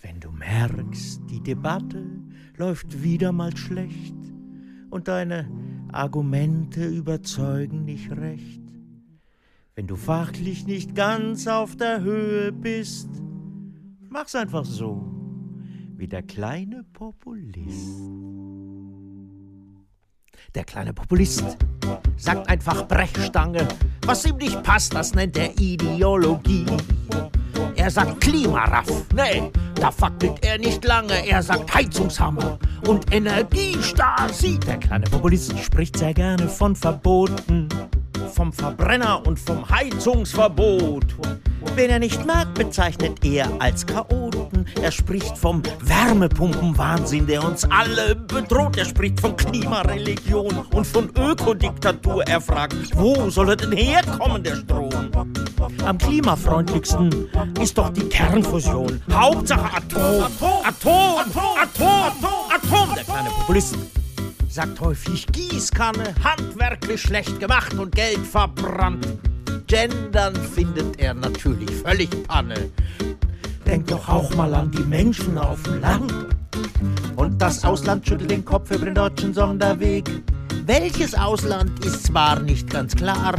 Wenn 0.00 0.18
du 0.20 0.30
merkst, 0.30 1.20
die 1.28 1.42
Debatte 1.42 2.06
läuft 2.56 3.02
wieder 3.02 3.32
mal 3.32 3.54
schlecht 3.54 4.14
und 4.88 5.08
deine 5.08 5.46
Argumente 5.92 6.86
überzeugen 6.86 7.84
nicht 7.84 8.10
recht. 8.12 8.59
Wenn 9.80 9.86
du 9.86 9.96
fachlich 9.96 10.66
nicht 10.66 10.94
ganz 10.94 11.46
auf 11.46 11.74
der 11.74 12.02
Höhe 12.02 12.52
bist, 12.52 13.08
mach's 14.10 14.34
einfach 14.34 14.66
so, 14.66 15.10
wie 15.96 16.06
der 16.06 16.22
kleine 16.22 16.84
Populist. 16.92 17.98
Der 20.54 20.64
kleine 20.64 20.92
Populist 20.92 21.56
sagt 22.18 22.46
einfach 22.50 22.86
Brechstange, 22.88 23.66
was 24.04 24.26
ihm 24.26 24.36
nicht 24.36 24.62
passt, 24.62 24.92
das 24.92 25.14
nennt 25.14 25.38
er 25.38 25.58
Ideologie. 25.58 26.66
Er 27.74 27.90
sagt 27.90 28.20
Klimaraff, 28.20 29.06
nee, 29.14 29.50
da 29.76 29.90
fackelt 29.90 30.44
er 30.44 30.58
nicht 30.58 30.84
lange. 30.84 31.26
Er 31.26 31.42
sagt 31.42 31.74
Heizungshammer 31.74 32.58
und 32.86 33.14
Energiestasi. 33.14 34.58
Der 34.58 34.76
kleine 34.76 35.06
Populist 35.06 35.58
spricht 35.58 35.96
sehr 35.96 36.12
gerne 36.12 36.50
von 36.50 36.76
Verboten 36.76 37.66
Verbrenner 38.52 39.26
und 39.26 39.38
vom 39.38 39.68
Heizungsverbot. 39.68 41.06
Wen 41.76 41.90
er 41.90 41.98
nicht 41.98 42.26
mag, 42.26 42.52
bezeichnet 42.54 43.24
er 43.24 43.48
als 43.58 43.86
Chaoten. 43.86 44.66
Er 44.80 44.90
spricht 44.90 45.36
vom 45.36 45.62
Wärmepumpenwahnsinn, 45.82 47.26
der 47.26 47.44
uns 47.44 47.64
alle 47.70 48.14
bedroht. 48.14 48.76
Er 48.76 48.84
spricht 48.84 49.20
von 49.20 49.36
Klimareligion 49.36 50.66
und 50.72 50.86
von 50.86 51.10
Ökodiktatur. 51.16 52.26
Er 52.26 52.40
fragt, 52.40 52.74
wo 52.96 53.30
soll 53.30 53.50
er 53.50 53.56
denn 53.56 53.72
herkommen, 53.72 54.42
der 54.42 54.56
Strom? 54.56 54.90
Am 55.84 55.98
klimafreundlichsten 55.98 57.28
ist 57.60 57.76
doch 57.76 57.90
die 57.90 58.08
Kernfusion. 58.08 59.00
Hauptsache 59.12 59.76
Atom. 59.76 60.22
Atom, 60.24 60.64
Atom, 60.64 61.18
Atom, 61.62 62.32
Atom. 62.54 62.94
Der 62.94 63.04
kleine 63.04 63.30
Populist 63.30 63.76
sagt 64.60 64.80
häufig 64.82 65.26
Gießkanne, 65.28 66.14
handwerklich 66.22 67.00
schlecht 67.00 67.40
gemacht 67.40 67.72
und 67.78 67.94
Geld 67.94 68.18
verbrannt. 68.18 69.08
Gendern 69.66 70.34
findet 70.34 71.00
er 71.00 71.14
natürlich 71.14 71.70
völlig 71.70 72.10
Panne. 72.24 72.68
Denkt 73.64 73.90
doch 73.90 74.06
auch 74.06 74.34
mal 74.34 74.52
an 74.52 74.70
die 74.70 74.82
Menschen 74.82 75.38
auf 75.38 75.62
dem 75.62 75.80
Land. 75.80 76.12
Und 77.16 77.40
das 77.40 77.64
Ausland 77.64 78.06
schüttelt 78.06 78.30
den 78.30 78.44
Kopf 78.44 78.70
über 78.70 78.84
den 78.84 78.96
deutschen 78.96 79.32
Sonderweg. 79.32 80.04
Welches 80.66 81.14
Ausland 81.14 81.82
ist 81.82 82.04
zwar 82.04 82.40
nicht 82.40 82.68
ganz 82.68 82.94
klar. 82.94 83.36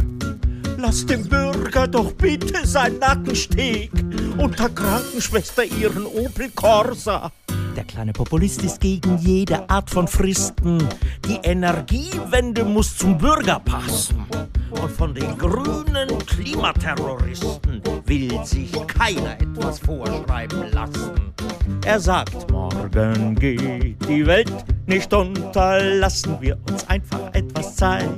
Lass 0.76 1.06
dem 1.06 1.28
Bürger 1.28 1.86
doch 1.86 2.12
bitte 2.14 2.66
sein 2.66 2.98
Nackensteg 2.98 3.92
und 4.38 4.58
der 4.58 4.70
Krankenschwester 4.70 5.62
ihren 5.62 6.04
Opel 6.04 6.50
Corsa. 6.50 7.30
Der 7.76 7.84
kleine 7.84 8.12
Populist 8.12 8.62
ist 8.62 8.80
gegen 8.80 9.16
jede 9.18 9.68
Art 9.70 9.88
von 9.88 10.06
Fristen. 10.06 10.78
Die 11.26 11.38
Energiewende 11.42 12.64
muss 12.64 12.96
zum 12.96 13.16
Bürger 13.16 13.60
passen. 13.60 14.26
Und 14.70 14.90
von 14.90 15.14
den 15.14 15.38
grünen 15.38 16.08
Klimaterroristen 16.26 17.82
will 18.06 18.44
sich 18.44 18.72
keiner 18.86 19.40
etwas 19.40 19.78
vorschreiben 19.78 20.70
lassen. 20.72 21.32
Er 21.84 21.98
sagt, 21.98 22.50
morgen 22.50 23.34
geht 23.36 23.96
die 24.08 24.26
Welt 24.26 24.64
nicht 24.86 25.12
unter, 25.14 25.80
lassen 25.82 26.36
wir 26.40 26.58
uns 26.68 26.86
einfach 26.88 27.32
etwas 27.32 27.76
Zeit. 27.76 28.08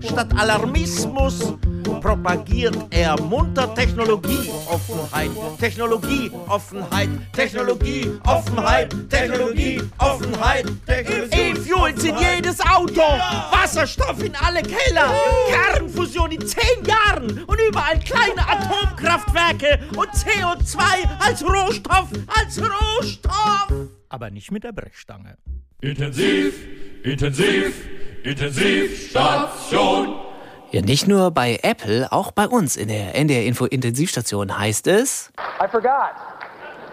Statt 0.00 0.28
Alarmismus 0.36 1.54
propagiert 2.00 2.76
er 2.90 3.20
munter 3.22 3.74
Technologieoffenheit, 3.74 5.30
Technologieoffenheit, 5.58 7.08
Technologieoffenheit, 7.32 8.94
Technologieoffenheit, 9.10 10.66
E-Fuels 10.88 12.04
in 12.04 12.16
jedes 12.18 12.60
Auto, 12.60 13.02
Wasserstoff 13.50 14.22
in 14.22 14.34
alle 14.36 14.62
Keller, 14.62 15.14
Kernfusion 15.48 16.30
in 16.32 16.46
zehn 16.46 16.84
Jahren 16.84 17.44
und 17.44 17.60
überall 17.68 17.98
kleine 18.00 18.46
Atomkraftwerke 18.48 19.78
und 19.96 20.08
CO2 20.10 20.78
als 21.20 21.44
Rohstoff, 21.44 22.08
als 22.28 22.60
Rohstoff. 22.60 23.88
Aber 24.08 24.30
nicht 24.30 24.50
mit 24.50 24.64
der 24.64 24.72
Brechstange. 24.72 25.36
Intensiv, 25.80 26.54
intensiv, 27.02 27.74
intensiv, 28.22 29.10
Station. 29.10 30.31
Ja, 30.72 30.80
nicht 30.80 31.06
nur 31.06 31.30
bei 31.32 31.60
Apple, 31.62 32.10
auch 32.10 32.32
bei 32.32 32.48
uns 32.48 32.76
in 32.76 32.88
der 32.88 33.14
NDR 33.14 33.44
Info 33.44 33.66
Intensivstation 33.66 34.58
heißt 34.58 34.86
es. 34.86 35.30
I 35.62 35.68
forgot. 35.68 36.14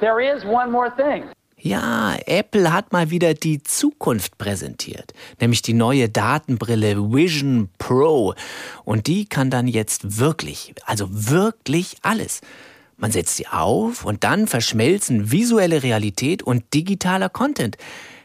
There 0.01 0.21
is 0.21 0.43
one 0.43 0.69
more 0.69 0.91
thing. 0.93 1.23
Ja, 1.55 2.15
Apple 2.25 2.73
hat 2.73 2.91
mal 2.91 3.09
wieder 3.09 3.33
die 3.33 3.63
Zukunft 3.63 4.37
präsentiert, 4.37 5.13
nämlich 5.39 5.61
die 5.61 5.73
neue 5.73 6.09
Datenbrille 6.09 6.97
Vision 6.97 7.69
Pro. 7.77 8.33
Und 8.83 9.07
die 9.07 9.25
kann 9.25 9.49
dann 9.49 9.69
jetzt 9.69 10.19
wirklich, 10.19 10.73
also 10.85 11.07
wirklich 11.09 11.95
alles. 12.01 12.41
Man 12.97 13.13
setzt 13.13 13.37
sie 13.37 13.47
auf 13.47 14.03
und 14.03 14.25
dann 14.25 14.47
verschmelzen 14.47 15.31
visuelle 15.31 15.83
Realität 15.83 16.43
und 16.43 16.73
digitaler 16.73 17.29
Content. 17.29 17.77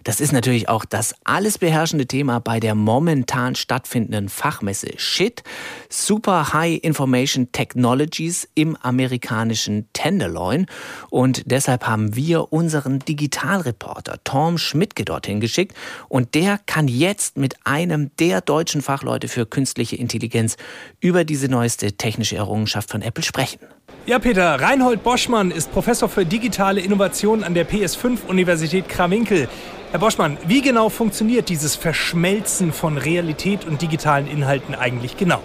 Das 0.05 0.20
ist 0.20 0.32
natürlich 0.32 0.68
auch 0.68 0.84
das 0.84 1.14
alles 1.24 1.59
beherrschende 1.59 2.07
Thema 2.07 2.38
bei 2.38 2.61
der 2.61 2.74
momentan 2.74 3.55
stattfindenden 3.55 4.28
Fachmesse 4.28 4.92
SHIT, 4.98 5.42
Super 5.88 6.52
High 6.52 6.78
Information 6.82 7.50
Technologies 7.52 8.48
im 8.55 8.76
amerikanischen 8.76 9.88
Tenderloin. 9.94 10.66
Und 11.09 11.42
deshalb 11.46 11.86
haben 11.86 12.14
wir 12.14 12.52
unseren 12.52 12.98
Digitalreporter 12.98 14.18
Tom 14.24 14.59
Schmidtke 14.59 15.07
dorthin 15.07 15.40
geschickt. 15.40 15.74
Und 16.09 16.34
der 16.34 16.59
kann 16.66 16.86
jetzt 16.86 17.38
mit 17.38 17.57
einem 17.64 18.11
der 18.18 18.42
deutschen 18.42 18.82
Fachleute 18.82 19.28
für 19.28 19.46
künstliche 19.46 19.96
Intelligenz 19.96 20.57
über 21.00 21.24
diese 21.24 21.48
neueste 21.48 21.92
technische 21.92 22.36
Errungenschaft 22.36 22.90
von 22.90 23.00
Apple 23.00 23.24
sprechen. 23.24 23.61
Ja, 24.07 24.18
Peter, 24.18 24.61
Reinhold 24.61 25.03
Boschmann 25.03 25.51
ist 25.51 25.72
Professor 25.72 26.11
für 26.11 26.26
digitale 26.26 26.82
Innovation 26.82 27.43
an 27.43 27.55
der 27.55 27.66
PS5 27.66 28.26
Universität 28.28 28.87
Krawinkel. 28.87 29.49
Herr 29.93 29.99
Boschmann, 29.99 30.37
wie 30.47 30.61
genau 30.61 30.91
funktioniert 30.91 31.49
dieses 31.49 31.74
Verschmelzen 31.74 32.74
von 32.74 32.99
Realität 32.99 33.64
und 33.64 33.80
digitalen 33.80 34.26
Inhalten 34.26 34.74
eigentlich 34.74 35.16
genau? 35.16 35.41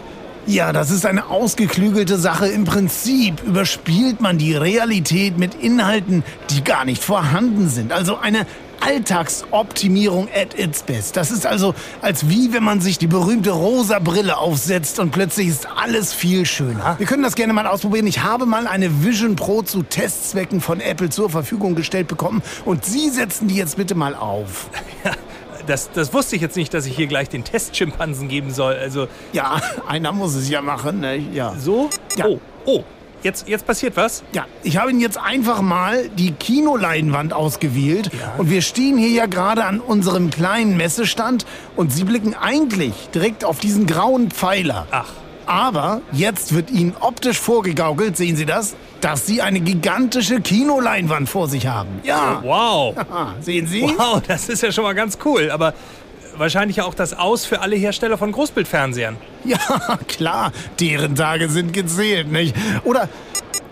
Ja, 0.46 0.74
das 0.74 0.92
ist 0.92 1.06
eine 1.06 1.28
ausgeklügelte 1.28 2.18
Sache. 2.18 2.48
Im 2.48 2.66
Prinzip 2.66 3.42
überspielt 3.46 4.20
man 4.20 4.38
die 4.38 4.56
Realität 4.56 5.38
mit 5.38 5.56
Inhalten, 5.56 6.26
die 6.50 6.62
gar 6.62 6.84
nicht 6.84 7.02
vorhanden 7.02 7.70
sind. 7.70 7.94
Also 7.94 8.18
eine 8.18 8.46
Alltagsoptimierung 8.82 10.28
at 10.36 10.58
its 10.58 10.84
best. 10.84 11.18
Das 11.18 11.32
ist 11.32 11.46
also, 11.46 11.76
als 12.02 12.30
wie 12.30 12.54
wenn 12.54 12.64
man 12.64 12.82
sich 12.82 12.98
die 12.98 13.08
berühmte 13.08 13.52
rosa 13.52 14.00
Brille 14.00 14.38
aufsetzt 14.38 15.00
und 15.00 15.12
plötzlich 15.12 15.48
ist 15.48 15.68
alles 15.68 16.14
viel 16.14 16.46
schöner. 16.46 16.96
Wir 16.98 17.06
können 17.06 17.24
das 17.24 17.36
gerne 17.36 17.54
mal 17.54 17.68
ausprobieren. 17.68 18.08
Ich 18.08 18.24
habe 18.24 18.46
mal 18.46 18.68
eine 18.68 19.04
Vision 19.04 19.36
Pro 19.36 19.62
zu 19.62 19.84
Testzwecken 19.84 20.62
von 20.62 20.80
Apple 20.80 21.10
zur 21.10 21.30
Verfügung 21.30 21.76
gestellt 21.76 22.08
bekommen 22.08 22.42
und 22.66 22.86
Sie 22.86 23.10
setzen 23.10 23.48
die 23.48 23.56
jetzt 23.56 23.78
bitte 23.78 23.96
mal 23.96 24.16
auf. 24.16 24.70
Das, 25.68 25.92
das 25.92 26.12
wusste 26.16 26.36
ich 26.36 26.42
jetzt 26.42 26.56
nicht, 26.56 26.74
dass 26.74 26.88
ich 26.88 26.96
hier 26.96 27.06
gleich 27.06 27.30
den 27.30 27.44
Testschimpansen 27.44 28.28
geben 28.28 28.52
soll. 28.52 28.74
Also 28.74 29.08
Ja, 29.34 29.62
einer 29.88 30.12
muss 30.12 30.34
es 30.34 30.50
ja 30.50 30.64
machen, 30.64 31.00
ne? 31.02 31.18
Ja. 31.18 31.54
so? 31.60 31.92
Ja. 32.18 32.26
Oh, 32.26 32.40
oh. 32.66 32.84
Jetzt, 33.22 33.48
jetzt 33.48 33.68
passiert 33.68 33.98
was? 33.98 34.24
Ja, 34.32 34.46
ich 34.64 34.78
habe 34.78 34.92
Ihnen 34.92 35.02
jetzt 35.02 35.18
einfach 35.18 35.62
mal 35.62 36.10
die 36.10 36.32
Kinoleinwand 36.32 37.34
ausgewählt. 37.34 38.10
Und 38.38 38.50
wir 38.50 38.62
stehen 38.62 38.98
hier 38.98 39.10
ja 39.10 39.26
gerade 39.26 39.66
an 39.66 39.80
unserem 39.80 40.30
kleinen 40.30 40.78
Messestand 40.78 41.46
und 41.76 41.92
Sie 41.92 42.06
blicken 42.06 42.34
eigentlich 42.34 42.94
direkt 43.14 43.44
auf 43.44 43.60
diesen 43.60 43.88
grauen 43.88 44.32
Pfeiler. 44.32 44.88
Ach. 44.92 45.10
Aber 45.46 46.02
jetzt 46.12 46.54
wird 46.54 46.70
Ihnen 46.70 46.96
optisch 47.00 47.40
vorgegaukelt, 47.40 48.16
sehen 48.16 48.36
Sie 48.36 48.46
das, 48.46 48.76
dass 49.02 49.26
Sie 49.26 49.42
eine 49.42 49.60
gigantische 49.60 50.42
Kinoleinwand 50.42 51.28
vor 51.28 51.48
sich 51.48 51.66
haben. 51.66 52.02
Ja. 52.04 52.40
Wow. 52.44 52.96
sehen 53.42 53.66
Sie? 53.66 53.82
Wow, 53.82 54.22
das 54.26 54.48
ist 54.48 54.62
ja 54.62 54.72
schon 54.72 54.84
mal 54.84 54.94
ganz 54.94 55.18
cool. 55.26 55.50
Aber 55.50 55.74
wahrscheinlich 56.40 56.82
auch 56.82 56.94
das 56.94 57.14
Aus 57.14 57.46
für 57.46 57.62
alle 57.62 57.76
Hersteller 57.76 58.18
von 58.18 58.32
Großbildfernsehern. 58.32 59.18
Ja, 59.44 59.58
klar, 60.08 60.52
deren 60.80 61.16
Tage 61.16 61.50
sind 61.50 61.74
gezählt, 61.74 62.32
nicht? 62.32 62.56
Oder 62.84 63.10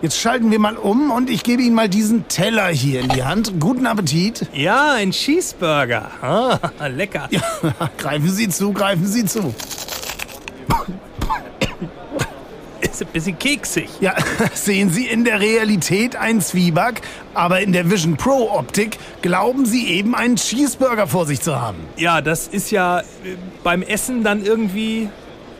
jetzt 0.02 0.18
schalten 0.20 0.50
wir 0.50 0.58
mal 0.58 0.76
um 0.76 1.10
und 1.10 1.30
ich 1.30 1.42
gebe 1.42 1.62
Ihnen 1.62 1.74
mal 1.74 1.88
diesen 1.88 2.28
Teller 2.28 2.68
hier 2.68 3.00
in 3.00 3.08
die 3.08 3.24
Hand. 3.24 3.58
Guten 3.58 3.86
Appetit. 3.86 4.46
Ja, 4.52 4.92
ein 4.92 5.10
Cheeseburger. 5.10 6.10
Ah, 6.22 6.86
lecker. 6.86 7.28
Ja, 7.30 7.42
greifen 7.98 8.30
Sie 8.30 8.48
zu, 8.48 8.72
greifen 8.72 9.06
Sie 9.06 9.24
zu. 9.24 9.54
Ein 13.00 13.12
bisschen 13.12 13.38
keksig. 13.38 13.88
Ja, 14.00 14.14
sehen 14.54 14.90
Sie 14.90 15.06
in 15.06 15.24
der 15.24 15.40
Realität 15.40 16.16
ein 16.16 16.40
Zwieback, 16.40 17.02
aber 17.34 17.60
in 17.60 17.72
der 17.72 17.90
Vision 17.90 18.16
Pro 18.16 18.50
Optik 18.50 18.98
glauben 19.22 19.66
Sie 19.66 19.88
eben 19.88 20.14
einen 20.14 20.36
Cheeseburger 20.36 21.06
vor 21.06 21.26
sich 21.26 21.40
zu 21.40 21.60
haben. 21.60 21.78
Ja, 21.96 22.20
das 22.20 22.48
ist 22.48 22.70
ja 22.70 23.00
äh, 23.00 23.04
beim 23.62 23.82
Essen 23.82 24.24
dann 24.24 24.44
irgendwie 24.44 25.08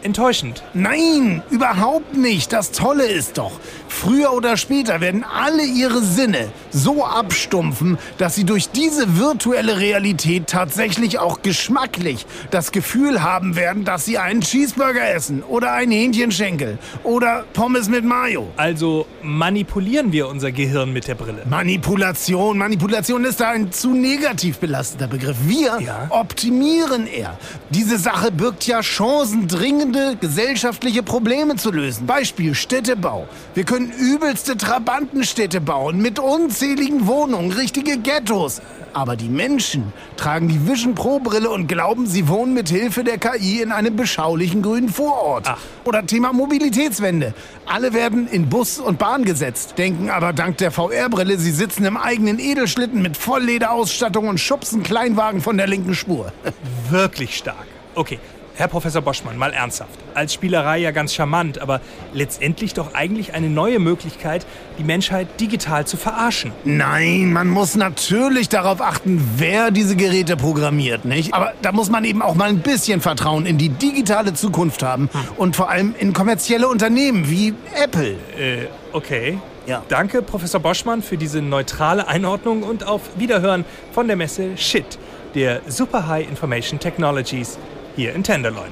enttäuschend. 0.03 0.63
Nein, 0.75 1.43
überhaupt 1.51 2.17
nicht. 2.17 2.53
Das 2.53 2.73
Tolle 2.73 3.07
ist 3.07 3.39
doch, 3.39 3.53
früher 3.89 4.33
oder 4.33 4.57
später 4.57 5.01
werden 5.01 5.25
alle 5.25 5.65
ihre 5.65 6.03
Sinne 6.03 6.51
so 6.71 7.05
abstumpfen, 7.05 7.99
dass 8.19 8.35
sie 8.35 8.45
durch 8.45 8.71
diese 8.71 9.19
virtuelle 9.19 9.79
Realität 9.79 10.47
tatsächlich 10.47 11.19
auch 11.19 11.43
geschmacklich 11.43 12.27
das 12.51 12.73
Gefühl 12.73 13.23
haben 13.23 13.57
werden, 13.57 13.85
dass 13.85 14.05
sie 14.05 14.19
einen 14.19 14.41
Cheeseburger 14.41 15.15
essen 15.15 15.43
oder 15.43 15.73
einen 15.73 15.93
Hähnchenschenkel 15.93 16.79
oder 17.03 17.45
Pommes 17.53 17.89
mit 17.89 18.05
Mayo. 18.05 18.49
Also 18.57 19.07
manipulieren 19.23 20.13
wir 20.13 20.29
unser 20.29 20.53
Gehirn 20.53 20.93
mit 20.93 21.09
der 21.09 21.15
Brille. 21.15 21.43
Manipulation, 21.49 22.59
Manipulation 22.59 23.25
ist 23.25 23.41
da 23.41 23.51
ein 23.51 23.73
zu 23.73 23.91
negativ 23.91 24.59
belasteter 24.59 25.07
Begriff. 25.07 25.37
Wir 25.43 25.79
optimieren 26.11 27.07
er. 27.07 27.39
Diese 27.71 27.99
Sache 27.99 28.31
birgt 28.31 28.67
ja 28.67 28.81
Chancen, 28.81 29.49
dringende 29.93 30.17
gesellschaftliche 30.17 31.03
Probleme 31.03 31.57
zu 31.57 31.71
lösen. 31.71 32.07
Beispiel 32.07 32.55
Städtebau. 32.55 33.27
Wir 33.55 33.65
können 33.65 33.91
übelste 33.91 34.57
Trabantenstädte 34.57 35.61
bauen 35.61 36.01
mit 36.01 36.19
unzähligen 36.19 37.07
Wohnungen, 37.07 37.53
richtige 37.53 37.99
Ghettos. 37.99 38.61
Aber 38.93 39.17
die 39.17 39.29
Menschen 39.29 39.93
tragen 40.17 40.49
die 40.49 40.67
Vision 40.67 40.95
Pro 40.95 41.21
Brille 41.21 41.51
und 41.51 41.69
glauben, 41.69 42.07
sie 42.07 42.29
wohnen 42.29 42.55
mit 42.55 42.69
Hilfe 42.69 43.05
der 43.05 43.19
KI 43.19 43.61
in 43.63 43.71
einem 43.71 43.97
beschaulichen 43.97 44.63
grünen 44.63 44.89
Vorort. 44.89 45.49
Oder 45.85 46.05
Thema 46.05 46.33
Mobilitätswende. 46.33 47.35
Alle 47.67 47.93
werden 47.93 48.29
in 48.29 48.49
Bus 48.49 48.79
und 48.79 48.99
Bahn 48.99 49.25
gesetzt, 49.25 49.75
denken 49.79 50.11
aber 50.11 50.33
dank 50.33 50.57
der 50.59 50.71
VR-Brille, 50.71 51.39
sie 51.39 51.53
sitzen 51.53 51.85
im 51.85 51.97
eigenen 51.97 52.39
Edelschlitten 52.39 53.03
mit 53.03 53.17
Volllederausstattung 53.17 54.29
und 54.29 54.39
schubsen 54.39 54.83
Kleinwagen 54.83 55.41
von 55.41 55.57
der 55.57 55.67
linken 55.67 55.95
Spur. 55.95 56.33
Wirklich 56.91 57.37
stark. 57.37 57.67
Okay, 57.95 58.19
Herr 58.59 58.67
Professor 58.67 59.03
Boschmann, 59.03 59.39
mal 59.39 59.53
ernsthaft. 59.53 60.01
Als 60.15 60.35
Spielerei 60.35 60.79
ja 60.79 60.91
ganz 60.91 61.15
charmant, 61.15 61.61
aber 61.61 61.81
letztendlich 62.13 62.75
doch 62.75 62.93
eigentlich 62.93 63.33
eine 63.33 63.49
neue 63.49 63.79
Möglichkeit, 63.79 64.45
die 64.81 64.83
Menschheit 64.83 65.41
digital 65.41 65.87
zu 65.87 65.97
verarschen. 65.97 66.51
Nein, 66.65 67.33
man 67.33 67.49
muss 67.49 67.77
natürlich 67.77 68.49
darauf 68.49 68.81
achten, 68.81 69.25
wer 69.37 69.71
diese 69.71 69.95
Geräte 69.95 70.37
programmiert, 70.37 71.05
nicht? 71.05 71.35
Aber 71.35 71.53
da 71.63 71.71
muss 71.71 71.89
man 71.89 72.05
eben 72.05 72.21
auch 72.21 72.35
mal 72.35 72.49
ein 72.49 72.59
bisschen 72.59 73.01
Vertrauen 73.01 73.47
in 73.47 73.59
die 73.59 73.69
digitale 73.69 74.35
Zukunft 74.35 74.83
haben 74.83 75.09
und 75.37 75.55
vor 75.55 75.71
allem 75.71 75.95
in 75.97 76.13
kommerzielle 76.13 76.67
Unternehmen 76.67 77.31
wie 77.31 77.55
Apple. 77.81 78.17
Äh, 78.37 78.67
okay. 78.93 79.39
Ja. 79.67 79.85
Danke, 79.89 80.21
Professor 80.21 80.59
Boschmann, 80.59 81.03
für 81.03 81.17
diese 81.17 81.43
neutrale 81.43 82.09
Einordnung 82.09 82.65
und 82.65 82.85
auf 82.85 83.03
Wiederhören 83.19 83.65
von 83.93 84.09
der 84.09 84.17
Messe 84.17 84.57
SHIT, 84.57 84.99
der 85.37 85.61
Super 85.69 86.09
High 86.09 86.29
Information 86.29 86.81
Technologies 86.81 87.57
hier 87.99 88.15
in 88.15 88.23
Tenderloin. 88.23 88.71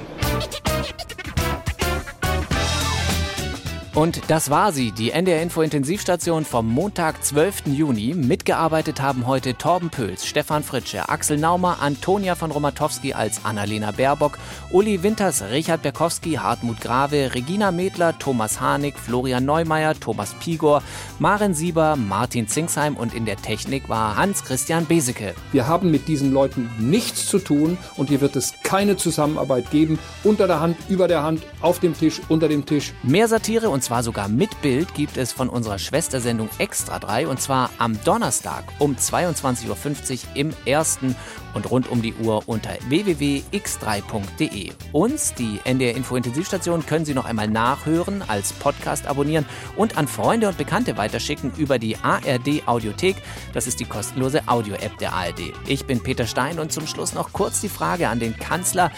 Und 3.97 4.20
das 4.28 4.51
war 4.51 4.72
sie, 4.72 4.92
die 4.92 5.11
NDR 5.11 5.40
Info 5.40 5.62
Intensivstation 5.62 6.44
vom 6.44 6.68
Montag, 6.68 7.24
12. 7.24 7.68
Juni. 7.68 8.12
Mitgearbeitet 8.12 9.01
haben 9.01 9.26
heute 9.26 9.55
Torben 9.55 9.88
Pöls, 9.88 10.26
Stefan 10.26 10.62
Fritsche, 10.62 11.09
Axel 11.09 11.38
Naumer, 11.38 11.78
Antonia 11.80 12.34
von 12.34 12.51
Romatowski 12.51 13.14
als 13.14 13.47
Annalena 13.47 13.92
Baerbock, 13.92 14.36
Uli 14.70 15.03
Winters, 15.03 15.42
Richard 15.51 15.80
Berkowski, 15.80 16.34
Hartmut 16.34 16.82
Grave, 16.82 17.34
Regina 17.34 17.72
Medler, 17.72 18.18
Thomas 18.18 18.61
Harnik, 18.61 18.99
Florian 18.99 19.47
Neumeier, 19.47 19.94
Thomas 19.99 20.34
Pigor, 20.40 20.82
Maren 21.18 21.55
Sieber, 21.55 21.97
Martin 21.97 22.49
Zingsheim 22.49 22.99
und 22.99 23.14
in 23.14 23.24
der 23.24 23.36
Technik 23.36 23.88
war 23.88 24.14
Hans-Christian 24.14 24.84
Beseke. 24.84 25.34
Wir 25.53 25.68
haben 25.68 25.90
mit 25.90 26.07
diesen 26.07 26.32
Leuten 26.34 26.68
nichts 26.78 27.24
zu 27.28 27.38
tun 27.38 27.78
und 27.97 28.11
hier 28.11 28.20
wird 28.20 28.36
es 28.36 28.53
keine 28.62 28.99
Zusammenarbeit 28.99 29.70
geben. 29.70 29.99
Unter 30.22 30.47
der 30.47 30.61
Hand, 30.61 30.76
über 30.90 31.09
der 31.09 31.22
Hand, 31.22 31.44
auf 31.62 31.80
dem 31.80 31.97
Tisch, 31.97 32.20
unter 32.28 32.49
dem 32.49 32.66
Tisch. 32.66 32.92
Mehr 33.03 33.26
Satire 33.26 33.70
und 33.70 33.86
zwar 33.87 34.03
sogar 34.03 34.26
mit 34.26 34.62
Bild 34.62 34.95
gibt 34.95 35.16
es 35.16 35.30
von 35.30 35.49
unserer 35.49 35.78
Schwestersendung 35.78 36.49
Extra 36.59 36.99
3 36.99 37.28
und 37.28 37.41
zwar 37.41 37.70
am 37.78 37.97
Donnerstag 38.03 38.64
um 38.80 38.97
22.50 38.97 39.68
Uhr 39.68 40.18
im 40.34 40.53
ersten 40.64 41.14
und 41.57 41.70
rund 41.70 41.90
um 41.90 42.02
die 42.02 42.14
Uhr 42.14 42.42
unter 42.46 42.70
www.x3.de. 42.88 44.72
Uns, 44.92 45.32
die 45.34 45.59
NDR 45.64 45.96
Info 45.96 46.14
Intensivstation, 46.14 46.84
können 46.84 47.07
Sie 47.07 47.14
noch 47.14 47.24
einmal 47.24 47.48
nachhören, 47.48 48.22
als 48.28 48.52
Podcast 48.52 49.07
abonnieren 49.07 49.46
und 49.74 49.96
an 49.96 50.07
Freunde 50.07 50.48
und 50.48 50.59
Bekannte 50.59 50.98
weiterschicken 50.98 51.52
über 51.57 51.78
die 51.78 51.96
ARD 51.96 52.66
Audiothek. 52.66 53.16
Das 53.54 53.66
ist 53.66 53.80
die 53.80 53.86
kostenlose 53.86 54.46
Audio-App 54.46 54.98
der 54.98 55.14
ARD. 55.14 55.54
Ich 55.66 55.86
bin 55.86 56.02
Peter 56.02 56.26
Stein 56.26 56.59
und 56.59 56.72
zum 56.72 56.86
Schluss 56.86 57.14
noch 57.14 57.32
kurz 57.32 57.62
die 57.62 57.70
Frage 57.70 58.09
an 58.09 58.20
den 58.20 58.36
Kanzler. 58.36 58.92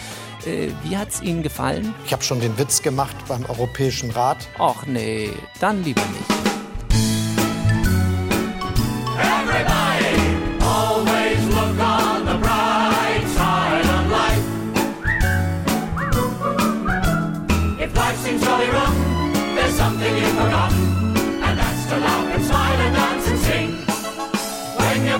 Äh, 0.45 0.67
wie 0.83 0.97
hat's 0.97 1.21
Ihnen 1.21 1.43
gefallen? 1.43 1.95
Ich 2.05 2.11
habe 2.11 2.23
schon 2.23 2.41
den 2.41 2.57
Witz 2.57 2.81
gemacht 2.81 3.15
beim 3.29 3.45
Europäischen 3.45 4.11
Rat. 4.11 4.49
Och 4.59 4.85
nee, 4.85 5.29
dann 5.61 5.83
lieber 5.85 6.01
nicht. 6.01 6.48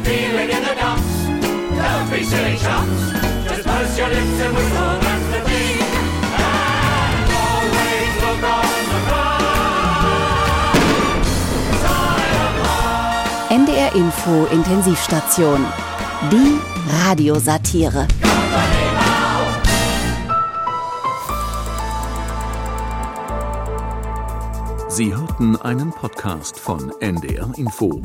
Feeling 0.04 0.50
in 0.50 0.62
the 0.64 0.76
dumps, 0.76 1.14
don't 1.76 2.08
be 2.12 2.24
silly 2.24 2.58
chumps. 2.58 3.02
Just 3.48 3.64
purse 3.68 3.98
your 3.98 4.10
lips 4.10 4.40
and 4.46 4.56
whistle, 4.56 5.00
that's 5.04 5.28
the 5.34 5.42
thing. 5.50 5.78
And 6.40 7.30
always 7.48 8.14
look 8.24 8.44
on 8.58 8.66
the 8.92 9.00
life. 9.12 9.50
NDR 13.50 13.92
Info 13.96 14.46
Intensivstation. 14.48 15.66
Die 16.30 16.60
Radiosatire. 17.04 18.08
Sie 24.90 25.16
hörten 25.16 25.56
einen 25.62 25.92
Podcast 25.92 26.60
von 26.60 26.92
NDR 27.00 27.50
Info. 27.56 28.02